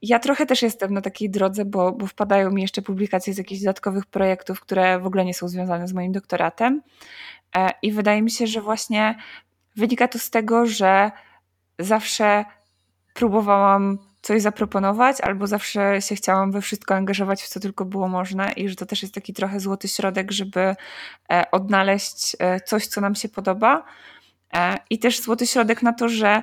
ja 0.02 0.18
trochę 0.18 0.46
też 0.46 0.62
jestem 0.62 0.94
na 0.94 1.00
takiej 1.00 1.30
drodze, 1.30 1.64
bo, 1.64 1.92
bo 1.92 2.06
wpadają 2.06 2.50
mi 2.50 2.62
jeszcze 2.62 2.82
publikacje 2.82 3.34
z 3.34 3.38
jakichś 3.38 3.60
dodatkowych 3.60 4.06
projektów, 4.06 4.60
które 4.60 4.98
w 4.98 5.06
ogóle 5.06 5.24
nie 5.24 5.34
są 5.34 5.48
związane 5.48 5.88
z 5.88 5.92
moim 5.92 6.12
doktoratem. 6.12 6.82
E, 7.56 7.70
I 7.82 7.92
wydaje 7.92 8.22
mi 8.22 8.30
się, 8.30 8.46
że 8.46 8.60
właśnie 8.60 9.14
wynika 9.76 10.08
to 10.08 10.18
z 10.18 10.30
tego, 10.30 10.66
że 10.66 11.10
zawsze 11.78 12.44
próbowałam 13.14 13.98
coś 14.22 14.42
zaproponować, 14.42 15.20
albo 15.20 15.46
zawsze 15.46 16.02
się 16.02 16.14
chciałam 16.14 16.52
we 16.52 16.60
wszystko 16.60 16.94
angażować, 16.94 17.42
w 17.42 17.48
co 17.48 17.60
tylko 17.60 17.84
było 17.84 18.08
możne, 18.08 18.52
i 18.52 18.68
że 18.68 18.76
to 18.76 18.86
też 18.86 19.02
jest 19.02 19.14
taki 19.14 19.32
trochę 19.32 19.60
złoty 19.60 19.88
środek, 19.88 20.32
żeby 20.32 20.60
e, 20.60 20.76
odnaleźć 21.50 22.36
e, 22.38 22.60
coś, 22.60 22.86
co 22.86 23.00
nam 23.00 23.14
się 23.14 23.28
podoba. 23.28 23.84
I 24.90 24.98
też 24.98 25.20
złoty 25.20 25.46
środek 25.46 25.82
na 25.82 25.92
to, 25.92 26.08
że 26.08 26.42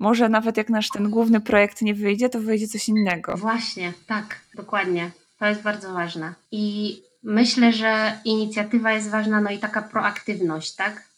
może 0.00 0.28
nawet 0.28 0.56
jak 0.56 0.70
nasz 0.70 0.88
ten 0.88 1.10
główny 1.10 1.40
projekt 1.40 1.82
nie 1.82 1.94
wyjdzie, 1.94 2.28
to 2.28 2.40
wyjdzie 2.40 2.68
coś 2.68 2.88
innego. 2.88 3.36
Właśnie, 3.36 3.92
tak, 4.06 4.40
dokładnie. 4.54 5.10
To 5.38 5.46
jest 5.46 5.62
bardzo 5.62 5.92
ważne. 5.92 6.34
I 6.50 6.96
myślę, 7.22 7.72
że 7.72 8.20
inicjatywa 8.24 8.92
jest 8.92 9.10
ważna, 9.10 9.40
no 9.40 9.50
i 9.50 9.58
taka 9.58 9.82
proaktywność, 9.82 10.74
tak? 10.74 11.08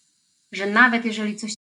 Że 0.52 0.66
nawet 0.66 1.04
jeżeli 1.04 1.36
coś 1.36 1.54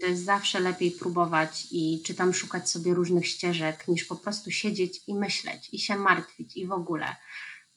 to 0.00 0.06
jest 0.06 0.24
zawsze 0.24 0.60
lepiej 0.60 0.90
próbować 0.90 1.66
i 1.70 2.02
czy 2.06 2.14
tam 2.14 2.34
szukać 2.34 2.70
sobie 2.70 2.94
różnych 2.94 3.26
ścieżek, 3.26 3.88
niż 3.88 4.04
po 4.04 4.16
prostu 4.16 4.50
siedzieć 4.50 5.00
i 5.06 5.14
myśleć 5.14 5.68
i 5.72 5.78
się 5.78 5.96
martwić 5.96 6.56
i 6.56 6.66
w 6.66 6.72
ogóle. 6.72 7.16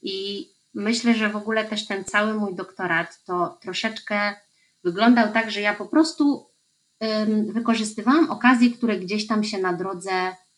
I 0.02 0.48
myślę, 0.74 1.14
że 1.14 1.30
w 1.30 1.36
ogóle 1.36 1.66
też 1.66 1.88
ten 1.88 2.04
cały 2.04 2.34
mój 2.34 2.56
doktorat 2.56 3.24
to 3.26 3.58
troszeczkę 3.62 4.36
wyglądał 4.84 5.34
tak, 5.34 5.52
że 5.52 5.62
ja 5.62 5.74
po 5.74 5.86
prostu 5.86 6.50
wykorzystywałam 7.48 8.32
okazje, 8.32 8.70
które 8.70 9.00
gdzieś 9.00 9.28
tam 9.28 9.44
się 9.44 9.58
na 9.58 9.74
drodze 9.74 10.12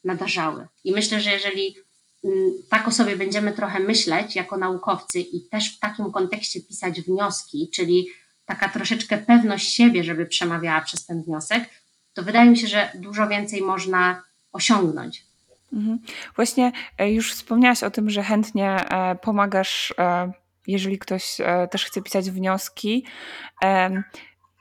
nadarzały. 0.03 0.67
I 0.83 0.91
myślę, 0.91 1.21
że 1.21 1.31
jeżeli 1.31 1.75
mm, 2.23 2.51
tak 2.69 2.87
o 2.87 2.91
sobie 2.91 3.15
będziemy 3.15 3.53
trochę 3.53 3.79
myśleć 3.79 4.35
jako 4.35 4.57
naukowcy 4.57 5.19
i 5.19 5.41
też 5.41 5.75
w 5.75 5.79
takim 5.79 6.11
kontekście 6.11 6.61
pisać 6.61 7.01
wnioski, 7.01 7.69
czyli 7.73 8.07
taka 8.45 8.69
troszeczkę 8.69 9.17
pewność 9.17 9.73
siebie, 9.73 10.03
żeby 10.03 10.25
przemawiała 10.25 10.81
przez 10.81 11.05
ten 11.05 11.23
wniosek, 11.23 11.69
to 12.13 12.23
wydaje 12.23 12.49
mi 12.49 12.57
się, 12.57 12.67
że 12.67 12.91
dużo 12.95 13.27
więcej 13.27 13.61
można 13.61 14.23
osiągnąć. 14.51 15.29
Mhm. 15.73 15.99
Właśnie 16.35 16.71
e, 16.97 17.11
już 17.11 17.33
wspomniałaś 17.33 17.83
o 17.83 17.91
tym, 17.91 18.09
że 18.09 18.23
chętnie 18.23 18.69
e, 18.69 19.15
pomagasz, 19.15 19.93
e, 19.97 20.31
jeżeli 20.67 20.99
ktoś 20.99 21.37
też 21.71 21.85
chce 21.85 22.01
pisać 22.01 22.31
wnioski. 22.31 23.05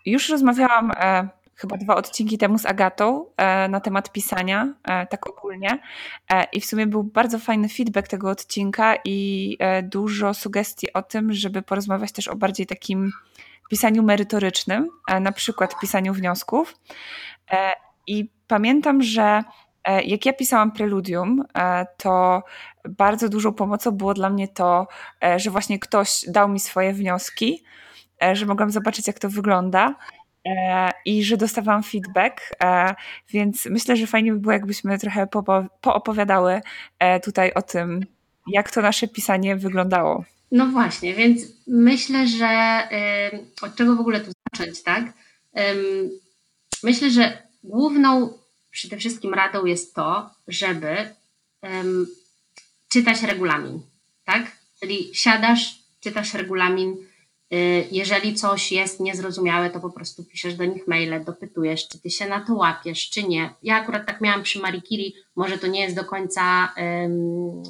Już 0.06 0.28
rozmawiałam 0.28 0.92
chyba 1.58 1.76
dwa 1.76 1.96
odcinki 1.96 2.38
temu 2.38 2.58
z 2.58 2.66
Agatą 2.66 3.26
e, 3.36 3.68
na 3.68 3.80
temat 3.80 4.12
pisania, 4.12 4.74
e, 4.84 5.06
tak 5.06 5.26
ogólnie. 5.26 5.78
E, 6.30 6.44
I 6.52 6.60
w 6.60 6.66
sumie 6.66 6.86
był 6.86 7.04
bardzo 7.04 7.38
fajny 7.38 7.68
feedback 7.68 8.08
tego 8.08 8.30
odcinka 8.30 8.94
i 9.04 9.58
dużo 9.82 10.34
sugestii 10.34 10.92
o 10.92 11.02
tym, 11.02 11.32
żeby 11.32 11.62
porozmawiać 11.62 12.12
też 12.12 12.28
o 12.28 12.36
bardziej 12.36 12.66
takim 12.66 13.10
pisaniu 13.70 14.02
merytorycznym, 14.02 14.88
na 15.20 15.32
przykład 15.32 15.80
pisaniu 15.80 16.14
wniosków. 16.14 16.76
I 18.06 18.30
pamiętam, 18.46 19.02
że 19.02 19.42
jak 20.04 20.26
ja 20.26 20.32
pisałam 20.32 20.72
preludium, 20.72 21.44
to 21.96 22.42
bardzo 22.88 23.28
dużą 23.28 23.52
pomocą 23.52 23.90
było 23.90 24.14
dla 24.14 24.30
mnie 24.30 24.48
to, 24.48 24.86
że 25.36 25.50
właśnie 25.50 25.78
ktoś 25.78 26.24
dał 26.28 26.48
mi 26.48 26.60
swoje 26.60 26.92
wnioski, 26.92 27.64
że 28.32 28.46
mogłam 28.46 28.70
zobaczyć, 28.70 29.06
jak 29.06 29.18
to 29.18 29.28
wygląda. 29.28 29.94
E, 30.46 30.90
i 31.04 31.24
że 31.24 31.36
dostawałam 31.36 31.82
feedback, 31.82 32.40
e, 32.62 32.94
więc 33.28 33.66
myślę, 33.66 33.96
że 33.96 34.06
fajnie 34.06 34.32
by 34.32 34.38
było, 34.38 34.52
jakbyśmy 34.52 34.98
trochę 34.98 35.26
poopowiadały 35.80 36.60
e, 36.98 37.20
tutaj 37.20 37.52
o 37.54 37.62
tym, 37.62 38.06
jak 38.52 38.70
to 38.70 38.82
nasze 38.82 39.08
pisanie 39.08 39.56
wyglądało. 39.56 40.24
No 40.52 40.66
właśnie, 40.66 41.14
więc 41.14 41.42
myślę, 41.66 42.26
że 42.26 42.82
od 43.62 43.76
czego 43.76 43.96
w 43.96 44.00
ogóle 44.00 44.20
tu 44.20 44.32
zacząć, 44.52 44.82
tak? 44.82 45.12
Myślę, 46.82 47.10
że 47.10 47.42
główną 47.64 48.32
przede 48.70 48.96
wszystkim 48.96 49.34
radą 49.34 49.64
jest 49.64 49.94
to, 49.94 50.30
żeby 50.48 50.96
czytać 52.88 53.22
regulamin, 53.22 53.80
tak? 54.24 54.56
Czyli 54.80 55.10
siadasz, 55.14 55.78
czytasz 56.00 56.34
regulamin, 56.34 56.96
jeżeli 57.90 58.34
coś 58.34 58.72
jest 58.72 59.00
niezrozumiałe, 59.00 59.70
to 59.70 59.80
po 59.80 59.90
prostu 59.90 60.24
piszesz 60.24 60.54
do 60.54 60.64
nich 60.64 60.86
maile, 60.86 61.24
dopytujesz, 61.24 61.88
czy 61.88 62.00
ty 62.00 62.10
się 62.10 62.28
na 62.28 62.40
to 62.40 62.54
łapiesz, 62.54 63.10
czy 63.10 63.22
nie. 63.22 63.54
Ja 63.62 63.76
akurat 63.76 64.06
tak 64.06 64.20
miałam 64.20 64.42
przy 64.42 64.58
Marie 64.58 64.82
Curie, 64.82 65.10
może 65.36 65.58
to 65.58 65.66
nie 65.66 65.80
jest 65.80 65.96
do 65.96 66.04
końca 66.04 66.74
um, 66.76 67.62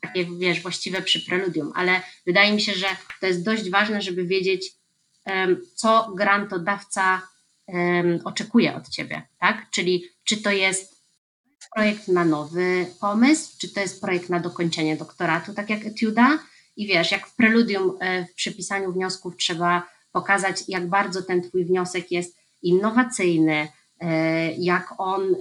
takie, 0.00 0.26
wiesz, 0.38 0.62
właściwe 0.62 1.02
przy 1.02 1.26
preludium, 1.26 1.72
ale 1.74 2.02
wydaje 2.26 2.52
mi 2.52 2.60
się, 2.60 2.72
że 2.72 2.86
to 3.20 3.26
jest 3.26 3.44
dość 3.44 3.70
ważne, 3.70 4.02
żeby 4.02 4.26
wiedzieć, 4.26 4.72
um, 5.26 5.60
co 5.74 6.12
grantodawca 6.16 7.22
um, 7.66 8.20
oczekuje 8.24 8.74
od 8.74 8.88
ciebie, 8.88 9.22
tak? 9.40 9.70
Czyli 9.70 10.04
czy 10.24 10.36
to 10.36 10.50
jest 10.50 10.94
projekt 11.74 12.08
na 12.08 12.24
nowy 12.24 12.86
pomysł, 13.00 13.56
czy 13.60 13.68
to 13.68 13.80
jest 13.80 14.00
projekt 14.00 14.28
na 14.28 14.40
dokończenie 14.40 14.96
doktoratu, 14.96 15.54
tak 15.54 15.70
jak 15.70 15.86
Etiuda, 15.86 16.38
i 16.76 16.86
wiesz, 16.86 17.10
jak 17.10 17.26
w 17.26 17.36
preludium 17.36 17.96
e, 18.00 18.24
w 18.26 18.34
przypisaniu 18.34 18.92
wniosków 18.92 19.36
trzeba 19.36 19.82
pokazać, 20.12 20.68
jak 20.68 20.88
bardzo 20.88 21.22
ten 21.22 21.42
Twój 21.42 21.64
wniosek 21.64 22.10
jest 22.10 22.38
innowacyjny, 22.62 23.68
E, 24.00 24.52
jak 24.52 24.94
on 24.98 25.36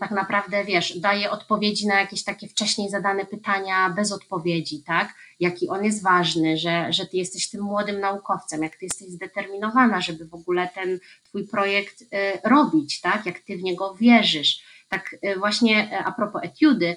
tak 0.00 0.10
naprawdę, 0.10 0.64
wiesz, 0.64 0.98
daje 0.98 1.30
odpowiedzi 1.30 1.86
na 1.86 2.00
jakieś 2.00 2.24
takie 2.24 2.48
wcześniej 2.48 2.90
zadane 2.90 3.26
pytania 3.26 3.90
bez 3.90 4.12
odpowiedzi, 4.12 4.82
tak? 4.86 5.14
Jaki 5.40 5.68
on 5.68 5.84
jest 5.84 6.02
ważny, 6.02 6.56
że, 6.56 6.92
że 6.92 7.06
ty 7.06 7.16
jesteś 7.16 7.50
tym 7.50 7.62
młodym 7.62 8.00
naukowcem, 8.00 8.62
jak 8.62 8.76
ty 8.76 8.84
jesteś 8.84 9.08
zdeterminowana, 9.08 10.00
żeby 10.00 10.26
w 10.26 10.34
ogóle 10.34 10.68
ten 10.74 10.98
twój 11.24 11.48
projekt 11.48 12.04
e, 12.12 12.48
robić, 12.48 13.00
tak? 13.00 13.26
Jak 13.26 13.40
ty 13.40 13.56
w 13.56 13.62
niego 13.62 13.94
wierzysz. 13.94 14.62
Tak 14.88 15.16
właśnie 15.38 16.04
a 16.04 16.12
propos 16.12 16.42
etiudy, 16.44 16.96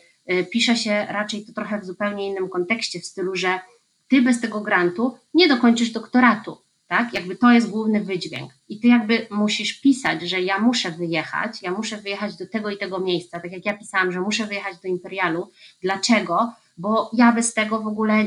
pisze 0.51 0.75
się 0.75 1.07
raczej 1.09 1.45
to 1.45 1.53
trochę 1.53 1.79
w 1.79 1.85
zupełnie 1.85 2.27
innym 2.27 2.49
kontekście, 2.49 2.99
w 2.99 3.05
stylu, 3.05 3.35
że 3.35 3.59
ty 4.07 4.21
bez 4.21 4.41
tego 4.41 4.61
grantu 4.61 5.17
nie 5.33 5.47
dokończysz 5.47 5.91
doktoratu, 5.91 6.57
tak? 6.87 7.13
Jakby 7.13 7.35
to 7.35 7.51
jest 7.51 7.69
główny 7.69 8.03
wydźwięk. 8.03 8.51
I 8.69 8.79
ty 8.79 8.87
jakby 8.87 9.27
musisz 9.31 9.81
pisać, 9.81 10.21
że 10.21 10.41
ja 10.41 10.59
muszę 10.59 10.91
wyjechać, 10.91 11.61
ja 11.61 11.71
muszę 11.71 11.97
wyjechać 11.97 12.37
do 12.37 12.47
tego 12.47 12.69
i 12.69 12.77
tego 12.77 12.99
miejsca, 12.99 13.39
tak 13.39 13.51
jak 13.51 13.65
ja 13.65 13.77
pisałam, 13.77 14.11
że 14.11 14.21
muszę 14.21 14.45
wyjechać 14.45 14.77
do 14.83 14.87
Imperialu. 14.87 15.51
Dlaczego? 15.81 16.53
Bo 16.77 17.11
ja 17.13 17.31
bez 17.31 17.53
tego 17.53 17.81
w 17.81 17.87
ogóle 17.87 18.25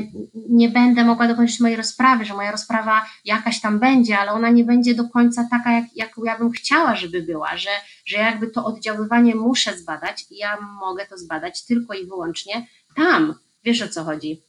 nie 0.49 0.69
będę 0.69 1.03
mogła 1.03 1.27
dokończyć 1.27 1.59
mojej 1.59 1.77
rozprawy, 1.77 2.25
że 2.25 2.33
moja 2.33 2.51
rozprawa 2.51 3.05
jakaś 3.25 3.61
tam 3.61 3.79
będzie, 3.79 4.19
ale 4.19 4.31
ona 4.31 4.49
nie 4.49 4.63
będzie 4.63 4.95
do 4.95 5.09
końca 5.09 5.47
taka, 5.51 5.71
jak, 5.71 5.85
jak 5.95 6.11
ja 6.23 6.37
bym 6.37 6.51
chciała, 6.51 6.95
żeby 6.95 7.21
była, 7.21 7.57
że, 7.57 7.69
że 8.05 8.17
jakby 8.17 8.47
to 8.47 8.65
oddziaływanie 8.65 9.35
muszę 9.35 9.77
zbadać 9.77 10.25
i 10.31 10.37
ja 10.37 10.57
mogę 10.79 11.05
to 11.05 11.17
zbadać 11.17 11.65
tylko 11.65 11.93
i 11.93 12.05
wyłącznie 12.05 12.67
tam. 12.95 13.33
Wiesz 13.63 13.81
o 13.81 13.87
co 13.87 14.03
chodzi? 14.03 14.41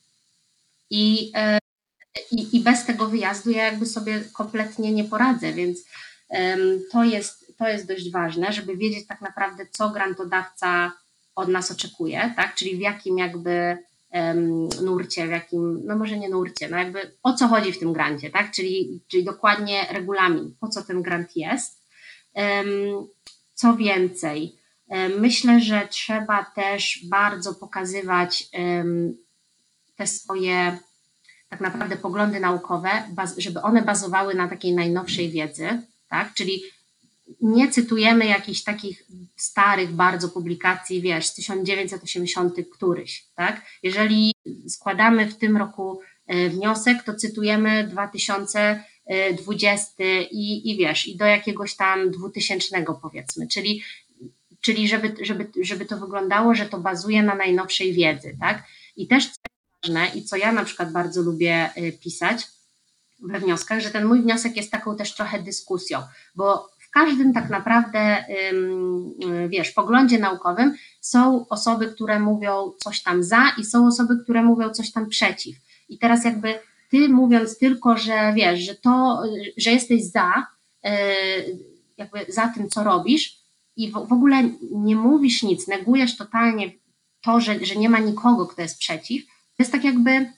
I, 0.91 1.33
e, 1.35 1.59
i, 2.31 2.57
i 2.57 2.61
bez 2.61 2.85
tego 2.85 3.07
wyjazdu 3.07 3.51
ja 3.51 3.65
jakby 3.65 3.87
sobie 3.87 4.21
kompletnie 4.33 4.93
nie 4.93 5.05
poradzę, 5.05 5.53
więc 5.53 5.85
to 6.93 7.05
jest, 7.05 7.57
to 7.59 7.69
jest 7.69 7.89
dość 7.89 8.11
ważne, 8.11 8.53
żeby 8.53 8.77
wiedzieć 8.77 9.07
tak 9.07 9.21
naprawdę, 9.21 9.67
co 9.71 9.91
grantodawca 9.91 10.93
od 11.35 11.49
nas 11.49 11.71
oczekuje, 11.71 12.35
tak? 12.37 12.55
czyli 12.55 12.77
w 12.77 12.81
jakim 12.81 13.19
jakby 13.19 13.79
nurcie, 14.83 15.27
w 15.27 15.31
jakim, 15.31 15.81
no 15.85 15.97
może 15.97 16.19
nie 16.19 16.29
nurcie, 16.29 16.69
no 16.69 16.77
jakby 16.77 17.17
o 17.23 17.33
co 17.33 17.49
chodzi 17.49 17.73
w 17.73 17.79
tym 17.79 17.93
grancie, 17.93 18.31
tak? 18.31 18.51
czyli, 18.51 19.01
czyli 19.09 19.25
dokładnie 19.25 19.87
regulamin, 19.91 20.55
po 20.61 20.69
co 20.69 20.83
ten 20.83 21.03
grant 21.03 21.37
jest. 21.37 21.83
Co 23.55 23.77
więcej, 23.77 24.57
um, 24.89 25.13
myślę, 25.21 25.61
że 25.61 25.89
trzeba 25.91 26.45
też 26.55 27.05
bardzo 27.11 27.55
pokazywać 27.55 28.49
te 30.01 30.07
swoje 30.07 30.79
tak 31.49 31.61
naprawdę 31.61 31.97
poglądy 31.97 32.41
naukowe, 32.41 32.91
żeby 33.37 33.63
one 33.63 33.83
bazowały 33.83 34.35
na 34.35 34.49
takiej 34.49 34.75
najnowszej 34.75 35.31
wiedzy, 35.31 35.69
tak? 36.09 36.35
Czyli 36.35 36.63
nie 37.41 37.69
cytujemy 37.69 38.27
jakichś 38.27 38.63
takich 38.63 39.07
starych 39.37 39.93
bardzo 39.93 40.29
publikacji, 40.29 41.01
wiesz, 41.01 41.27
z 41.27 41.35
1980 41.35 42.55
któryś, 42.73 43.25
tak? 43.35 43.63
Jeżeli 43.83 44.35
składamy 44.69 45.27
w 45.27 45.39
tym 45.39 45.57
roku 45.57 46.01
e, 46.27 46.49
wniosek, 46.49 47.03
to 47.03 47.15
cytujemy 47.15 47.85
2020 47.85 50.01
i, 50.31 50.71
i 50.71 50.77
wiesz, 50.77 51.09
i 51.09 51.17
do 51.17 51.25
jakiegoś 51.25 51.77
tam 51.77 52.11
2000 52.11 52.85
powiedzmy, 53.03 53.49
czyli, 53.49 53.83
czyli 54.61 54.89
żeby, 54.89 55.15
żeby, 55.23 55.47
żeby 55.63 55.87
to 55.87 55.99
wyglądało, 55.99 56.55
że 56.55 56.67
to 56.67 56.79
bazuje 56.79 57.23
na 57.23 57.35
najnowszej 57.35 57.93
wiedzy, 57.93 58.37
tak? 58.41 58.65
I 58.97 59.07
też 59.07 59.31
ważne 59.83 60.07
i 60.15 60.25
co 60.25 60.37
ja 60.37 60.53
na 60.53 60.65
przykład 60.65 60.93
bardzo 60.93 61.23
lubię 61.23 61.71
y, 61.77 61.93
pisać 61.93 62.47
we 63.23 63.41
wnioskach, 63.41 63.81
że 63.81 63.91
ten 63.91 64.05
mój 64.05 64.23
wniosek 64.23 64.57
jest 64.57 64.71
taką 64.71 64.97
też 64.97 65.15
trochę 65.15 65.43
dyskusją, 65.43 66.03
bo 66.35 66.71
w 66.79 66.91
każdym 66.91 67.33
tak 67.33 67.51
naprawdę, 67.51 68.25
y, 68.29 69.49
wiesz, 69.49 69.71
poglądzie 69.71 70.19
naukowym 70.19 70.75
są 71.01 71.49
osoby, 71.49 71.87
które 71.87 72.21
mówią 72.21 72.73
coś 72.79 73.03
tam 73.03 73.23
za 73.23 73.53
i 73.59 73.65
są 73.65 73.87
osoby, 73.87 74.19
które 74.23 74.43
mówią 74.43 74.71
coś 74.71 74.93
tam 74.93 75.09
przeciw. 75.09 75.57
I 75.89 75.99
teraz 75.99 76.25
jakby 76.25 76.55
ty 76.91 77.09
mówiąc 77.09 77.59
tylko, 77.59 77.97
że 77.97 78.33
wiesz, 78.37 78.61
że 78.61 78.75
to, 78.75 79.23
że 79.57 79.71
jesteś 79.71 80.05
za, 80.05 80.47
y, 80.87 80.91
jakby 81.97 82.27
za 82.29 82.49
tym, 82.49 82.69
co 82.69 82.85
robisz 82.85 83.41
i 83.77 83.91
w 83.91 84.13
ogóle 84.13 84.51
nie 84.71 84.97
mówisz 84.97 85.43
nic, 85.43 85.69
negujesz 85.69 86.17
totalnie 86.17 86.73
to, 87.23 87.41
że, 87.41 87.65
że 87.65 87.77
nie 87.77 87.89
ma 87.89 87.99
nikogo, 87.99 88.47
kto 88.47 88.63
jest 88.63 88.79
przeciw, 88.79 89.25
jest 89.61 89.73
tak 89.73 89.85
jakby, 89.85 90.33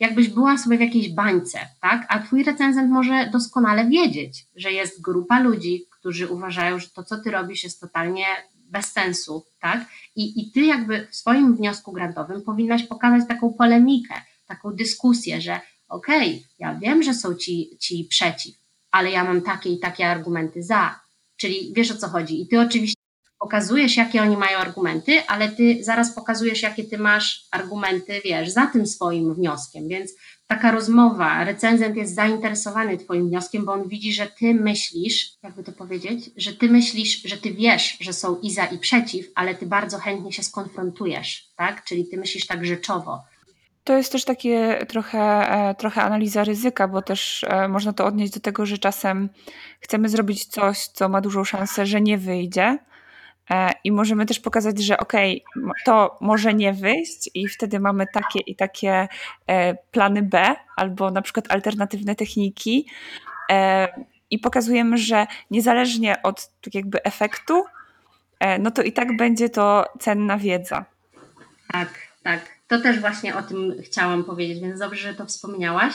jakbyś 0.00 0.28
była 0.28 0.58
sobie 0.58 0.78
w 0.78 0.80
jakiejś 0.80 1.08
bańce, 1.08 1.58
tak? 1.80 2.06
A 2.08 2.18
twój 2.18 2.42
recenzent 2.42 2.90
może 2.90 3.30
doskonale 3.32 3.88
wiedzieć, 3.88 4.46
że 4.56 4.72
jest 4.72 5.02
grupa 5.02 5.40
ludzi, 5.40 5.86
którzy 5.90 6.28
uważają, 6.28 6.78
że 6.78 6.88
to, 6.88 7.04
co 7.04 7.18
ty 7.18 7.30
robisz, 7.30 7.64
jest 7.64 7.80
totalnie 7.80 8.24
bez 8.70 8.86
sensu, 8.92 9.44
tak? 9.60 9.86
I, 10.16 10.40
i 10.40 10.52
ty 10.52 10.60
jakby 10.60 11.06
w 11.10 11.16
swoim 11.16 11.56
wniosku 11.56 11.92
grantowym 11.92 12.42
powinnaś 12.42 12.82
pokazać 12.82 13.28
taką 13.28 13.52
polemikę, 13.52 14.14
taką 14.46 14.72
dyskusję, 14.72 15.40
że 15.40 15.60
okej, 15.88 16.28
okay, 16.28 16.48
ja 16.58 16.74
wiem, 16.74 17.02
że 17.02 17.14
są 17.14 17.34
ci, 17.34 17.76
ci 17.80 18.04
przeciw, 18.04 18.54
ale 18.90 19.10
ja 19.10 19.24
mam 19.24 19.42
takie 19.42 19.70
i 19.70 19.78
takie 19.78 20.10
argumenty 20.10 20.62
za. 20.62 21.00
Czyli 21.36 21.72
wiesz 21.76 21.90
o 21.90 21.96
co 21.96 22.08
chodzi. 22.08 22.42
I 22.42 22.48
ty 22.48 22.60
oczywiście 22.60 22.95
pokazujesz, 23.38 23.96
jakie 23.96 24.22
oni 24.22 24.36
mają 24.36 24.58
argumenty, 24.58 25.26
ale 25.26 25.48
ty 25.48 25.84
zaraz 25.84 26.14
pokazujesz, 26.14 26.62
jakie 26.62 26.84
ty 26.84 26.98
masz 26.98 27.46
argumenty, 27.50 28.20
wiesz, 28.24 28.50
za 28.50 28.66
tym 28.66 28.86
swoim 28.86 29.34
wnioskiem. 29.34 29.88
Więc 29.88 30.12
taka 30.46 30.70
rozmowa, 30.70 31.44
recenzent 31.44 31.96
jest 31.96 32.14
zainteresowany 32.14 32.98
Twoim 32.98 33.28
wnioskiem, 33.28 33.64
bo 33.64 33.72
on 33.72 33.88
widzi, 33.88 34.12
że 34.12 34.26
Ty 34.26 34.54
myślisz, 34.54 35.32
jakby 35.42 35.64
to 35.64 35.72
powiedzieć, 35.72 36.30
że 36.36 36.52
Ty 36.52 36.68
myślisz, 36.68 37.22
że 37.22 37.36
Ty 37.36 37.54
wiesz, 37.54 37.96
że 38.00 38.12
są 38.12 38.40
i 38.40 38.50
za 38.50 38.64
i 38.64 38.78
przeciw, 38.78 39.26
ale 39.34 39.54
Ty 39.54 39.66
bardzo 39.66 39.98
chętnie 39.98 40.32
się 40.32 40.42
skonfrontujesz, 40.42 41.48
tak? 41.56 41.84
Czyli 41.84 42.08
Ty 42.08 42.16
myślisz 42.16 42.46
tak 42.46 42.66
rzeczowo. 42.66 43.22
To 43.84 43.96
jest 43.96 44.12
też 44.12 44.24
takie 44.24 44.86
trochę, 44.88 45.18
e, 45.20 45.74
trochę 45.74 46.02
analiza 46.02 46.44
ryzyka, 46.44 46.88
bo 46.88 47.02
też 47.02 47.44
e, 47.44 47.68
można 47.68 47.92
to 47.92 48.06
odnieść 48.06 48.32
do 48.32 48.40
tego, 48.40 48.66
że 48.66 48.78
czasem 48.78 49.28
chcemy 49.80 50.08
zrobić 50.08 50.46
coś, 50.46 50.86
co 50.86 51.08
ma 51.08 51.20
dużą 51.20 51.44
szansę, 51.44 51.86
że 51.86 52.00
nie 52.00 52.18
wyjdzie, 52.18 52.78
I 53.84 53.92
możemy 53.92 54.26
też 54.26 54.40
pokazać, 54.40 54.78
że 54.78 54.98
okej, 54.98 55.44
okay, 55.56 55.72
to 55.84 56.18
może 56.20 56.54
nie 56.54 56.72
wyjść, 56.72 57.30
i 57.34 57.48
wtedy 57.48 57.80
mamy 57.80 58.06
takie 58.12 58.38
i 58.40 58.56
takie 58.56 59.08
e, 59.46 59.74
plany 59.74 60.22
B, 60.22 60.56
albo 60.76 61.10
na 61.10 61.22
przykład 61.22 61.50
alternatywne 61.50 62.14
techniki. 62.14 62.86
E, 63.50 63.88
I 64.30 64.38
pokazujemy, 64.38 64.98
że 64.98 65.26
niezależnie 65.50 66.22
od 66.22 66.50
tak 66.60 66.74
jakby 66.74 67.02
efektu, 67.02 67.64
no 68.58 68.70
to 68.70 68.82
i 68.82 68.92
tak 68.92 69.16
będzie 69.16 69.48
to 69.48 69.84
cenna 70.00 70.38
wiedza. 70.38 70.84
Tak, 71.72 71.88
tak. 72.22 72.40
To 72.68 72.80
też 72.80 73.00
właśnie 73.00 73.36
o 73.36 73.42
tym 73.42 73.74
chciałam 73.84 74.24
powiedzieć, 74.24 74.60
więc 74.60 74.80
dobrze, 74.80 75.08
że 75.08 75.14
to 75.14 75.26
wspomniałaś. 75.26 75.94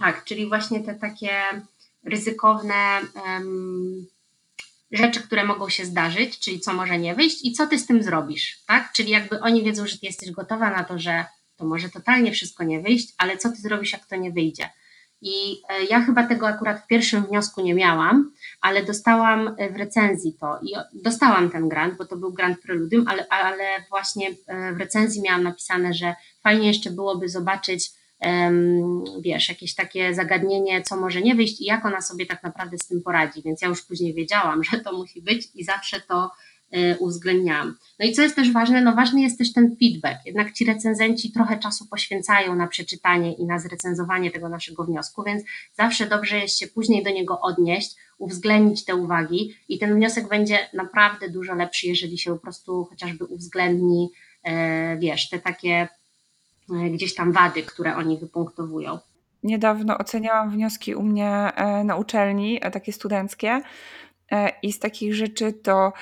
tak, 0.00 0.24
czyli 0.24 0.48
właśnie 0.48 0.80
te 0.80 0.94
takie 0.94 1.30
ryzykowne 2.04 3.00
rzeczy, 4.92 5.20
które 5.20 5.44
mogą 5.44 5.68
się 5.68 5.84
zdarzyć, 5.84 6.38
czyli 6.38 6.60
co 6.60 6.72
może 6.72 6.98
nie 6.98 7.14
wyjść 7.14 7.44
i 7.44 7.52
co 7.52 7.66
ty 7.66 7.78
z 7.78 7.86
tym 7.86 8.02
zrobisz, 8.02 8.62
tak? 8.66 8.92
Czyli 8.92 9.10
jakby 9.10 9.40
oni 9.40 9.64
wiedzą, 9.64 9.86
że 9.86 9.98
ty 9.98 10.06
jesteś 10.06 10.30
gotowa 10.30 10.70
na 10.70 10.84
to, 10.84 10.98
że 10.98 11.24
to 11.56 11.64
może 11.64 11.88
totalnie 11.88 12.32
wszystko 12.32 12.64
nie 12.64 12.80
wyjść, 12.80 13.14
ale 13.18 13.36
co 13.36 13.48
ty 13.48 13.56
zrobisz, 13.56 13.92
jak 13.92 14.06
to 14.06 14.16
nie 14.16 14.30
wyjdzie? 14.30 14.70
I 15.20 15.62
e, 15.68 15.84
ja 15.84 16.00
chyba 16.00 16.26
tego 16.26 16.48
akurat 16.48 16.80
w 16.80 16.86
pierwszym 16.86 17.26
wniosku 17.26 17.60
nie 17.60 17.74
miałam, 17.74 18.32
ale 18.60 18.84
dostałam 18.84 19.54
e, 19.58 19.70
w 19.70 19.76
recenzji 19.76 20.36
to 20.40 20.58
i 20.62 20.74
dostałam 21.02 21.50
ten 21.50 21.68
grant, 21.68 21.96
bo 21.96 22.04
to 22.04 22.16
był 22.16 22.32
grant 22.32 22.60
preludium, 22.60 23.04
ale, 23.08 23.28
ale 23.28 23.84
właśnie 23.90 24.30
e, 24.46 24.72
w 24.72 24.78
recenzji 24.78 25.22
miałam 25.22 25.42
napisane, 25.42 25.94
że 25.94 26.14
fajnie 26.42 26.66
jeszcze 26.66 26.90
byłoby 26.90 27.28
zobaczyć 27.28 27.90
wiesz, 29.20 29.48
jakieś 29.48 29.74
takie 29.74 30.14
zagadnienie, 30.14 30.82
co 30.82 30.96
może 30.96 31.22
nie 31.22 31.34
wyjść 31.34 31.60
i 31.60 31.64
jak 31.64 31.84
ona 31.84 32.00
sobie 32.00 32.26
tak 32.26 32.42
naprawdę 32.42 32.78
z 32.78 32.86
tym 32.86 33.02
poradzi. 33.02 33.42
Więc 33.42 33.62
ja 33.62 33.68
już 33.68 33.82
później 33.82 34.14
wiedziałam, 34.14 34.64
że 34.70 34.80
to 34.80 34.92
musi 34.92 35.22
być 35.22 35.48
i 35.54 35.64
zawsze 35.64 36.00
to 36.00 36.30
e, 36.70 36.98
uwzględniałam. 36.98 37.76
No 37.98 38.06
i 38.06 38.12
co 38.12 38.22
jest 38.22 38.36
też 38.36 38.52
ważne, 38.52 38.80
no 38.80 38.94
ważny 38.94 39.20
jest 39.20 39.38
też 39.38 39.52
ten 39.52 39.76
feedback. 39.76 40.26
Jednak 40.26 40.52
ci 40.52 40.64
recenzenci 40.64 41.32
trochę 41.32 41.58
czasu 41.58 41.86
poświęcają 41.86 42.54
na 42.54 42.66
przeczytanie 42.66 43.34
i 43.34 43.46
na 43.46 43.58
zrecenzowanie 43.58 44.30
tego 44.30 44.48
naszego 44.48 44.84
wniosku, 44.84 45.22
więc 45.24 45.44
zawsze 45.74 46.06
dobrze 46.06 46.38
jest 46.38 46.58
się 46.58 46.66
później 46.66 47.02
do 47.02 47.10
niego 47.10 47.40
odnieść, 47.40 47.96
uwzględnić 48.18 48.84
te 48.84 48.96
uwagi 48.96 49.54
i 49.68 49.78
ten 49.78 49.94
wniosek 49.94 50.28
będzie 50.28 50.58
naprawdę 50.74 51.30
dużo 51.30 51.54
lepszy, 51.54 51.86
jeżeli 51.86 52.18
się 52.18 52.34
po 52.34 52.40
prostu 52.40 52.84
chociażby 52.84 53.24
uwzględni, 53.24 54.10
e, 54.42 54.96
wiesz, 54.96 55.28
te 55.28 55.38
takie 55.38 55.88
gdzieś 56.90 57.14
tam 57.14 57.32
wady, 57.32 57.62
które 57.62 57.96
oni 57.96 58.18
wypunktowują. 58.18 58.98
Niedawno 59.42 59.98
oceniałam 59.98 60.50
wnioski 60.50 60.94
u 60.94 61.02
mnie 61.02 61.30
e, 61.30 61.84
na 61.84 61.96
uczelni, 61.96 62.58
e, 62.62 62.70
takie 62.70 62.92
studenckie, 62.92 63.60
i 64.62 64.72
z 64.72 64.78
takich 64.78 65.14
rzeczy 65.14 65.52
to 65.52 65.92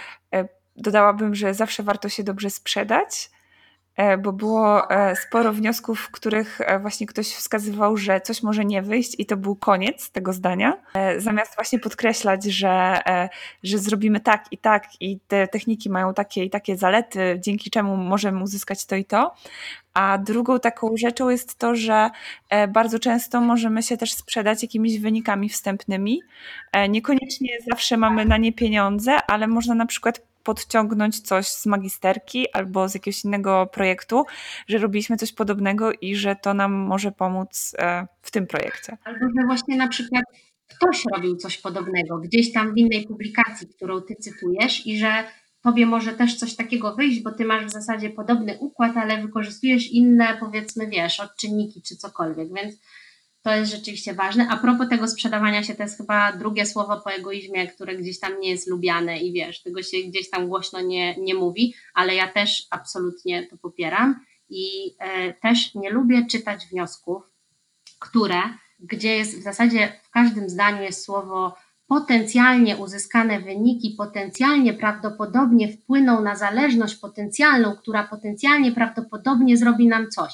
dodałabym, 0.77 1.35
że 1.35 1.55
zawsze 1.55 1.83
warto 1.83 2.09
się 2.09 2.23
dobrze 2.25 2.51
sprzedać 2.51 3.31
e, 3.33 3.36
bo 4.19 4.33
było 4.33 4.91
e, 4.91 5.17
sporo 5.17 5.53
wniosków, 5.53 6.01
w 6.01 6.11
których 6.11 6.61
e, 6.61 6.79
właśnie 6.79 7.07
ktoś 7.07 7.27
wskazywał, 7.27 7.97
że 7.97 8.21
coś 8.21 8.43
może 8.43 8.65
nie 8.65 8.83
wyjść 8.83 9.15
i 9.19 9.27
to 9.27 9.37
był 9.37 9.57
koniec 9.57 10.11
tego 10.11 10.33
zdania. 10.33 10.77
Zamiast 11.19 11.55
właśnie 11.55 11.79
podkreślać, 11.79 12.45
że, 12.45 13.03
że 13.63 13.79
zrobimy 13.79 14.21
tak 14.21 14.45
i 14.51 14.59
tak 14.59 14.85
i 15.01 15.19
te 15.29 15.49
techniki 15.49 15.91
mają 15.91 16.15
takie 16.15 16.45
i 16.45 16.51
takie 16.51 16.77
zalety, 16.77 17.41
dzięki 17.41 17.71
czemu 17.71 17.97
możemy 17.97 18.43
uzyskać 18.43 18.87
to 18.87 18.97
i 18.97 19.05
to. 19.05 19.35
A 19.95 20.19
drugą 20.19 20.61
taką 20.61 20.97
rzeczą 20.97 21.29
jest 21.29 21.59
to, 21.59 21.77
że 21.77 22.11
bardzo 22.69 22.99
często 22.99 23.41
możemy 23.41 23.83
się 23.83 23.97
też 23.97 24.13
sprzedać 24.13 24.63
jakimiś 24.63 25.01
wynikami 25.01 25.49
wstępnymi. 25.49 26.21
Niekoniecznie 26.89 27.51
zawsze 27.71 27.97
mamy 27.97 28.25
na 28.25 28.37
nie 28.37 28.53
pieniądze, 28.53 29.17
ale 29.27 29.47
można 29.47 29.75
na 29.75 29.87
przykład 29.87 30.21
podciągnąć 30.47 31.21
coś 31.21 31.49
z 31.49 31.67
magisterki 31.67 32.53
albo 32.53 32.89
z 32.89 32.95
jakiegoś 32.95 33.25
innego 33.25 33.67
projektu, 33.73 34.25
że 34.69 34.79
robiliśmy 34.79 35.17
coś 35.17 35.33
podobnego 35.33 35.93
i 35.93 36.17
że 36.17 36.37
to 36.37 36.55
nam 36.55 36.73
może 36.73 37.13
pomóc 37.13 37.75
e, 37.79 38.07
w 38.23 38.31
tym 38.31 38.47
projekcie. 38.47 38.97
Albo 39.05 39.27
że 39.27 39.47
właśnie 39.47 39.77
na 39.77 39.89
przykład 39.89 40.25
ktoś 40.69 41.05
robił 41.15 41.37
coś 41.37 41.59
podobnego 41.59 42.19
gdzieś 42.19 42.53
tam 42.53 42.75
w 42.75 42.79
innej 42.79 43.07
publikacji, 43.07 43.69
którą 43.69 44.01
ty 44.01 44.15
cytujesz 44.15 44.87
i 44.87 44.99
że 44.99 45.25
tobie 45.63 45.87
może 45.87 46.13
też 46.13 46.37
coś 46.37 46.57
takiego 46.57 46.95
wyjść, 46.95 47.23
bo 47.23 47.33
ty 47.33 47.45
masz 47.45 47.65
w 47.65 47.71
zasadzie 47.71 48.11
podobny 48.11 48.59
układ, 48.59 48.97
ale 48.97 49.23
wykorzystujesz 49.23 49.91
inne, 49.91 50.37
powiedzmy, 50.41 50.87
wiesz, 50.87 51.21
odczynniki 51.21 51.83
czy 51.83 51.97
cokolwiek, 51.97 52.49
więc 52.55 52.75
to 53.47 53.55
jest 53.55 53.73
rzeczywiście 53.73 54.15
ważne. 54.15 54.49
A 54.51 54.57
propos 54.57 54.89
tego 54.89 55.09
sprzedawania 55.09 55.63
się, 55.63 55.75
to 55.75 55.83
jest 55.83 55.97
chyba 55.97 56.33
drugie 56.33 56.67
słowo 56.67 57.01
po 57.01 57.13
egoizmie, 57.13 57.67
które 57.67 57.97
gdzieś 57.97 58.21
tam 58.21 58.41
nie 58.41 58.51
jest 58.51 58.69
lubiane 58.69 59.19
i 59.19 59.33
wiesz, 59.33 59.63
tego 59.63 59.83
się 59.83 59.99
gdzieś 59.99 60.31
tam 60.31 60.49
głośno 60.49 60.81
nie, 60.81 61.17
nie 61.17 61.35
mówi, 61.35 61.75
ale 61.95 62.15
ja 62.15 62.29
też 62.29 62.67
absolutnie 62.71 63.47
to 63.47 63.57
popieram 63.57 64.21
i 64.49 64.95
e, 64.99 65.33
też 65.33 65.75
nie 65.75 65.91
lubię 65.91 66.27
czytać 66.31 66.67
wniosków, 66.67 67.23
które, 67.99 68.41
gdzie 68.81 69.17
jest 69.17 69.39
w 69.39 69.43
zasadzie 69.43 70.01
w 70.03 70.11
każdym 70.11 70.49
zdaniu 70.49 70.83
jest 70.83 71.05
słowo 71.05 71.57
potencjalnie 71.87 72.77
uzyskane 72.77 73.41
wyniki, 73.41 73.95
potencjalnie 73.99 74.75
prawdopodobnie 74.75 75.73
wpłyną 75.73 76.23
na 76.23 76.37
zależność 76.37 76.95
potencjalną, 76.95 77.77
która 77.77 78.05
potencjalnie 78.05 78.73
prawdopodobnie 78.73 79.57
zrobi 79.57 79.87
nam 79.87 80.11
coś. 80.11 80.33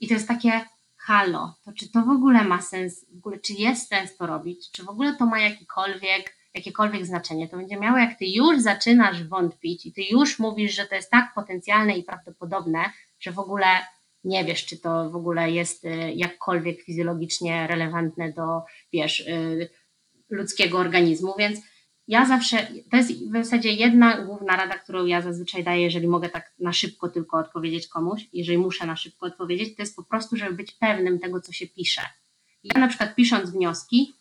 I 0.00 0.08
to 0.08 0.14
jest 0.14 0.28
takie 0.28 0.60
halo, 1.04 1.54
to 1.64 1.72
czy 1.72 1.92
to 1.92 2.02
w 2.02 2.08
ogóle 2.08 2.44
ma 2.44 2.62
sens, 2.62 3.06
w 3.14 3.18
ogóle 3.18 3.38
czy 3.38 3.52
jest 3.52 3.88
sens 3.88 4.16
to 4.16 4.26
robić, 4.26 4.70
czy 4.70 4.82
w 4.84 4.88
ogóle 4.88 5.16
to 5.16 5.26
ma 5.26 5.40
jakikolwiek, 5.40 6.36
jakiekolwiek 6.54 7.06
znaczenie, 7.06 7.48
to 7.48 7.56
będzie 7.56 7.76
miało, 7.76 7.98
jak 7.98 8.18
ty 8.18 8.24
już 8.26 8.60
zaczynasz 8.60 9.24
wątpić 9.24 9.86
i 9.86 9.92
ty 9.92 10.02
już 10.02 10.38
mówisz, 10.38 10.74
że 10.74 10.86
to 10.86 10.94
jest 10.94 11.10
tak 11.10 11.34
potencjalne 11.34 11.96
i 11.96 12.02
prawdopodobne, 12.02 12.84
że 13.20 13.32
w 13.32 13.38
ogóle 13.38 13.66
nie 14.24 14.44
wiesz, 14.44 14.66
czy 14.66 14.78
to 14.78 15.10
w 15.10 15.16
ogóle 15.16 15.50
jest 15.50 15.84
y, 15.84 16.12
jakkolwiek 16.14 16.82
fizjologicznie 16.82 17.66
relevantne 17.66 18.32
do, 18.32 18.62
wiesz, 18.92 19.20
y, 19.20 19.70
ludzkiego 20.30 20.78
organizmu, 20.78 21.34
więc 21.38 21.60
ja 22.08 22.26
zawsze, 22.26 22.66
to 22.90 22.96
jest 22.96 23.12
w 23.12 23.32
zasadzie 23.32 23.72
jedna 23.72 24.20
główna 24.24 24.56
rada, 24.56 24.78
którą 24.78 25.06
ja 25.06 25.22
zazwyczaj 25.22 25.64
daję, 25.64 25.82
jeżeli 25.82 26.08
mogę 26.08 26.28
tak 26.28 26.52
na 26.58 26.72
szybko 26.72 27.08
tylko 27.08 27.38
odpowiedzieć 27.38 27.88
komuś, 27.88 28.28
jeżeli 28.32 28.58
muszę 28.58 28.86
na 28.86 28.96
szybko 28.96 29.26
odpowiedzieć, 29.26 29.76
to 29.76 29.82
jest 29.82 29.96
po 29.96 30.02
prostu, 30.02 30.36
żeby 30.36 30.52
być 30.52 30.72
pewnym 30.72 31.18
tego, 31.18 31.40
co 31.40 31.52
się 31.52 31.66
pisze. 31.66 32.02
Ja 32.64 32.80
na 32.80 32.88
przykład 32.88 33.14
pisząc 33.14 33.50
wnioski, 33.50 34.14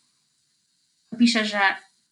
piszę, 1.20 1.46
że 1.46 1.60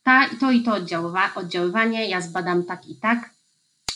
ta, 0.03 0.30
to 0.39 0.51
i 0.51 0.63
to 0.63 0.74
oddziaływa, 0.74 1.32
oddziaływanie, 1.36 2.09
ja 2.09 2.22
zbadam 2.22 2.63
tak 2.63 2.88
i 2.88 2.99
tak, 2.99 3.30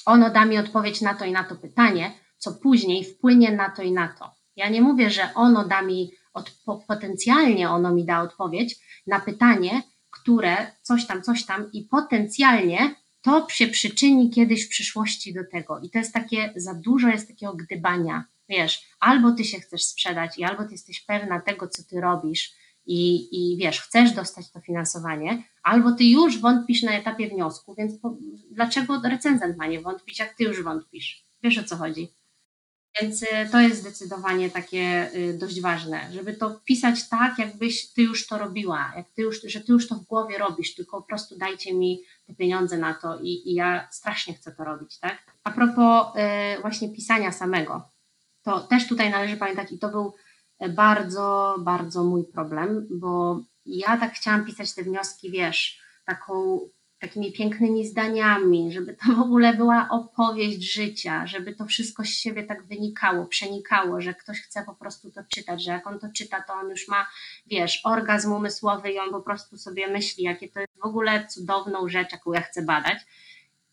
ono 0.05 0.29
da 0.29 0.45
mi 0.45 0.57
odpowiedź 0.57 1.01
na 1.01 1.13
to 1.13 1.25
i 1.25 1.31
na 1.31 1.43
to 1.43 1.55
pytanie, 1.55 2.11
co 2.37 2.53
później 2.53 3.05
wpłynie 3.05 3.51
na 3.51 3.69
to 3.69 3.81
i 3.81 3.91
na 3.91 4.07
to. 4.07 4.31
Ja 4.55 4.69
nie 4.69 4.81
mówię, 4.81 5.09
że 5.09 5.29
ono 5.35 5.67
da 5.67 5.81
mi, 5.81 6.11
od, 6.33 6.51
potencjalnie 6.87 7.69
ono 7.69 7.93
mi 7.93 8.05
da 8.05 8.21
odpowiedź 8.21 8.75
na 9.07 9.19
pytanie, 9.19 9.81
które 10.25 10.71
coś 10.81 11.05
tam, 11.05 11.21
coś 11.21 11.45
tam 11.45 11.71
i 11.71 11.83
potencjalnie 11.83 12.95
to 13.21 13.47
się 13.49 13.67
przyczyni 13.67 14.29
kiedyś 14.29 14.65
w 14.65 14.69
przyszłości 14.69 15.33
do 15.33 15.41
tego. 15.51 15.79
I 15.79 15.89
to 15.89 15.97
jest 15.97 16.13
takie, 16.13 16.53
za 16.55 16.73
dużo 16.73 17.07
jest 17.07 17.27
takiego 17.27 17.53
gdybania. 17.53 18.25
Wiesz, 18.49 18.83
albo 18.99 19.31
ty 19.31 19.43
się 19.43 19.59
chcesz 19.59 19.83
sprzedać 19.83 20.37
i 20.37 20.43
albo 20.43 20.63
ty 20.63 20.71
jesteś 20.71 21.01
pewna 21.01 21.41
tego, 21.41 21.67
co 21.67 21.83
ty 21.83 22.01
robisz 22.01 22.53
i, 22.85 23.27
i 23.31 23.57
wiesz, 23.57 23.81
chcesz 23.81 24.11
dostać 24.11 24.51
to 24.51 24.59
finansowanie, 24.59 25.43
albo 25.63 25.91
ty 25.91 26.03
już 26.03 26.41
wątpisz 26.41 26.83
na 26.83 26.91
etapie 26.91 27.29
wniosku, 27.29 27.75
więc 27.75 27.99
po, 27.99 28.17
dlaczego 28.51 29.01
recenzent 29.03 29.57
ma 29.57 29.67
nie 29.67 29.81
wątpić, 29.81 30.19
jak 30.19 30.33
ty 30.33 30.43
już 30.43 30.63
wątpisz? 30.63 31.25
Wiesz 31.43 31.57
o 31.57 31.63
co 31.63 31.75
chodzi? 31.75 32.07
Więc 33.01 33.23
y, 33.23 33.27
to 33.51 33.59
jest 33.59 33.81
zdecydowanie 33.81 34.49
takie 34.49 35.11
y, 35.15 35.37
dość 35.37 35.61
ważne, 35.61 36.09
żeby 36.13 36.33
to 36.33 36.59
pisać 36.65 37.09
tak, 37.09 37.39
jakbyś 37.39 37.93
ty 37.93 38.01
już 38.01 38.27
to 38.27 38.37
robiła, 38.37 38.93
jak 38.95 39.09
ty 39.09 39.21
już, 39.21 39.41
że 39.41 39.59
ty 39.61 39.71
już 39.71 39.87
to 39.87 39.95
w 39.95 40.03
głowie 40.03 40.37
robisz, 40.37 40.75
tylko 40.75 41.01
po 41.01 41.07
prostu 41.07 41.37
dajcie 41.37 41.73
mi 41.73 42.01
te 42.27 42.33
pieniądze 42.33 42.77
na 42.77 42.93
to 42.93 43.19
i, 43.19 43.51
i 43.51 43.53
ja 43.53 43.87
strasznie 43.91 44.33
chcę 44.33 44.51
to 44.51 44.63
robić, 44.63 44.99
tak? 44.99 45.17
A 45.43 45.51
propos 45.51 46.07
y, 46.57 46.61
właśnie 46.61 46.89
pisania 46.89 47.31
samego, 47.31 47.89
to 48.43 48.59
też 48.59 48.87
tutaj 48.87 49.11
należy 49.11 49.37
pamiętać 49.37 49.71
i 49.71 49.79
to 49.79 49.89
był 49.89 50.13
bardzo, 50.69 51.55
bardzo 51.59 52.03
mój 52.03 52.25
problem, 52.25 52.87
bo 52.91 53.41
ja 53.65 53.97
tak 53.97 54.13
chciałam 54.13 54.45
pisać 54.45 54.75
te 54.75 54.83
wnioski, 54.83 55.31
wiesz, 55.31 55.81
taką 56.05 56.59
takimi 57.07 57.31
pięknymi 57.31 57.87
zdaniami, 57.87 58.73
żeby 58.73 58.93
to 58.93 59.15
w 59.15 59.19
ogóle 59.19 59.53
była 59.53 59.87
opowieść 59.91 60.73
życia, 60.73 61.27
żeby 61.27 61.55
to 61.55 61.65
wszystko 61.65 62.03
z 62.03 62.07
siebie 62.07 62.43
tak 62.43 62.65
wynikało, 62.65 63.25
przenikało, 63.25 64.01
że 64.01 64.13
ktoś 64.13 64.41
chce 64.41 64.63
po 64.63 64.73
prostu 64.73 65.11
to 65.11 65.21
czytać, 65.29 65.63
że 65.63 65.71
jak 65.71 65.87
on 65.87 65.99
to 65.99 66.07
czyta, 66.15 66.41
to 66.41 66.53
on 66.53 66.69
już 66.69 66.87
ma, 66.87 67.07
wiesz, 67.47 67.81
orgazm 67.83 68.33
umysłowy 68.33 68.91
i 68.91 68.99
on 68.99 69.11
po 69.11 69.21
prostu 69.21 69.57
sobie 69.57 69.87
myśli, 69.87 70.23
jakie 70.23 70.49
to 70.49 70.59
jest 70.59 70.73
w 70.83 70.85
ogóle 70.85 71.27
cudowną 71.27 71.89
rzecz, 71.89 72.11
jaką 72.11 72.33
ja 72.33 72.41
chcę 72.41 72.61
badać. 72.61 72.97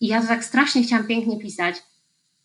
I 0.01 0.07
ja 0.07 0.26
tak 0.26 0.45
strasznie 0.45 0.83
chciałam 0.83 1.07
pięknie 1.07 1.39
pisać. 1.39 1.83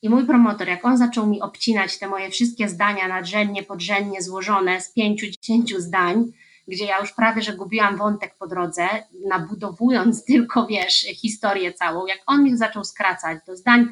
I 0.01 0.09
mój 0.09 0.25
promotor, 0.25 0.67
jak 0.67 0.85
on 0.85 0.97
zaczął 0.97 1.27
mi 1.27 1.41
obcinać 1.41 1.99
te 1.99 2.07
moje 2.07 2.29
wszystkie 2.29 2.69
zdania 2.69 3.07
nadrzędnie, 3.07 3.63
podrzędnie 3.63 4.21
złożone 4.21 4.81
z 4.81 4.93
pięciu, 4.93 5.25
dziesięciu 5.25 5.81
zdań, 5.81 6.31
gdzie 6.67 6.85
ja 6.85 6.99
już 6.99 7.11
prawie, 7.11 7.41
że 7.41 7.53
gubiłam 7.53 7.97
wątek 7.97 8.35
po 8.39 8.47
drodze, 8.47 8.87
nabudowując 9.27 10.25
tylko, 10.31 10.67
wiesz, 10.67 11.07
historię 11.15 11.73
całą, 11.73 12.05
jak 12.05 12.19
on 12.25 12.43
mi 12.43 12.57
zaczął 12.57 12.83
skracać 12.83 13.39
do 13.47 13.55
zdań 13.55 13.89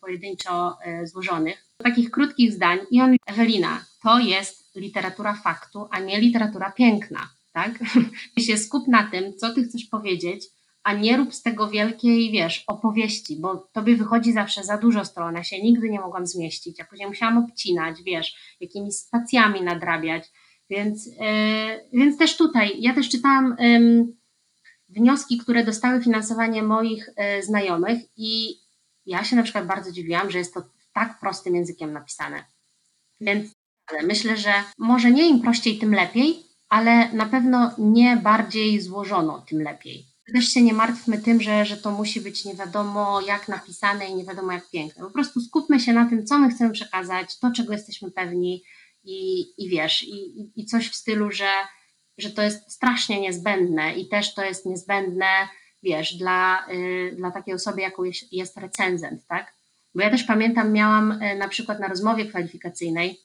pojedynczo 0.00 0.76
e, 0.82 1.06
złożonych, 1.06 1.64
do 1.78 1.84
takich 1.84 2.10
krótkich 2.10 2.52
zdań 2.52 2.78
i 2.90 3.00
on, 3.00 3.16
Ewelina, 3.26 3.84
to 4.02 4.18
jest 4.18 4.76
literatura 4.76 5.34
faktu, 5.34 5.88
a 5.90 6.00
nie 6.00 6.20
literatura 6.20 6.72
piękna, 6.72 7.28
tak? 7.52 7.78
Się 8.38 8.58
skup 8.58 8.88
na 8.88 9.10
tym, 9.10 9.36
co 9.36 9.54
ty 9.54 9.64
chcesz 9.64 9.84
powiedzieć, 9.84 10.44
a 10.82 10.92
nie 10.92 11.16
rób 11.16 11.34
z 11.34 11.42
tego 11.42 11.68
wielkiej, 11.68 12.30
wiesz, 12.30 12.64
opowieści, 12.66 13.36
bo 13.36 13.56
tobie 13.72 13.96
wychodzi 13.96 14.32
zawsze 14.32 14.64
za 14.64 14.76
dużo 14.78 15.04
stron, 15.04 15.34
ja 15.34 15.44
się 15.44 15.62
nigdy 15.62 15.90
nie 15.90 16.00
mogłam 16.00 16.26
zmieścić, 16.26 16.80
a 16.80 16.84
później 16.84 17.08
musiałam 17.08 17.38
obcinać, 17.38 18.02
wiesz, 18.02 18.56
jakimiś 18.60 18.94
stacjami 18.94 19.62
nadrabiać, 19.62 20.30
więc, 20.70 21.10
e, 21.20 21.80
więc 21.92 22.18
też 22.18 22.36
tutaj, 22.36 22.80
ja 22.80 22.94
też 22.94 23.08
czytałam 23.08 23.56
wnioski, 24.88 25.38
które 25.38 25.64
dostały 25.64 26.02
finansowanie 26.02 26.62
moich 26.62 27.08
e, 27.16 27.42
znajomych 27.42 27.98
i 28.16 28.56
ja 29.06 29.24
się 29.24 29.36
na 29.36 29.42
przykład 29.42 29.66
bardzo 29.66 29.92
dziwiłam, 29.92 30.30
że 30.30 30.38
jest 30.38 30.54
to 30.54 30.62
tak 30.92 31.20
prostym 31.20 31.54
językiem 31.54 31.92
napisane. 31.92 32.44
Więc 33.20 33.52
myślę, 34.02 34.36
że 34.36 34.52
może 34.78 35.10
nie 35.10 35.28
im 35.28 35.40
prościej, 35.40 35.78
tym 35.78 35.94
lepiej, 35.94 36.42
ale 36.68 37.12
na 37.12 37.26
pewno 37.26 37.70
nie 37.78 38.16
bardziej 38.16 38.80
złożono, 38.80 39.44
tym 39.48 39.62
lepiej. 39.62 40.06
Też 40.34 40.44
się 40.48 40.62
nie 40.62 40.72
martwmy 40.72 41.18
tym, 41.18 41.42
że, 41.42 41.64
że 41.64 41.76
to 41.76 41.90
musi 41.90 42.20
być 42.20 42.44
nie 42.44 42.54
wiadomo 42.54 43.20
jak 43.20 43.48
napisane 43.48 44.06
i 44.06 44.14
nie 44.14 44.24
wiadomo 44.24 44.52
jak 44.52 44.70
piękne. 44.70 45.04
Po 45.04 45.10
prostu 45.10 45.40
skupmy 45.40 45.80
się 45.80 45.92
na 45.92 46.08
tym, 46.08 46.26
co 46.26 46.38
my 46.38 46.50
chcemy 46.50 46.70
przekazać, 46.70 47.38
to 47.38 47.50
czego 47.50 47.72
jesteśmy 47.72 48.10
pewni, 48.10 48.62
i, 49.04 49.40
i 49.64 49.68
wiesz, 49.68 50.02
i, 50.02 50.50
i 50.56 50.66
coś 50.66 50.88
w 50.88 50.94
stylu, 50.94 51.30
że, 51.30 51.50
że 52.18 52.30
to 52.30 52.42
jest 52.42 52.72
strasznie 52.72 53.20
niezbędne 53.20 53.94
i 53.94 54.08
też 54.08 54.34
to 54.34 54.44
jest 54.44 54.66
niezbędne, 54.66 55.48
wiesz, 55.82 56.14
dla, 56.14 56.66
y, 56.68 57.14
dla 57.16 57.30
takiej 57.30 57.54
osoby, 57.54 57.80
jaką 57.80 58.04
jest, 58.04 58.32
jest 58.32 58.56
recenzent, 58.56 59.26
tak? 59.26 59.54
Bo 59.94 60.02
ja 60.02 60.10
też 60.10 60.24
pamiętam, 60.24 60.72
miałam 60.72 61.12
y, 61.12 61.36
na 61.36 61.48
przykład 61.48 61.80
na 61.80 61.88
rozmowie 61.88 62.26
kwalifikacyjnej 62.26 63.20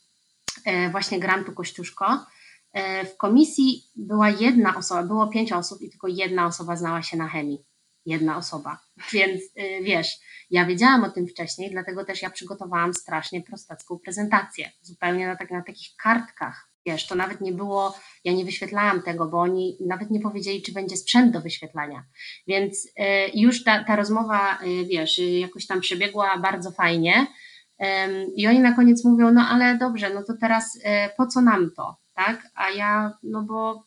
y, 0.67 0.89
właśnie 0.91 1.19
Grantu 1.19 1.53
Kościuszko, 1.53 2.13
y, 2.13 3.05
w 3.05 3.17
komisji 3.17 3.83
była 3.95 4.29
jedna 4.29 4.75
osoba, 4.75 5.03
było 5.03 5.27
pięć 5.27 5.51
osób 5.51 5.81
i 5.81 5.89
tylko 5.89 6.07
jedna 6.07 6.45
osoba 6.45 6.75
znała 6.75 7.03
się 7.03 7.17
na 7.17 7.27
chemii. 7.27 7.74
Jedna 8.05 8.37
osoba. 8.37 8.79
Więc 9.13 9.41
y, 9.41 9.83
wiesz, 9.83 10.19
ja 10.49 10.65
wiedziałam 10.65 11.03
o 11.03 11.09
tym 11.09 11.27
wcześniej, 11.27 11.71
dlatego 11.71 12.05
też 12.05 12.21
ja 12.21 12.29
przygotowałam 12.29 12.93
strasznie 12.93 13.41
prostacką 13.41 13.99
prezentację, 13.99 14.71
zupełnie 14.81 15.27
na, 15.27 15.35
tak, 15.35 15.51
na 15.51 15.61
takich 15.61 15.95
kartkach. 15.95 16.69
Wiesz, 16.85 17.07
to 17.07 17.15
nawet 17.15 17.41
nie 17.41 17.51
było, 17.51 17.95
ja 18.23 18.33
nie 18.33 18.45
wyświetlałam 18.45 19.01
tego, 19.01 19.25
bo 19.25 19.41
oni 19.41 19.77
nawet 19.87 20.11
nie 20.11 20.19
powiedzieli, 20.19 20.61
czy 20.61 20.71
będzie 20.71 20.97
sprzęt 20.97 21.33
do 21.33 21.41
wyświetlania. 21.41 22.03
Więc 22.47 22.85
y, 22.85 22.91
już 23.33 23.63
ta, 23.63 23.83
ta 23.83 23.95
rozmowa, 23.95 24.59
y, 24.63 24.85
wiesz, 24.85 25.21
jakoś 25.39 25.67
tam 25.67 25.81
przebiegła 25.81 26.37
bardzo 26.37 26.71
fajnie. 26.71 27.27
I 28.35 28.47
oni 28.47 28.59
na 28.59 28.75
koniec 28.75 29.05
mówią, 29.05 29.31
no 29.31 29.41
ale 29.49 29.77
dobrze, 29.77 30.13
no 30.13 30.23
to 30.23 30.33
teraz 30.41 30.79
po 31.17 31.27
co 31.27 31.41
nam 31.41 31.71
to, 31.75 31.95
tak? 32.13 32.47
A 32.55 32.69
ja, 32.69 33.17
no 33.23 33.41
bo 33.41 33.85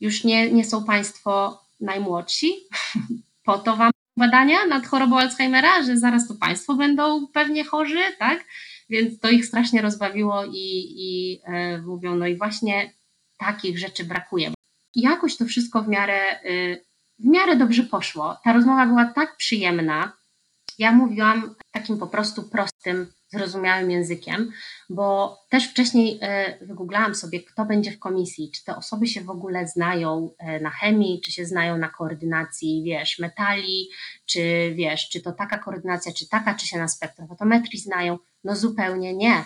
już 0.00 0.24
nie, 0.24 0.52
nie 0.52 0.64
są 0.64 0.84
Państwo 0.84 1.60
najmłodsi, 1.80 2.54
po 3.46 3.58
to 3.58 3.76
Wam 3.76 3.90
badania 4.16 4.66
nad 4.66 4.86
chorobą 4.86 5.18
Alzheimera, 5.18 5.82
że 5.82 5.96
zaraz 5.96 6.28
to 6.28 6.34
Państwo 6.34 6.74
będą 6.74 7.26
pewnie 7.26 7.64
chorzy, 7.64 8.00
tak? 8.18 8.44
Więc 8.90 9.20
to 9.20 9.30
ich 9.30 9.46
strasznie 9.46 9.82
rozbawiło 9.82 10.44
i, 10.44 10.94
i 10.96 11.40
e, 11.44 11.78
mówią, 11.78 12.16
no 12.16 12.26
i 12.26 12.36
właśnie 12.36 12.92
takich 13.38 13.78
rzeczy 13.78 14.04
brakuje. 14.04 14.52
Jakoś 14.94 15.36
to 15.36 15.44
wszystko 15.44 15.82
w 15.82 15.88
miarę, 15.88 16.44
y, 16.44 16.84
w 17.18 17.24
miarę 17.24 17.56
dobrze 17.56 17.82
poszło. 17.82 18.36
Ta 18.44 18.52
rozmowa 18.52 18.86
była 18.86 19.04
tak 19.04 19.36
przyjemna. 19.36 20.12
Ja 20.78 20.92
mówiłam 20.92 21.54
takim 21.72 21.98
po 21.98 22.06
prostu 22.06 22.42
prostym 22.42 23.06
zrozumiałym 23.28 23.90
językiem, 23.90 24.52
bo 24.90 25.38
też 25.48 25.70
wcześniej 25.70 26.18
e, 26.22 26.58
wygooglałam 26.66 27.14
sobie, 27.14 27.40
kto 27.40 27.64
będzie 27.64 27.92
w 27.92 27.98
komisji, 27.98 28.50
czy 28.54 28.64
te 28.64 28.76
osoby 28.76 29.06
się 29.06 29.20
w 29.20 29.30
ogóle 29.30 29.68
znają 29.68 30.30
e, 30.38 30.60
na 30.60 30.70
chemii, 30.70 31.20
czy 31.24 31.32
się 31.32 31.46
znają 31.46 31.78
na 31.78 31.88
koordynacji, 31.88 32.82
wiesz, 32.84 33.18
metali, 33.18 33.88
czy 34.26 34.72
wiesz, 34.74 35.08
czy 35.08 35.20
to 35.20 35.32
taka 35.32 35.58
koordynacja, 35.58 36.12
czy 36.12 36.28
taka, 36.28 36.54
czy 36.54 36.66
się 36.66 36.78
na 36.78 36.88
spektrofotometrii 36.88 37.78
znają. 37.78 38.18
No 38.44 38.56
zupełnie 38.56 39.14
nie 39.14 39.44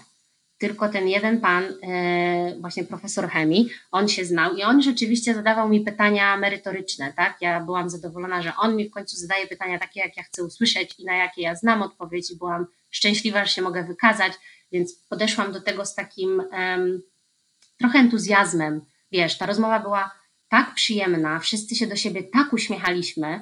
tylko 0.60 0.88
ten 0.88 1.08
jeden 1.08 1.40
pan, 1.40 1.64
e, 1.64 2.54
właśnie 2.60 2.84
profesor 2.84 3.28
chemii, 3.28 3.68
on 3.90 4.08
się 4.08 4.24
znał 4.24 4.56
i 4.56 4.62
on 4.62 4.82
rzeczywiście 4.82 5.34
zadawał 5.34 5.68
mi 5.68 5.80
pytania 5.80 6.36
merytoryczne, 6.36 7.12
tak? 7.16 7.36
Ja 7.40 7.60
byłam 7.60 7.90
zadowolona, 7.90 8.42
że 8.42 8.52
on 8.58 8.76
mi 8.76 8.88
w 8.88 8.90
końcu 8.90 9.16
zadaje 9.16 9.46
pytania 9.46 9.78
takie, 9.78 10.00
jak 10.00 10.16
ja 10.16 10.22
chcę 10.22 10.44
usłyszeć 10.44 11.00
i 11.00 11.04
na 11.04 11.16
jakie 11.16 11.42
ja 11.42 11.54
znam 11.54 11.82
odpowiedź 11.82 12.30
i 12.30 12.36
byłam 12.36 12.66
szczęśliwa, 12.90 13.44
że 13.44 13.52
się 13.52 13.62
mogę 13.62 13.84
wykazać, 13.84 14.32
więc 14.72 14.94
podeszłam 15.08 15.52
do 15.52 15.60
tego 15.60 15.86
z 15.86 15.94
takim 15.94 16.42
um, 16.52 17.02
trochę 17.78 17.98
entuzjazmem. 17.98 18.84
Wiesz, 19.12 19.38
ta 19.38 19.46
rozmowa 19.46 19.80
była 19.80 20.20
tak 20.48 20.74
przyjemna, 20.74 21.38
wszyscy 21.38 21.74
się 21.74 21.86
do 21.86 21.96
siebie 21.96 22.22
tak 22.22 22.52
uśmiechaliśmy. 22.52 23.40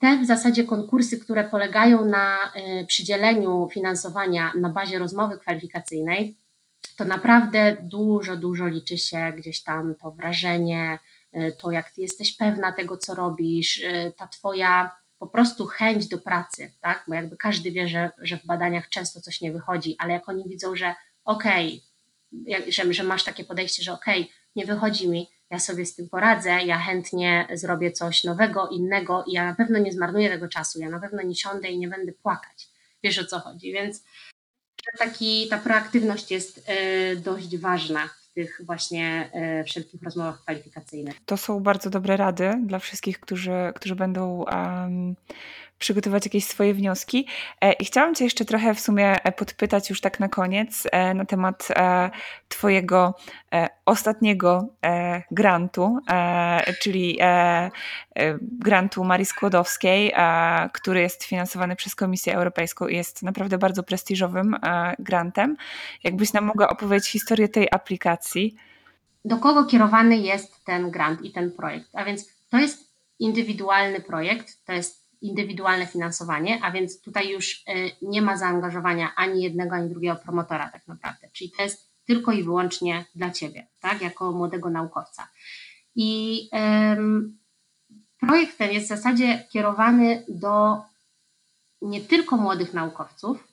Te 0.00 0.18
w 0.18 0.26
zasadzie 0.26 0.64
konkursy, 0.64 1.18
które 1.18 1.44
polegają 1.44 2.04
na 2.04 2.38
y, 2.82 2.86
przydzieleniu 2.86 3.68
finansowania 3.72 4.52
na 4.60 4.68
bazie 4.68 4.98
rozmowy 4.98 5.38
kwalifikacyjnej, 5.38 6.36
to 6.96 7.04
naprawdę 7.04 7.76
dużo, 7.82 8.36
dużo 8.36 8.66
liczy 8.66 8.98
się 8.98 9.32
gdzieś 9.36 9.62
tam 9.62 9.94
to 9.94 10.10
wrażenie, 10.10 10.98
y, 11.36 11.56
to 11.60 11.70
jak 11.70 11.90
ty 11.90 12.00
jesteś 12.00 12.36
pewna 12.36 12.72
tego, 12.72 12.96
co 12.96 13.14
robisz, 13.14 13.78
y, 13.78 14.12
ta 14.16 14.26
twoja 14.26 14.96
po 15.18 15.26
prostu 15.26 15.66
chęć 15.66 16.08
do 16.08 16.18
pracy, 16.18 16.72
tak? 16.80 17.04
Bo 17.08 17.14
jakby 17.14 17.36
każdy 17.36 17.70
wie, 17.70 17.88
że, 17.88 18.10
że 18.18 18.38
w 18.38 18.46
badaniach 18.46 18.88
często 18.88 19.20
coś 19.20 19.40
nie 19.40 19.52
wychodzi, 19.52 19.96
ale 19.98 20.12
jak 20.12 20.28
oni 20.28 20.44
widzą, 20.48 20.76
że 20.76 20.94
okej, 21.24 21.82
okay, 22.46 22.72
że, 22.72 22.92
że 22.92 23.02
masz 23.02 23.24
takie 23.24 23.44
podejście, 23.44 23.82
że 23.82 23.92
okej, 23.92 24.22
okay, 24.22 24.34
nie 24.56 24.66
wychodzi 24.66 25.08
mi, 25.08 25.30
ja 25.50 25.58
sobie 25.58 25.86
z 25.86 25.94
tym 25.94 26.08
poradzę, 26.08 26.50
ja 26.50 26.78
chętnie 26.78 27.48
zrobię 27.54 27.92
coś 27.92 28.24
nowego, 28.24 28.68
innego 28.68 29.24
i 29.26 29.32
ja 29.32 29.44
na 29.44 29.54
pewno 29.54 29.78
nie 29.78 29.92
zmarnuję 29.92 30.28
tego 30.28 30.48
czasu, 30.48 30.80
ja 30.80 30.88
na 30.88 31.00
pewno 31.00 31.22
nie 31.22 31.34
siądę 31.34 31.68
i 31.68 31.78
nie 31.78 31.88
będę 31.88 32.12
płakać. 32.12 32.68
Wiesz 33.02 33.18
o 33.18 33.24
co 33.24 33.40
chodzi, 33.40 33.72
więc 33.72 34.04
taki, 34.98 35.48
ta 35.48 35.58
proaktywność 35.58 36.30
jest 36.30 36.64
e, 36.66 37.16
dość 37.16 37.56
ważna 37.56 38.10
tych 38.36 38.60
właśnie 38.64 39.30
e, 39.32 39.64
wszelkich 39.64 40.02
rozmowach 40.02 40.42
kwalifikacyjnych. 40.42 41.14
To 41.26 41.36
są 41.36 41.60
bardzo 41.60 41.90
dobre 41.90 42.16
rady 42.16 42.50
dla 42.66 42.78
wszystkich, 42.78 43.20
którzy, 43.20 43.72
którzy 43.74 43.94
będą 43.94 44.44
um, 44.44 45.14
przygotować 45.78 46.26
jakieś 46.26 46.44
swoje 46.44 46.74
wnioski. 46.74 47.26
E, 47.60 47.72
I 47.72 47.84
chciałam 47.84 48.14
Cię 48.14 48.24
jeszcze 48.24 48.44
trochę 48.44 48.74
w 48.74 48.80
sumie 48.80 49.24
e, 49.24 49.32
podpytać 49.32 49.90
już 49.90 50.00
tak 50.00 50.20
na 50.20 50.28
koniec 50.28 50.82
e, 50.92 51.14
na 51.14 51.24
temat 51.24 51.68
Twojego 52.48 53.14
ostatniego 53.86 54.68
grantu, 55.30 55.98
czyli 56.80 57.18
grantu 58.42 59.04
Marii 59.04 59.26
Skłodowskiej, 59.26 60.12
który 60.72 61.00
jest 61.00 61.24
finansowany 61.24 61.76
przez 61.76 61.94
Komisję 61.94 62.34
Europejską 62.34 62.86
i 62.86 62.96
jest 62.96 63.22
naprawdę 63.22 63.58
bardzo 63.58 63.82
prestiżowym 63.82 64.56
grantem. 64.98 65.56
Jakbyś 66.04 66.32
nam 66.32 66.44
mogła 66.44 66.68
opowiedzieć 66.68 67.08
historię 67.08 67.48
tej 67.48 67.68
aplikacji? 67.70 68.56
Do 69.24 69.38
kogo 69.38 69.64
kierowany 69.64 70.16
jest 70.16 70.64
ten 70.64 70.90
grant 70.90 71.22
i 71.22 71.32
ten 71.32 71.52
projekt? 71.52 71.88
A 71.92 72.04
więc 72.04 72.28
to 72.50 72.58
jest 72.58 72.90
indywidualny 73.18 74.00
projekt, 74.00 74.64
to 74.66 74.72
jest 74.72 75.05
indywidualne 75.20 75.86
finansowanie, 75.86 76.58
a 76.62 76.70
więc 76.70 77.00
tutaj 77.00 77.28
już 77.28 77.62
e, 77.66 77.72
nie 78.02 78.22
ma 78.22 78.36
zaangażowania 78.36 79.14
ani 79.16 79.42
jednego, 79.42 79.74
ani 79.74 79.90
drugiego 79.90 80.16
promotora 80.16 80.70
tak 80.70 80.88
naprawdę. 80.88 81.28
Czyli 81.32 81.50
to 81.50 81.62
jest 81.62 81.90
tylko 82.06 82.32
i 82.32 82.42
wyłącznie 82.42 83.04
dla 83.14 83.30
Ciebie, 83.30 83.66
tak, 83.80 84.02
jako 84.02 84.32
młodego 84.32 84.70
naukowca. 84.70 85.28
I 85.94 86.40
um, 86.52 87.38
projekt 88.20 88.58
ten 88.58 88.72
jest 88.72 88.86
w 88.86 88.88
zasadzie 88.88 89.44
kierowany 89.52 90.24
do 90.28 90.82
nie 91.82 92.00
tylko 92.00 92.36
młodych 92.36 92.74
naukowców, 92.74 93.48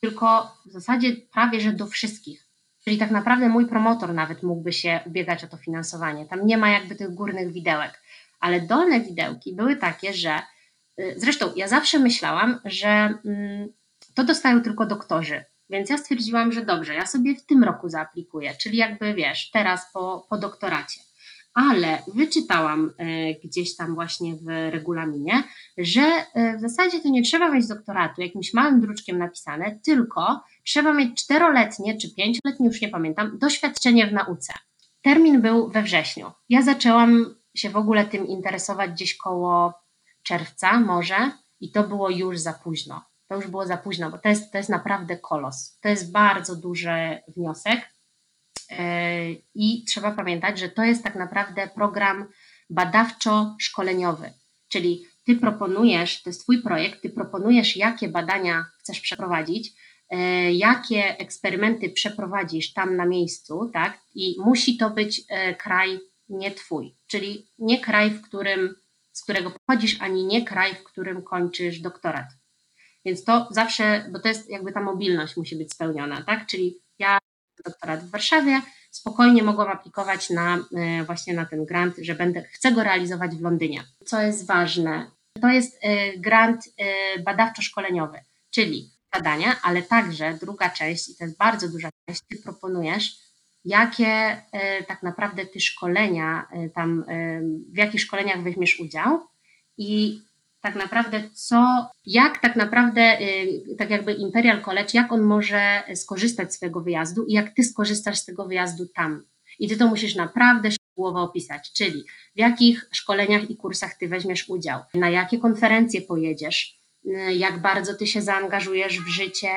tylko 0.00 0.56
w 0.66 0.72
zasadzie 0.72 1.16
prawie 1.32 1.60
że 1.60 1.72
do 1.72 1.86
wszystkich. 1.86 2.46
Czyli 2.84 2.98
tak 2.98 3.10
naprawdę 3.10 3.48
mój 3.48 3.66
promotor 3.66 4.14
nawet 4.14 4.42
mógłby 4.42 4.72
się 4.72 5.00
ubiegać 5.06 5.44
o 5.44 5.48
to 5.48 5.56
finansowanie. 5.56 6.26
Tam 6.26 6.46
nie 6.46 6.58
ma 6.58 6.70
jakby 6.70 6.96
tych 6.96 7.14
górnych 7.14 7.52
widełek, 7.52 8.02
ale 8.40 8.60
dolne 8.60 9.00
widełki 9.00 9.56
były 9.56 9.76
takie, 9.76 10.14
że 10.14 10.38
Y, 10.38 10.55
zresztą 11.16 11.52
ja 11.56 11.68
zawsze 11.68 11.98
myślałam, 11.98 12.60
że 12.64 12.88
mm, 13.24 13.68
to 14.14 14.24
dostają 14.24 14.62
tylko 14.62 14.86
doktorzy, 14.86 15.44
więc 15.70 15.90
ja 15.90 15.98
stwierdziłam, 15.98 16.52
że 16.52 16.64
dobrze, 16.64 16.94
ja 16.94 17.06
sobie 17.06 17.34
w 17.34 17.46
tym 17.46 17.64
roku 17.64 17.88
zaaplikuję, 17.88 18.54
czyli 18.60 18.76
jakby 18.76 19.14
wiesz, 19.14 19.50
teraz 19.50 19.92
po, 19.92 20.26
po 20.30 20.38
doktoracie. 20.38 21.00
Ale 21.54 21.98
wyczytałam 22.14 22.90
y, 23.00 23.40
gdzieś 23.44 23.76
tam 23.76 23.94
właśnie 23.94 24.34
w 24.34 24.72
regulaminie, 24.72 25.42
że 25.78 26.02
y, 26.02 26.58
w 26.58 26.60
zasadzie 26.60 27.00
to 27.00 27.08
nie 27.08 27.22
trzeba 27.22 27.50
mieć 27.50 27.66
doktoratu 27.66 28.22
jakimś 28.22 28.54
małym 28.54 28.80
druczkiem 28.80 29.18
napisane, 29.18 29.78
tylko 29.84 30.40
trzeba 30.64 30.92
mieć 30.92 31.24
czteroletnie 31.24 31.98
czy 31.98 32.14
pięcioletnie, 32.14 32.66
już 32.66 32.80
nie 32.80 32.88
pamiętam, 32.88 33.38
doświadczenie 33.38 34.06
w 34.06 34.12
nauce. 34.12 34.52
Termin 35.02 35.42
był 35.42 35.70
we 35.70 35.82
wrześniu. 35.82 36.30
Ja 36.48 36.62
zaczęłam 36.62 37.34
się 37.54 37.70
w 37.70 37.76
ogóle 37.76 38.04
tym 38.04 38.26
interesować 38.26 38.90
gdzieś 38.90 39.16
koło 39.16 39.74
czerwca 40.26 40.80
może 40.80 41.30
i 41.60 41.70
to 41.70 41.82
było 41.82 42.10
już 42.10 42.38
za 42.38 42.52
późno. 42.52 43.04
To 43.28 43.36
już 43.36 43.46
było 43.46 43.66
za 43.66 43.76
późno, 43.76 44.10
bo 44.10 44.18
to 44.18 44.28
jest, 44.28 44.52
to 44.52 44.58
jest 44.58 44.70
naprawdę 44.70 45.16
kolos. 45.16 45.78
To 45.80 45.88
jest 45.88 46.12
bardzo 46.12 46.56
duży 46.56 47.18
wniosek 47.36 47.80
e, 48.70 49.30
i 49.54 49.84
trzeba 49.84 50.10
pamiętać, 50.10 50.58
że 50.58 50.68
to 50.68 50.82
jest 50.82 51.04
tak 51.04 51.14
naprawdę 51.14 51.68
program 51.74 52.26
badawczo-szkoleniowy, 52.70 54.30
czyli 54.68 55.06
ty 55.24 55.36
proponujesz, 55.36 56.22
to 56.22 56.30
jest 56.30 56.42
twój 56.42 56.62
projekt, 56.62 57.02
ty 57.02 57.10
proponujesz, 57.10 57.76
jakie 57.76 58.08
badania 58.08 58.66
chcesz 58.80 59.00
przeprowadzić, 59.00 59.72
e, 60.10 60.52
jakie 60.52 61.18
eksperymenty 61.18 61.90
przeprowadzisz 61.90 62.72
tam 62.72 62.96
na 62.96 63.06
miejscu, 63.06 63.70
tak? 63.72 63.98
I 64.14 64.36
musi 64.38 64.76
to 64.76 64.90
być 64.90 65.22
e, 65.28 65.54
kraj 65.54 65.98
nie 66.28 66.50
twój, 66.50 66.96
czyli 67.06 67.46
nie 67.58 67.80
kraj, 67.80 68.10
w 68.10 68.22
którym 68.22 68.74
z 69.16 69.22
którego 69.22 69.50
pochodzisz, 69.50 70.00
ani 70.00 70.26
nie 70.26 70.44
kraj, 70.44 70.74
w 70.74 70.84
którym 70.84 71.22
kończysz 71.22 71.80
doktorat. 71.80 72.26
Więc 73.04 73.24
to 73.24 73.48
zawsze, 73.50 74.08
bo 74.12 74.18
to 74.18 74.28
jest 74.28 74.50
jakby 74.50 74.72
ta 74.72 74.80
mobilność 74.80 75.36
musi 75.36 75.56
być 75.56 75.72
spełniona, 75.72 76.22
tak? 76.22 76.46
Czyli 76.46 76.78
ja 76.98 77.18
doktorat 77.64 78.04
w 78.04 78.10
Warszawie, 78.10 78.60
spokojnie 78.90 79.42
mogłam 79.42 79.68
aplikować 79.68 80.30
na 80.30 80.56
e, 80.56 81.04
właśnie 81.04 81.34
na 81.34 81.46
ten 81.46 81.64
grant, 81.64 81.94
że 81.98 82.14
będę, 82.14 82.42
chcę 82.42 82.72
go 82.72 82.82
realizować 82.82 83.36
w 83.36 83.40
Londynie. 83.40 83.84
Co 84.06 84.20
jest 84.20 84.46
ważne, 84.46 85.10
to 85.40 85.48
jest 85.48 85.78
e, 85.82 86.18
grant 86.18 86.64
e, 86.78 87.18
badawczo-szkoleniowy, 87.22 88.18
czyli 88.50 88.90
badania, 89.12 89.56
ale 89.62 89.82
także 89.82 90.38
druga 90.40 90.70
część, 90.70 91.08
i 91.08 91.16
to 91.16 91.24
jest 91.24 91.38
bardzo 91.38 91.68
duża 91.68 91.88
część, 92.08 92.20
ty 92.28 92.36
proponujesz 92.44 93.25
jakie 93.66 94.06
e, 94.52 94.84
tak 94.84 95.02
naprawdę 95.02 95.46
ty 95.46 95.60
szkolenia 95.60 96.46
e, 96.52 96.68
tam, 96.68 97.04
e, 97.08 97.40
w 97.72 97.76
jakich 97.76 98.00
szkoleniach 98.00 98.42
weźmiesz 98.42 98.80
udział 98.80 99.20
i 99.78 100.20
tak 100.60 100.74
naprawdę 100.74 101.22
co, 101.32 101.90
jak 102.06 102.38
tak 102.40 102.56
naprawdę, 102.56 103.18
tak 103.78 103.90
jakby 103.90 104.12
Imperial 104.12 104.62
College, 104.62 104.90
jak 104.94 105.12
on 105.12 105.22
może 105.22 105.82
skorzystać 105.94 106.52
z 106.52 106.56
swojego 106.56 106.80
wyjazdu 106.80 107.24
i 107.24 107.32
jak 107.32 107.54
ty 107.54 107.64
skorzystasz 107.64 108.18
z 108.18 108.24
tego 108.24 108.46
wyjazdu 108.46 108.86
tam. 108.94 109.22
I 109.58 109.68
ty 109.68 109.76
to 109.76 109.86
musisz 109.86 110.14
naprawdę 110.14 110.70
szczegółowo 110.70 111.22
opisać, 111.22 111.72
czyli 111.72 112.04
w 112.36 112.38
jakich 112.38 112.88
szkoleniach 112.92 113.50
i 113.50 113.56
kursach 113.56 113.94
ty 113.94 114.08
weźmiesz 114.08 114.48
udział, 114.48 114.80
na 114.94 115.10
jakie 115.10 115.38
konferencje 115.38 116.02
pojedziesz, 116.02 116.78
jak 117.36 117.62
bardzo 117.62 117.94
ty 117.94 118.06
się 118.06 118.22
zaangażujesz 118.22 119.00
w 119.00 119.08
życie 119.08 119.50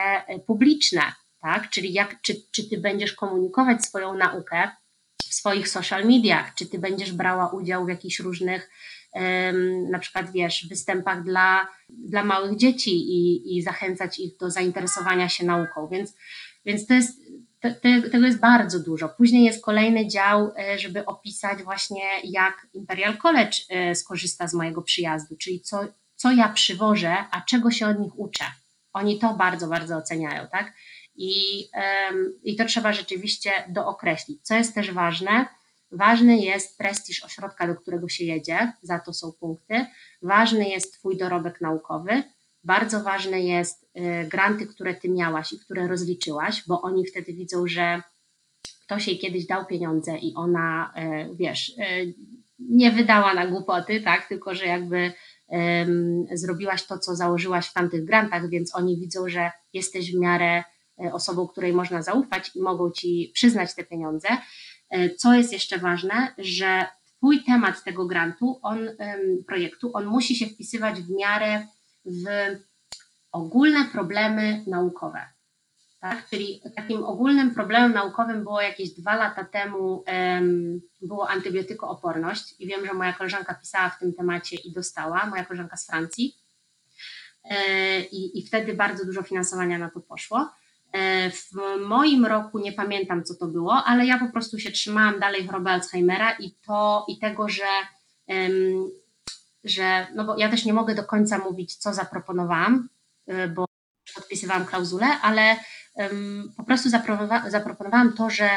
publiczne, 0.48 1.02
tak? 1.42 1.70
Czyli 1.70 1.94
jak, 1.94 2.22
czy, 2.22 2.36
czy 2.52 2.70
ty 2.70 2.78
będziesz 2.78 3.14
komunikować 3.14 3.86
swoją 3.86 4.14
naukę 4.14 4.70
w 5.30 5.34
swoich 5.34 5.70
social 5.70 6.06
mediach, 6.06 6.56
czy 6.56 6.66
ty 6.66 6.80
będziesz 6.80 7.12
brała 7.12 7.50
udział 7.50 7.86
w 7.86 7.90
jakichś 7.90 8.20
różnych, 8.20 8.70
na 9.90 10.00
przykład 10.00 10.32
wiesz, 10.32 10.68
występach 10.70 11.24
dla, 11.24 11.68
dla 11.90 12.24
małych 12.24 12.58
dzieci 12.58 12.92
i, 12.92 13.58
i 13.58 13.62
zachęcać 13.62 14.20
ich 14.20 14.38
do 14.38 14.52
zainteresowania 14.52 15.30
się 15.30 15.46
nauką. 15.46 15.88
Więc, 15.88 16.14
więc 16.66 16.88
to 16.88 16.94
jest, 16.94 17.20
te, 17.60 17.74
te, 17.74 18.02
tego 18.02 18.26
jest 18.26 18.40
bardzo 18.40 18.80
dużo. 18.80 19.10
Później 19.10 19.44
jest 19.44 19.64
kolejny 19.64 20.08
dział, 20.08 20.52
e, 20.58 20.80
żeby 20.80 21.06
opisać 21.06 21.64
właśnie, 21.64 22.04
jak 22.24 22.68
Imperial 22.74 23.18
College 23.18 23.58
e, 23.70 23.96
skorzysta 23.96 24.48
z 24.48 24.54
mojego 24.54 24.82
przyjazdu, 24.82 25.36
czyli 25.38 25.62
co, 25.62 25.80
co 26.16 26.32
ja 26.32 26.50
przywożę, 26.50 27.16
a 27.32 27.42
czego 27.42 27.72
się 27.72 27.88
od 27.88 28.00
nich 28.00 28.20
uczę. 28.20 28.46
Oni 28.94 29.20
to 29.20 29.34
bardzo, 29.34 29.68
bardzo 29.68 29.98
oceniają, 29.98 30.48
tak? 30.52 30.74
I, 31.22 31.70
I 32.44 32.56
to 32.56 32.66
trzeba 32.66 32.94
rzeczywiście 32.94 33.52
dookreślić. 33.70 34.42
Co 34.44 34.56
jest 34.56 34.76
też 34.76 34.92
ważne, 34.92 35.46
ważny 35.92 36.38
jest 36.38 36.78
prestiż 36.78 37.24
ośrodka, 37.24 37.68
do 37.68 37.76
którego 37.76 38.10
się 38.10 38.26
jedzie, 38.26 38.74
za 38.82 39.00
to 39.00 39.14
są 39.14 39.32
punkty. 39.32 39.86
Ważny 40.22 40.70
jest 40.70 40.94
Twój 40.94 41.18
dorobek 41.18 41.62
naukowy. 41.62 42.24
Bardzo 42.64 43.04
ważne 43.04 43.42
jest 43.42 43.84
y, 43.84 44.28
granty, 44.30 44.68
które 44.68 44.94
Ty 44.96 45.10
miałaś 45.10 45.54
i 45.54 45.60
które 45.60 45.88
rozliczyłaś, 45.88 46.64
bo 46.68 46.82
oni 46.82 47.06
wtedy 47.06 47.34
widzą, 47.34 47.68
że 47.68 48.02
ktoś 48.86 49.08
jej 49.08 49.20
kiedyś 49.20 49.46
dał 49.46 49.66
pieniądze 49.66 50.18
i 50.18 50.34
ona, 50.36 50.94
y, 51.32 51.36
wiesz, 51.36 51.70
y, 51.70 52.14
nie 52.60 52.92
wydała 52.92 53.34
na 53.34 53.48
głupoty, 53.48 54.02
tak, 54.02 54.28
tylko 54.28 54.56
że 54.56 54.66
jakby 54.66 55.14
zrobiłaś 56.34 56.84
to, 56.86 57.00
co 57.00 57.16
założyłaś 57.16 57.68
w 57.68 57.74
tamtych 57.74 58.06
grantach, 58.06 58.50
więc 58.50 58.76
oni 58.76 59.00
widzą, 59.00 59.30
że 59.30 59.52
jesteś 59.74 60.12
w 60.12 60.20
miarę 60.20 60.64
E, 60.64 60.64
osobą, 61.14 61.48
której 61.48 61.74
można 61.74 62.02
zaufać 62.02 62.56
i 62.56 62.62
mogą 62.62 62.92
ci 62.92 63.32
przyznać 63.34 63.76
te 63.76 63.84
pieniądze. 63.84 64.28
E, 64.90 65.10
co 65.10 65.34
jest 65.34 65.54
jeszcze 65.54 65.78
ważne, 65.78 66.34
że 66.38 66.86
Twój 67.20 67.44
temat 67.44 67.84
tego 67.84 68.06
grantu, 68.06 68.60
on, 68.62 68.90
projektu, 69.48 69.92
on 69.94 70.06
musi 70.06 70.36
się 70.36 70.46
wpisywać 70.46 71.02
w 71.02 71.10
miarę 71.10 71.68
w 72.06 72.26
ogólne 73.32 73.86
problemy 73.86 74.64
naukowe. 74.68 75.26
Tak? 76.00 76.30
Czyli 76.30 76.62
takim 76.76 77.04
ogólnym 77.04 77.54
problemem 77.54 77.94
naukowym 77.94 78.44
było 78.44 78.62
jakieś 78.62 78.90
dwa 78.90 79.16
lata 79.16 79.44
temu 79.44 80.04
um, 80.08 80.82
było 81.02 81.30
antybiotykooporność 81.30 82.56
i 82.60 82.68
wiem, 82.68 82.86
że 82.86 82.94
moja 82.94 83.14
koleżanka 83.14 83.54
pisała 83.54 83.90
w 83.90 84.00
tym 84.00 84.14
temacie 84.14 84.56
i 84.56 84.74
dostała, 84.74 85.26
moja 85.26 85.46
koleżanka 85.46 85.78
z 85.78 85.88
Francji. 85.88 86.36
E, 87.44 88.02
I 88.12 88.46
wtedy 88.48 88.74
bardzo 88.74 89.06
dużo 89.06 89.24
finansowania 89.24 89.78
na 89.78 89.90
to 89.90 90.00
poszło. 90.00 90.50
E, 90.92 91.30
w 91.30 91.52
moim 91.88 92.26
roku 92.26 92.60
nie 92.60 92.74
pamiętam, 92.74 93.24
co 93.24 93.36
to 93.36 93.48
było, 93.48 93.84
ale 93.84 94.06
ja 94.06 94.20
po 94.20 94.32
prostu 94.32 94.60
się 94.60 94.72
trzymałam 94.72 95.20
dalej 95.20 95.48
choroby 95.48 95.70
Alzheimera 95.70 96.32
i 96.32 96.52
to 96.52 97.06
i 97.08 97.20
tego, 97.20 97.50
że, 97.50 97.64
że 99.64 100.08
no 100.16 100.26
bo 100.26 100.38
ja 100.38 100.50
też 100.50 100.66
nie 100.66 100.74
mogę 100.74 100.96
do 100.96 101.04
końca 101.04 101.38
mówić, 101.38 101.76
co 101.76 101.94
zaproponowałam, 101.94 102.90
e, 103.28 103.48
bo 103.48 103.66
podpisywałam 104.16 104.66
klauzulę, 104.66 105.06
ale 105.22 105.56
po 106.58 106.64
prostu 106.64 106.90
zaproponowałam 107.48 108.14
to, 108.14 108.30
że, 108.30 108.50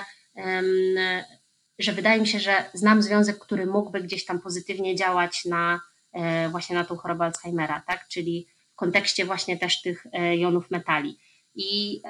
że 1.78 1.93
wydaje 1.93 2.20
mi 2.20 2.26
się, 2.26 2.41
że 2.41 2.64
znam 2.74 3.03
związek, 3.03 3.39
który 3.39 3.66
mógłby 3.66 4.01
gdzieś 4.01 4.24
tam 4.24 4.41
pozytywnie 4.41 4.97
działać 4.97 5.45
na 5.45 5.80
e, 6.12 6.49
właśnie 6.49 6.76
na 6.76 6.85
tą 6.85 6.97
chorobę 6.97 7.24
Alzheimera, 7.24 7.83
tak? 7.87 8.09
Czyli 8.09 8.49
w 8.72 8.76
kontekście 8.76 9.24
właśnie 9.24 9.59
też 9.59 9.83
tych 9.83 10.07
jonów 10.39 10.70
metali. 10.70 11.18
I 11.55 12.03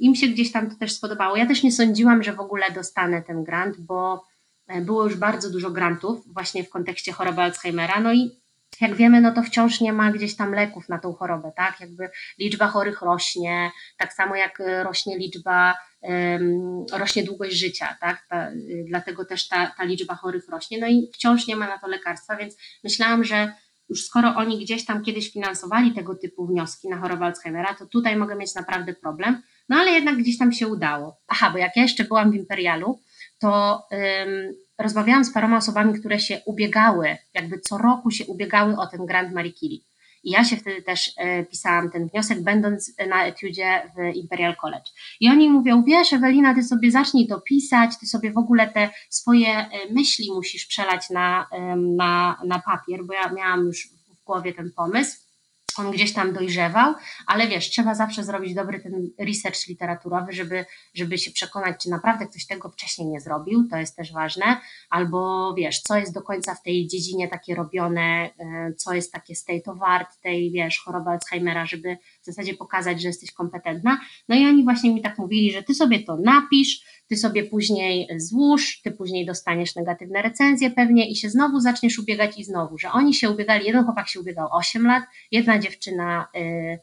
im 0.00 0.14
się 0.14 0.26
gdzieś 0.26 0.52
tam 0.52 0.70
to 0.70 0.76
też 0.76 0.92
spodobało. 0.92 1.36
Ja 1.36 1.46
też 1.46 1.62
nie 1.62 1.72
sądziłam, 1.72 2.22
że 2.22 2.32
w 2.32 2.40
ogóle 2.40 2.70
dostanę 2.70 3.22
ten 3.22 3.44
grant, 3.44 3.80
bo 3.80 4.24
e, 4.66 4.80
było 4.80 5.04
już 5.04 5.16
bardzo 5.16 5.50
dużo 5.50 5.70
grantów 5.70 6.32
właśnie 6.32 6.64
w 6.64 6.70
kontekście 6.70 7.12
choroby 7.12 7.42
Alzheimera. 7.42 8.00
No 8.00 8.12
i 8.12 8.40
jak 8.80 8.94
wiemy, 8.94 9.20
no 9.20 9.32
to 9.32 9.42
wciąż 9.42 9.80
nie 9.80 9.92
ma 9.92 10.12
gdzieś 10.12 10.36
tam 10.36 10.54
leków 10.54 10.88
na 10.88 10.98
tą 10.98 11.12
chorobę, 11.12 11.52
tak? 11.56 11.80
Jakby 11.80 12.10
liczba 12.38 12.66
chorych 12.66 13.02
rośnie, 13.02 13.70
tak 13.96 14.12
samo 14.12 14.36
jak 14.36 14.60
e, 14.60 14.84
rośnie 14.84 15.18
liczba, 15.18 15.74
um, 16.00 16.84
rośnie 16.92 17.24
długość 17.24 17.56
życia, 17.56 17.96
tak? 18.00 18.26
Ta, 18.28 18.50
y, 18.50 18.84
dlatego 18.88 19.24
też 19.24 19.48
ta, 19.48 19.66
ta 19.76 19.84
liczba 19.84 20.14
chorych 20.14 20.48
rośnie, 20.48 20.78
no 20.78 20.86
i 20.86 21.10
wciąż 21.14 21.46
nie 21.46 21.56
ma 21.56 21.66
na 21.66 21.78
to 21.78 21.88
lekarstwa, 21.88 22.36
więc 22.36 22.56
myślałam, 22.84 23.24
że 23.24 23.52
już 23.90 24.04
skoro 24.04 24.34
oni 24.34 24.64
gdzieś 24.64 24.84
tam 24.84 25.02
kiedyś 25.02 25.32
finansowali 25.32 25.92
tego 25.94 26.14
typu 26.14 26.46
wnioski 26.46 26.88
na 26.88 26.98
chorobę 26.98 27.24
Alzheimera, 27.24 27.74
to 27.74 27.86
tutaj 27.86 28.16
mogę 28.16 28.36
mieć 28.36 28.54
naprawdę 28.54 28.94
problem. 28.94 29.42
No 29.68 29.76
ale 29.76 29.90
jednak 29.90 30.16
gdzieś 30.16 30.38
tam 30.38 30.52
się 30.52 30.68
udało. 30.68 31.16
Aha, 31.28 31.50
bo 31.50 31.58
jak 31.58 31.76
ja 31.76 31.82
jeszcze 31.82 32.04
byłam 32.04 32.30
w 32.30 32.34
Imperialu, 32.34 33.00
to 33.38 33.82
um, 33.90 34.54
rozmawiałam 34.78 35.24
z 35.24 35.32
paroma 35.32 35.56
osobami, 35.56 36.00
które 36.00 36.20
się 36.20 36.40
ubiegały, 36.46 37.16
jakby 37.34 37.60
co 37.60 37.78
roku 37.78 38.10
się 38.10 38.26
ubiegały 38.26 38.76
o 38.76 38.86
ten 38.86 39.06
Grand 39.06 39.32
Marie 39.32 39.52
Curie. 39.52 39.80
I 40.22 40.30
ja 40.30 40.44
się 40.44 40.56
wtedy 40.56 40.82
też 40.82 41.12
e, 41.16 41.44
pisałam 41.44 41.90
ten 41.90 42.08
wniosek, 42.08 42.42
będąc 42.42 42.92
na 43.08 43.26
etiudzie 43.26 43.90
w 43.96 44.16
Imperial 44.16 44.56
College. 44.56 44.90
I 45.20 45.28
oni 45.28 45.50
mówią, 45.50 45.82
wiesz 45.82 46.12
Ewelina, 46.12 46.54
ty 46.54 46.62
sobie 46.62 46.90
zacznij 46.90 47.28
to 47.28 47.40
pisać, 47.40 47.98
ty 48.00 48.06
sobie 48.06 48.32
w 48.32 48.38
ogóle 48.38 48.68
te 48.68 48.90
swoje 49.10 49.48
e, 49.48 49.70
myśli 49.90 50.32
musisz 50.32 50.66
przelać 50.66 51.10
na, 51.10 51.46
na, 51.76 52.40
na 52.44 52.58
papier, 52.58 53.04
bo 53.04 53.12
ja 53.12 53.32
miałam 53.32 53.66
już 53.66 53.88
w 53.88 54.24
głowie 54.24 54.54
ten 54.54 54.70
pomysł 54.76 55.29
on 55.78 55.90
gdzieś 55.90 56.12
tam 56.12 56.32
dojrzewał, 56.32 56.94
ale 57.26 57.48
wiesz, 57.48 57.70
trzeba 57.70 57.94
zawsze 57.94 58.24
zrobić 58.24 58.54
dobry 58.54 58.80
ten 58.80 59.10
research 59.18 59.66
literaturowy, 59.68 60.32
żeby, 60.32 60.64
żeby 60.94 61.18
się 61.18 61.30
przekonać, 61.30 61.82
czy 61.82 61.90
naprawdę 61.90 62.26
ktoś 62.26 62.46
tego 62.46 62.68
wcześniej 62.68 63.08
nie 63.08 63.20
zrobił, 63.20 63.68
to 63.70 63.76
jest 63.76 63.96
też 63.96 64.12
ważne, 64.12 64.60
albo 64.90 65.54
wiesz, 65.54 65.80
co 65.80 65.96
jest 65.96 66.14
do 66.14 66.22
końca 66.22 66.54
w 66.54 66.62
tej 66.62 66.86
dziedzinie 66.86 67.28
takie 67.28 67.54
robione, 67.54 68.30
e, 68.38 68.72
co 68.76 68.94
jest 68.94 69.12
takie 69.12 69.34
state 69.34 69.72
of 69.72 69.78
art 69.82 70.20
tej, 70.20 70.50
wiesz, 70.50 70.82
choroby 70.84 71.10
Alzheimera, 71.10 71.66
żeby 71.66 71.96
w 72.22 72.24
zasadzie 72.24 72.54
pokazać, 72.54 73.02
że 73.02 73.08
jesteś 73.08 73.32
kompetentna. 73.32 74.00
No 74.28 74.36
i 74.36 74.46
oni 74.46 74.64
właśnie 74.64 74.94
mi 74.94 75.02
tak 75.02 75.18
mówili, 75.18 75.52
że 75.52 75.62
ty 75.62 75.74
sobie 75.74 76.04
to 76.04 76.16
napisz, 76.16 76.84
ty 77.06 77.16
sobie 77.16 77.44
później 77.44 78.08
złóż, 78.16 78.80
ty 78.82 78.90
później 78.90 79.26
dostaniesz 79.26 79.76
negatywne 79.76 80.22
recenzje 80.22 80.70
pewnie 80.70 81.10
i 81.10 81.16
się 81.16 81.30
znowu 81.30 81.60
zaczniesz 81.60 81.98
ubiegać 81.98 82.38
i 82.38 82.44
znowu, 82.44 82.78
że 82.78 82.92
oni 82.92 83.14
się 83.14 83.30
ubiegali, 83.30 83.66
jeden 83.66 83.84
chłopak 83.84 84.08
się 84.08 84.20
ubiegał 84.20 84.48
8 84.52 84.86
lat, 84.86 85.04
jedna 85.30 85.58
dziewczyna 85.58 86.28
y, 86.36 86.78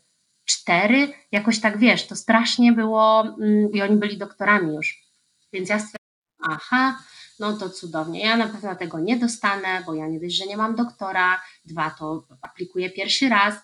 4, 0.46 1.14
jakoś 1.32 1.60
tak 1.60 1.78
wiesz, 1.78 2.08
to 2.08 2.16
strasznie 2.16 2.74
było 2.74 3.26
y, 3.42 3.70
i 3.74 3.82
oni 3.82 3.96
byli 3.96 4.18
doktorami 4.18 4.76
już, 4.76 5.04
więc 5.54 5.70
ja 5.70 5.80
stwierdziłam, 5.80 6.60
aha, 6.60 7.00
no 7.40 7.58
to 7.58 7.70
cudownie, 7.70 8.20
ja 8.20 8.38
na 8.38 8.48
pewno 8.48 8.76
tego 8.76 9.00
nie 9.00 9.18
dostanę, 9.18 9.84
bo 9.86 9.94
ja 9.94 10.08
nie 10.08 10.20
dość, 10.20 10.36
że 10.36 10.46
nie 10.46 10.58
mam 10.58 10.76
doktora, 10.76 11.42
dwa, 11.66 11.90
to 11.90 12.28
aplikuję 12.42 12.90
pierwszy 12.90 13.30
raz, 13.30 13.56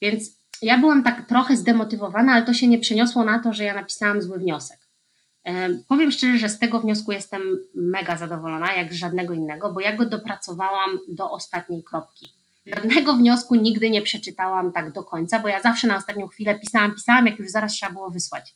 więc 0.00 0.41
ja 0.66 0.78
byłam 0.78 1.02
tak 1.02 1.28
trochę 1.28 1.56
zdemotywowana, 1.56 2.32
ale 2.32 2.42
to 2.46 2.54
się 2.54 2.68
nie 2.68 2.78
przeniosło 2.78 3.24
na 3.24 3.38
to, 3.38 3.52
że 3.52 3.64
ja 3.64 3.74
napisałam 3.74 4.22
zły 4.22 4.38
wniosek. 4.38 4.78
Powiem 5.88 6.10
szczerze, 6.10 6.38
że 6.38 6.48
z 6.48 6.58
tego 6.58 6.80
wniosku 6.80 7.12
jestem 7.12 7.42
mega 7.74 8.16
zadowolona, 8.16 8.74
jak 8.74 8.92
z 8.92 8.96
żadnego 8.96 9.34
innego, 9.34 9.72
bo 9.72 9.80
ja 9.80 9.96
go 9.96 10.06
dopracowałam 10.06 10.98
do 11.08 11.30
ostatniej 11.30 11.82
kropki. 11.82 12.26
Żadnego 12.66 13.14
wniosku 13.14 13.54
nigdy 13.54 13.90
nie 13.90 14.02
przeczytałam 14.02 14.72
tak 14.72 14.92
do 14.92 15.04
końca, 15.04 15.38
bo 15.38 15.48
ja 15.48 15.60
zawsze 15.60 15.86
na 15.86 15.96
ostatnią 15.96 16.26
chwilę 16.28 16.58
pisałam, 16.58 16.94
pisałam, 16.94 17.26
jak 17.26 17.38
już 17.38 17.50
zaraz 17.50 17.72
trzeba 17.72 17.92
było 17.92 18.10
wysłać. 18.10 18.54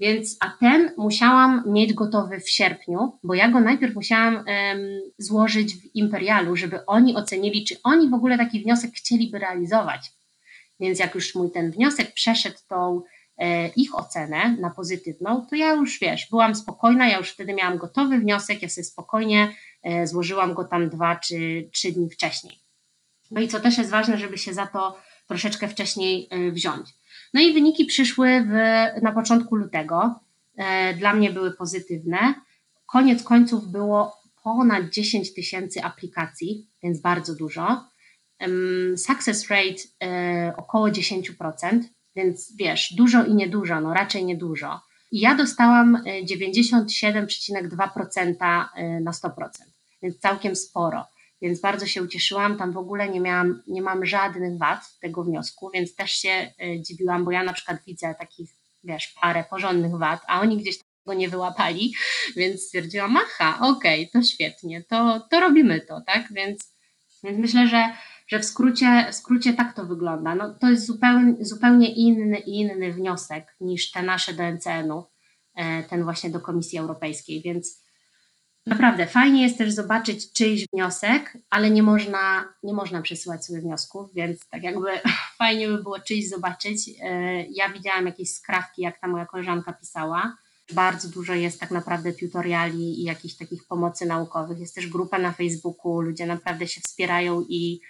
Więc, 0.00 0.36
a 0.40 0.50
ten 0.60 0.92
musiałam 0.98 1.62
mieć 1.66 1.94
gotowy 1.94 2.40
w 2.40 2.50
sierpniu, 2.50 3.18
bo 3.22 3.34
ja 3.34 3.48
go 3.48 3.60
najpierw 3.60 3.94
musiałam 3.94 4.34
um, 4.34 4.44
złożyć 5.18 5.74
w 5.74 5.94
Imperialu, 5.94 6.56
żeby 6.56 6.86
oni 6.86 7.16
ocenili, 7.16 7.64
czy 7.64 7.76
oni 7.84 8.08
w 8.10 8.14
ogóle 8.14 8.38
taki 8.38 8.62
wniosek 8.62 8.90
chcieliby 8.94 9.38
realizować. 9.38 10.12
Więc 10.80 10.98
jak 10.98 11.14
już 11.14 11.34
mój 11.34 11.50
ten 11.50 11.70
wniosek 11.70 12.12
przeszedł 12.14 12.58
tą 12.68 13.02
E, 13.38 13.68
ich 13.68 13.98
ocenę 13.98 14.56
na 14.60 14.70
pozytywną, 14.70 15.46
to 15.50 15.56
ja 15.56 15.72
już 15.72 15.98
wiesz, 16.00 16.26
byłam 16.30 16.54
spokojna, 16.54 17.08
ja 17.08 17.18
już 17.18 17.30
wtedy 17.30 17.54
miałam 17.54 17.78
gotowy 17.78 18.18
wniosek, 18.18 18.62
ja 18.62 18.68
sobie 18.68 18.84
spokojnie 18.84 19.54
e, 19.82 20.06
złożyłam 20.06 20.54
go 20.54 20.64
tam 20.64 20.88
dwa 20.88 21.16
czy 21.16 21.68
trzy 21.72 21.92
dni 21.92 22.10
wcześniej. 22.10 22.58
No 23.30 23.40
i 23.40 23.48
co 23.48 23.60
też 23.60 23.78
jest 23.78 23.90
ważne, 23.90 24.18
żeby 24.18 24.38
się 24.38 24.54
za 24.54 24.66
to 24.66 24.98
troszeczkę 25.28 25.68
wcześniej 25.68 26.28
e, 26.30 26.50
wziąć. 26.50 26.90
No 27.34 27.40
i 27.40 27.52
wyniki 27.52 27.84
przyszły 27.84 28.40
w, 28.40 28.52
na 29.02 29.12
początku 29.12 29.56
lutego. 29.56 30.20
Dla 30.98 31.14
mnie 31.14 31.30
były 31.30 31.52
pozytywne. 31.52 32.34
Koniec 32.86 33.22
końców 33.22 33.68
było 33.68 34.16
ponad 34.42 34.90
10 34.90 35.34
tysięcy 35.34 35.82
aplikacji, 35.82 36.66
więc 36.82 37.00
bardzo 37.00 37.34
dużo. 37.34 37.84
Success 38.96 39.48
rate 39.48 39.82
około 40.56 40.88
10%, 40.88 41.80
więc 42.16 42.56
wiesz, 42.56 42.94
dużo 42.96 43.24
i 43.24 43.34
niedużo, 43.34 43.80
no 43.80 43.94
raczej 43.94 44.24
niedużo. 44.24 44.80
I 45.12 45.20
ja 45.20 45.34
dostałam 45.34 46.02
97,2% 46.04 48.34
e, 48.40 48.68
e, 48.74 49.00
na 49.00 49.10
100%, 49.10 49.30
więc 50.02 50.18
całkiem 50.18 50.56
sporo. 50.56 51.06
Więc 51.42 51.60
bardzo 51.60 51.86
się 51.86 52.02
ucieszyłam. 52.02 52.58
Tam 52.58 52.72
w 52.72 52.76
ogóle 52.76 53.08
nie 53.08 53.20
miałam, 53.20 53.62
nie 53.66 53.82
mam 53.82 54.06
żadnych 54.06 54.58
wad 54.58 54.80
tego 55.00 55.24
wniosku, 55.24 55.70
więc 55.74 55.94
też 55.94 56.10
się 56.10 56.28
e, 56.28 56.52
dziwiłam, 56.82 57.24
bo 57.24 57.30
ja 57.30 57.44
na 57.44 57.52
przykład 57.52 57.78
widzę 57.86 58.14
takich, 58.18 58.50
wiesz, 58.84 59.14
parę 59.20 59.44
porządnych 59.50 59.98
wad, 59.98 60.20
a 60.26 60.40
oni 60.40 60.56
gdzieś 60.56 60.78
go 61.06 61.14
nie 61.14 61.28
wyłapali, 61.28 61.94
więc 62.36 62.62
stwierdziłam, 62.62 63.16
aha, 63.16 63.58
okej, 63.60 64.08
okay, 64.08 64.22
to 64.22 64.28
świetnie, 64.28 64.84
to, 64.84 65.26
to 65.30 65.40
robimy 65.40 65.80
to, 65.80 66.00
tak? 66.06 66.32
Więc, 66.32 66.74
więc 67.24 67.38
myślę, 67.38 67.68
że, 67.68 67.96
że 68.26 68.38
w, 68.38 68.44
skrócie, 68.44 69.06
w 69.10 69.14
skrócie 69.14 69.54
tak 69.54 69.74
to 69.74 69.86
wygląda. 69.86 70.34
No, 70.34 70.54
to 70.54 70.70
jest 70.70 70.86
zupełnie, 70.86 71.44
zupełnie 71.44 71.94
inny, 71.94 72.38
inny 72.38 72.92
wniosek 72.92 73.56
niż 73.60 73.90
te 73.90 74.02
nasze 74.02 74.34
do 74.34 74.42
NCN-u, 74.42 75.04
e, 75.54 75.82
ten 75.82 76.04
właśnie 76.04 76.30
do 76.30 76.40
Komisji 76.40 76.78
Europejskiej, 76.78 77.42
więc 77.42 77.86
naprawdę 78.66 79.06
fajnie 79.06 79.42
jest 79.42 79.58
też 79.58 79.72
zobaczyć 79.72 80.32
czyjś 80.32 80.66
wniosek, 80.72 81.38
ale 81.50 81.70
nie 81.70 81.82
można, 81.82 82.54
nie 82.62 82.74
można 82.74 83.02
przesyłać 83.02 83.44
sobie 83.44 83.60
wniosków, 83.60 84.14
więc 84.14 84.48
tak 84.48 84.62
jakby 84.62 84.88
fajnie 85.38 85.68
by 85.68 85.82
było 85.82 86.00
czyjś 86.00 86.28
zobaczyć. 86.28 86.90
E, 87.02 87.42
ja 87.46 87.68
widziałam 87.68 88.06
jakieś 88.06 88.32
skrawki, 88.32 88.82
jak 88.82 89.00
ta 89.00 89.08
moja 89.08 89.26
koleżanka 89.26 89.72
pisała, 89.72 90.36
bardzo 90.72 91.08
dużo 91.08 91.34
jest 91.34 91.60
tak 91.60 91.70
naprawdę 91.70 92.12
tutoriali 92.12 93.00
i 93.00 93.04
jakichś 93.04 93.34
takich 93.34 93.66
pomocy 93.66 94.06
naukowych. 94.06 94.58
Jest 94.58 94.74
też 94.74 94.86
grupa 94.86 95.18
na 95.18 95.32
Facebooku, 95.32 96.00
ludzie 96.00 96.26
naprawdę 96.26 96.68
się 96.68 96.80
wspierają 96.80 97.44
i 97.48 97.80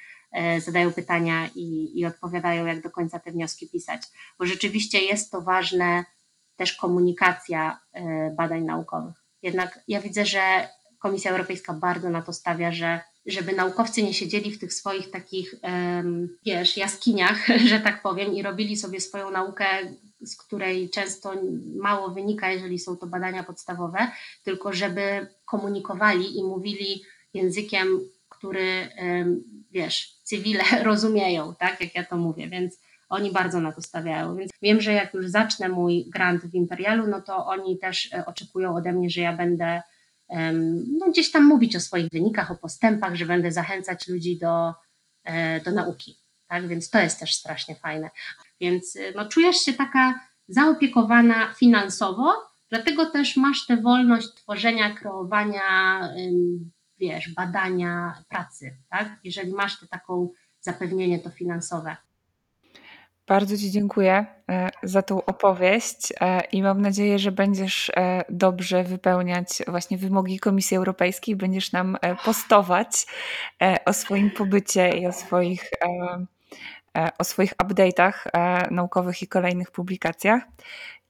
zadają 0.60 0.92
pytania 0.92 1.48
i, 1.54 1.98
i 2.00 2.06
odpowiadają, 2.06 2.66
jak 2.66 2.82
do 2.82 2.90
końca 2.90 3.18
te 3.18 3.32
wnioski 3.32 3.68
pisać. 3.68 4.02
Bo 4.38 4.46
rzeczywiście 4.46 5.00
jest 5.00 5.30
to 5.30 5.40
ważne, 5.40 6.04
też 6.56 6.72
komunikacja 6.72 7.80
e, 7.92 8.30
badań 8.36 8.64
naukowych. 8.64 9.14
Jednak 9.42 9.80
ja 9.88 10.00
widzę, 10.00 10.26
że 10.26 10.68
Komisja 10.98 11.30
Europejska 11.30 11.72
bardzo 11.74 12.10
na 12.10 12.22
to 12.22 12.32
stawia, 12.32 12.72
że 12.72 13.00
żeby 13.26 13.52
naukowcy 13.52 14.02
nie 14.02 14.14
siedzieli 14.14 14.50
w 14.50 14.58
tych 14.58 14.74
swoich 14.74 15.10
takich, 15.10 15.54
wiesz, 16.46 16.76
jaskiniach, 16.76 17.46
że 17.70 17.80
tak 17.80 18.02
powiem, 18.02 18.34
i 18.34 18.42
robili 18.42 18.76
sobie 18.76 19.00
swoją 19.00 19.30
naukę 19.30 19.66
z 20.20 20.36
której 20.36 20.90
często 20.90 21.32
mało 21.76 22.10
wynika, 22.10 22.50
jeżeli 22.50 22.78
są 22.78 22.96
to 22.96 23.06
badania 23.06 23.42
podstawowe, 23.42 24.10
tylko 24.44 24.72
żeby 24.72 25.26
komunikowali 25.44 26.38
i 26.38 26.44
mówili 26.44 27.02
językiem, 27.34 28.00
który, 28.28 28.88
wiesz, 29.70 30.15
cywile 30.26 30.64
rozumieją, 30.82 31.54
tak, 31.54 31.80
jak 31.80 31.94
ja 31.94 32.04
to 32.04 32.16
mówię, 32.16 32.48
więc 32.48 32.80
oni 33.08 33.32
bardzo 33.32 33.60
na 33.60 33.72
to 33.72 33.82
stawiają. 33.82 34.36
Więc 34.36 34.50
wiem, 34.62 34.80
że 34.80 34.92
jak 34.92 35.14
już 35.14 35.26
zacznę 35.26 35.68
mój 35.68 36.04
grant 36.10 36.42
w 36.42 36.54
Imperialu, 36.54 37.06
no 37.06 37.20
to 37.20 37.46
oni 37.46 37.78
też 37.78 38.12
e, 38.12 38.26
oczekują 38.26 38.76
ode 38.76 38.92
mnie, 38.92 39.10
że 39.10 39.20
ja 39.20 39.32
będę 39.32 39.82
no, 40.98 41.10
gdzieś 41.10 41.30
tam 41.30 41.44
mówić 41.44 41.76
o 41.76 41.80
swoich 41.80 42.08
wynikach, 42.10 42.50
o 42.50 42.54
postępach, 42.54 43.14
że 43.14 43.26
będę 43.26 43.52
zachęcać 43.52 44.08
ludzi 44.08 44.38
do, 44.38 44.74
e, 45.24 45.60
do 45.60 45.70
nauki. 45.70 46.16
Tak? 46.48 46.68
Więc 46.68 46.90
to 46.90 46.98
jest 46.98 47.20
też 47.20 47.34
strasznie 47.34 47.74
fajne. 47.74 48.10
Więc 48.60 48.96
y, 48.96 49.12
no, 49.16 49.28
czujesz 49.28 49.56
się 49.56 49.72
taka 49.72 50.20
zaopiekowana 50.48 51.54
finansowo, 51.54 52.32
dlatego 52.70 53.06
też 53.06 53.36
masz 53.36 53.66
tę 53.66 53.76
wolność 53.76 54.34
tworzenia, 54.34 54.94
kreowania, 54.94 56.00
wiesz, 56.98 57.34
badania, 57.34 58.22
pracy, 58.28 58.76
tak? 58.90 59.08
Jeżeli 59.24 59.52
masz 59.52 59.80
to 59.80 59.86
taką 59.86 60.28
zapewnienie 60.60 61.18
to 61.18 61.30
finansowe. 61.30 61.96
Bardzo 63.26 63.56
Ci 63.58 63.70
dziękuję 63.70 64.26
e, 64.50 64.70
za 64.82 65.02
tą 65.02 65.24
opowieść 65.24 66.12
e, 66.20 66.40
i 66.40 66.62
mam 66.62 66.80
nadzieję, 66.80 67.18
że 67.18 67.32
będziesz 67.32 67.90
e, 67.96 68.24
dobrze 68.28 68.84
wypełniać 68.84 69.48
właśnie 69.68 69.98
wymogi 69.98 70.38
Komisji 70.38 70.76
Europejskiej, 70.76 71.36
będziesz 71.36 71.72
nam 71.72 71.96
postować 72.24 73.06
o 73.84 73.92
swoim 73.92 74.30
pobycie 74.30 74.98
i 74.98 75.06
o 75.06 75.12
swoich 75.12 75.70
o 77.18 77.24
swoich 77.24 77.52
update'ach 77.62 78.12
e, 78.32 78.70
naukowych 78.70 79.22
i 79.22 79.28
kolejnych 79.28 79.70
publikacjach. 79.70 80.42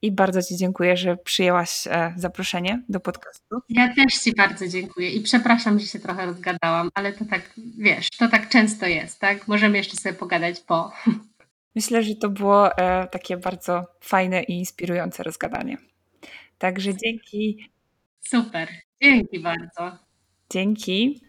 I 0.02 0.12
bardzo 0.12 0.42
Ci 0.42 0.56
dziękuję, 0.56 0.96
że 0.96 1.16
przyjęłaś 1.16 1.86
e, 1.86 2.14
zaproszenie 2.16 2.82
do 2.88 3.00
podcastu. 3.00 3.56
Ja 3.68 3.94
też 3.94 4.14
Ci 4.14 4.34
bardzo 4.34 4.68
dziękuję 4.68 5.10
i 5.10 5.20
przepraszam, 5.20 5.80
że 5.80 5.86
się 5.86 5.98
trochę 5.98 6.26
rozgadałam, 6.26 6.90
ale 6.94 7.12
to 7.12 7.24
tak, 7.24 7.50
wiesz, 7.78 8.10
to 8.18 8.28
tak 8.28 8.48
często 8.48 8.86
jest, 8.86 9.20
tak? 9.20 9.48
Możemy 9.48 9.76
jeszcze 9.76 9.96
sobie 9.96 10.14
pogadać 10.14 10.60
po. 10.60 10.92
Myślę, 11.76 12.02
że 12.02 12.14
to 12.14 12.28
było 12.28 12.70
takie 13.10 13.36
bardzo 13.36 13.86
fajne 14.00 14.42
i 14.42 14.58
inspirujące 14.58 15.22
rozgadanie. 15.22 15.76
Także 16.58 16.96
dzięki. 16.96 17.70
Super, 18.20 18.68
dzięki 19.02 19.40
bardzo. 19.40 19.98
Dzięki. 20.50 21.20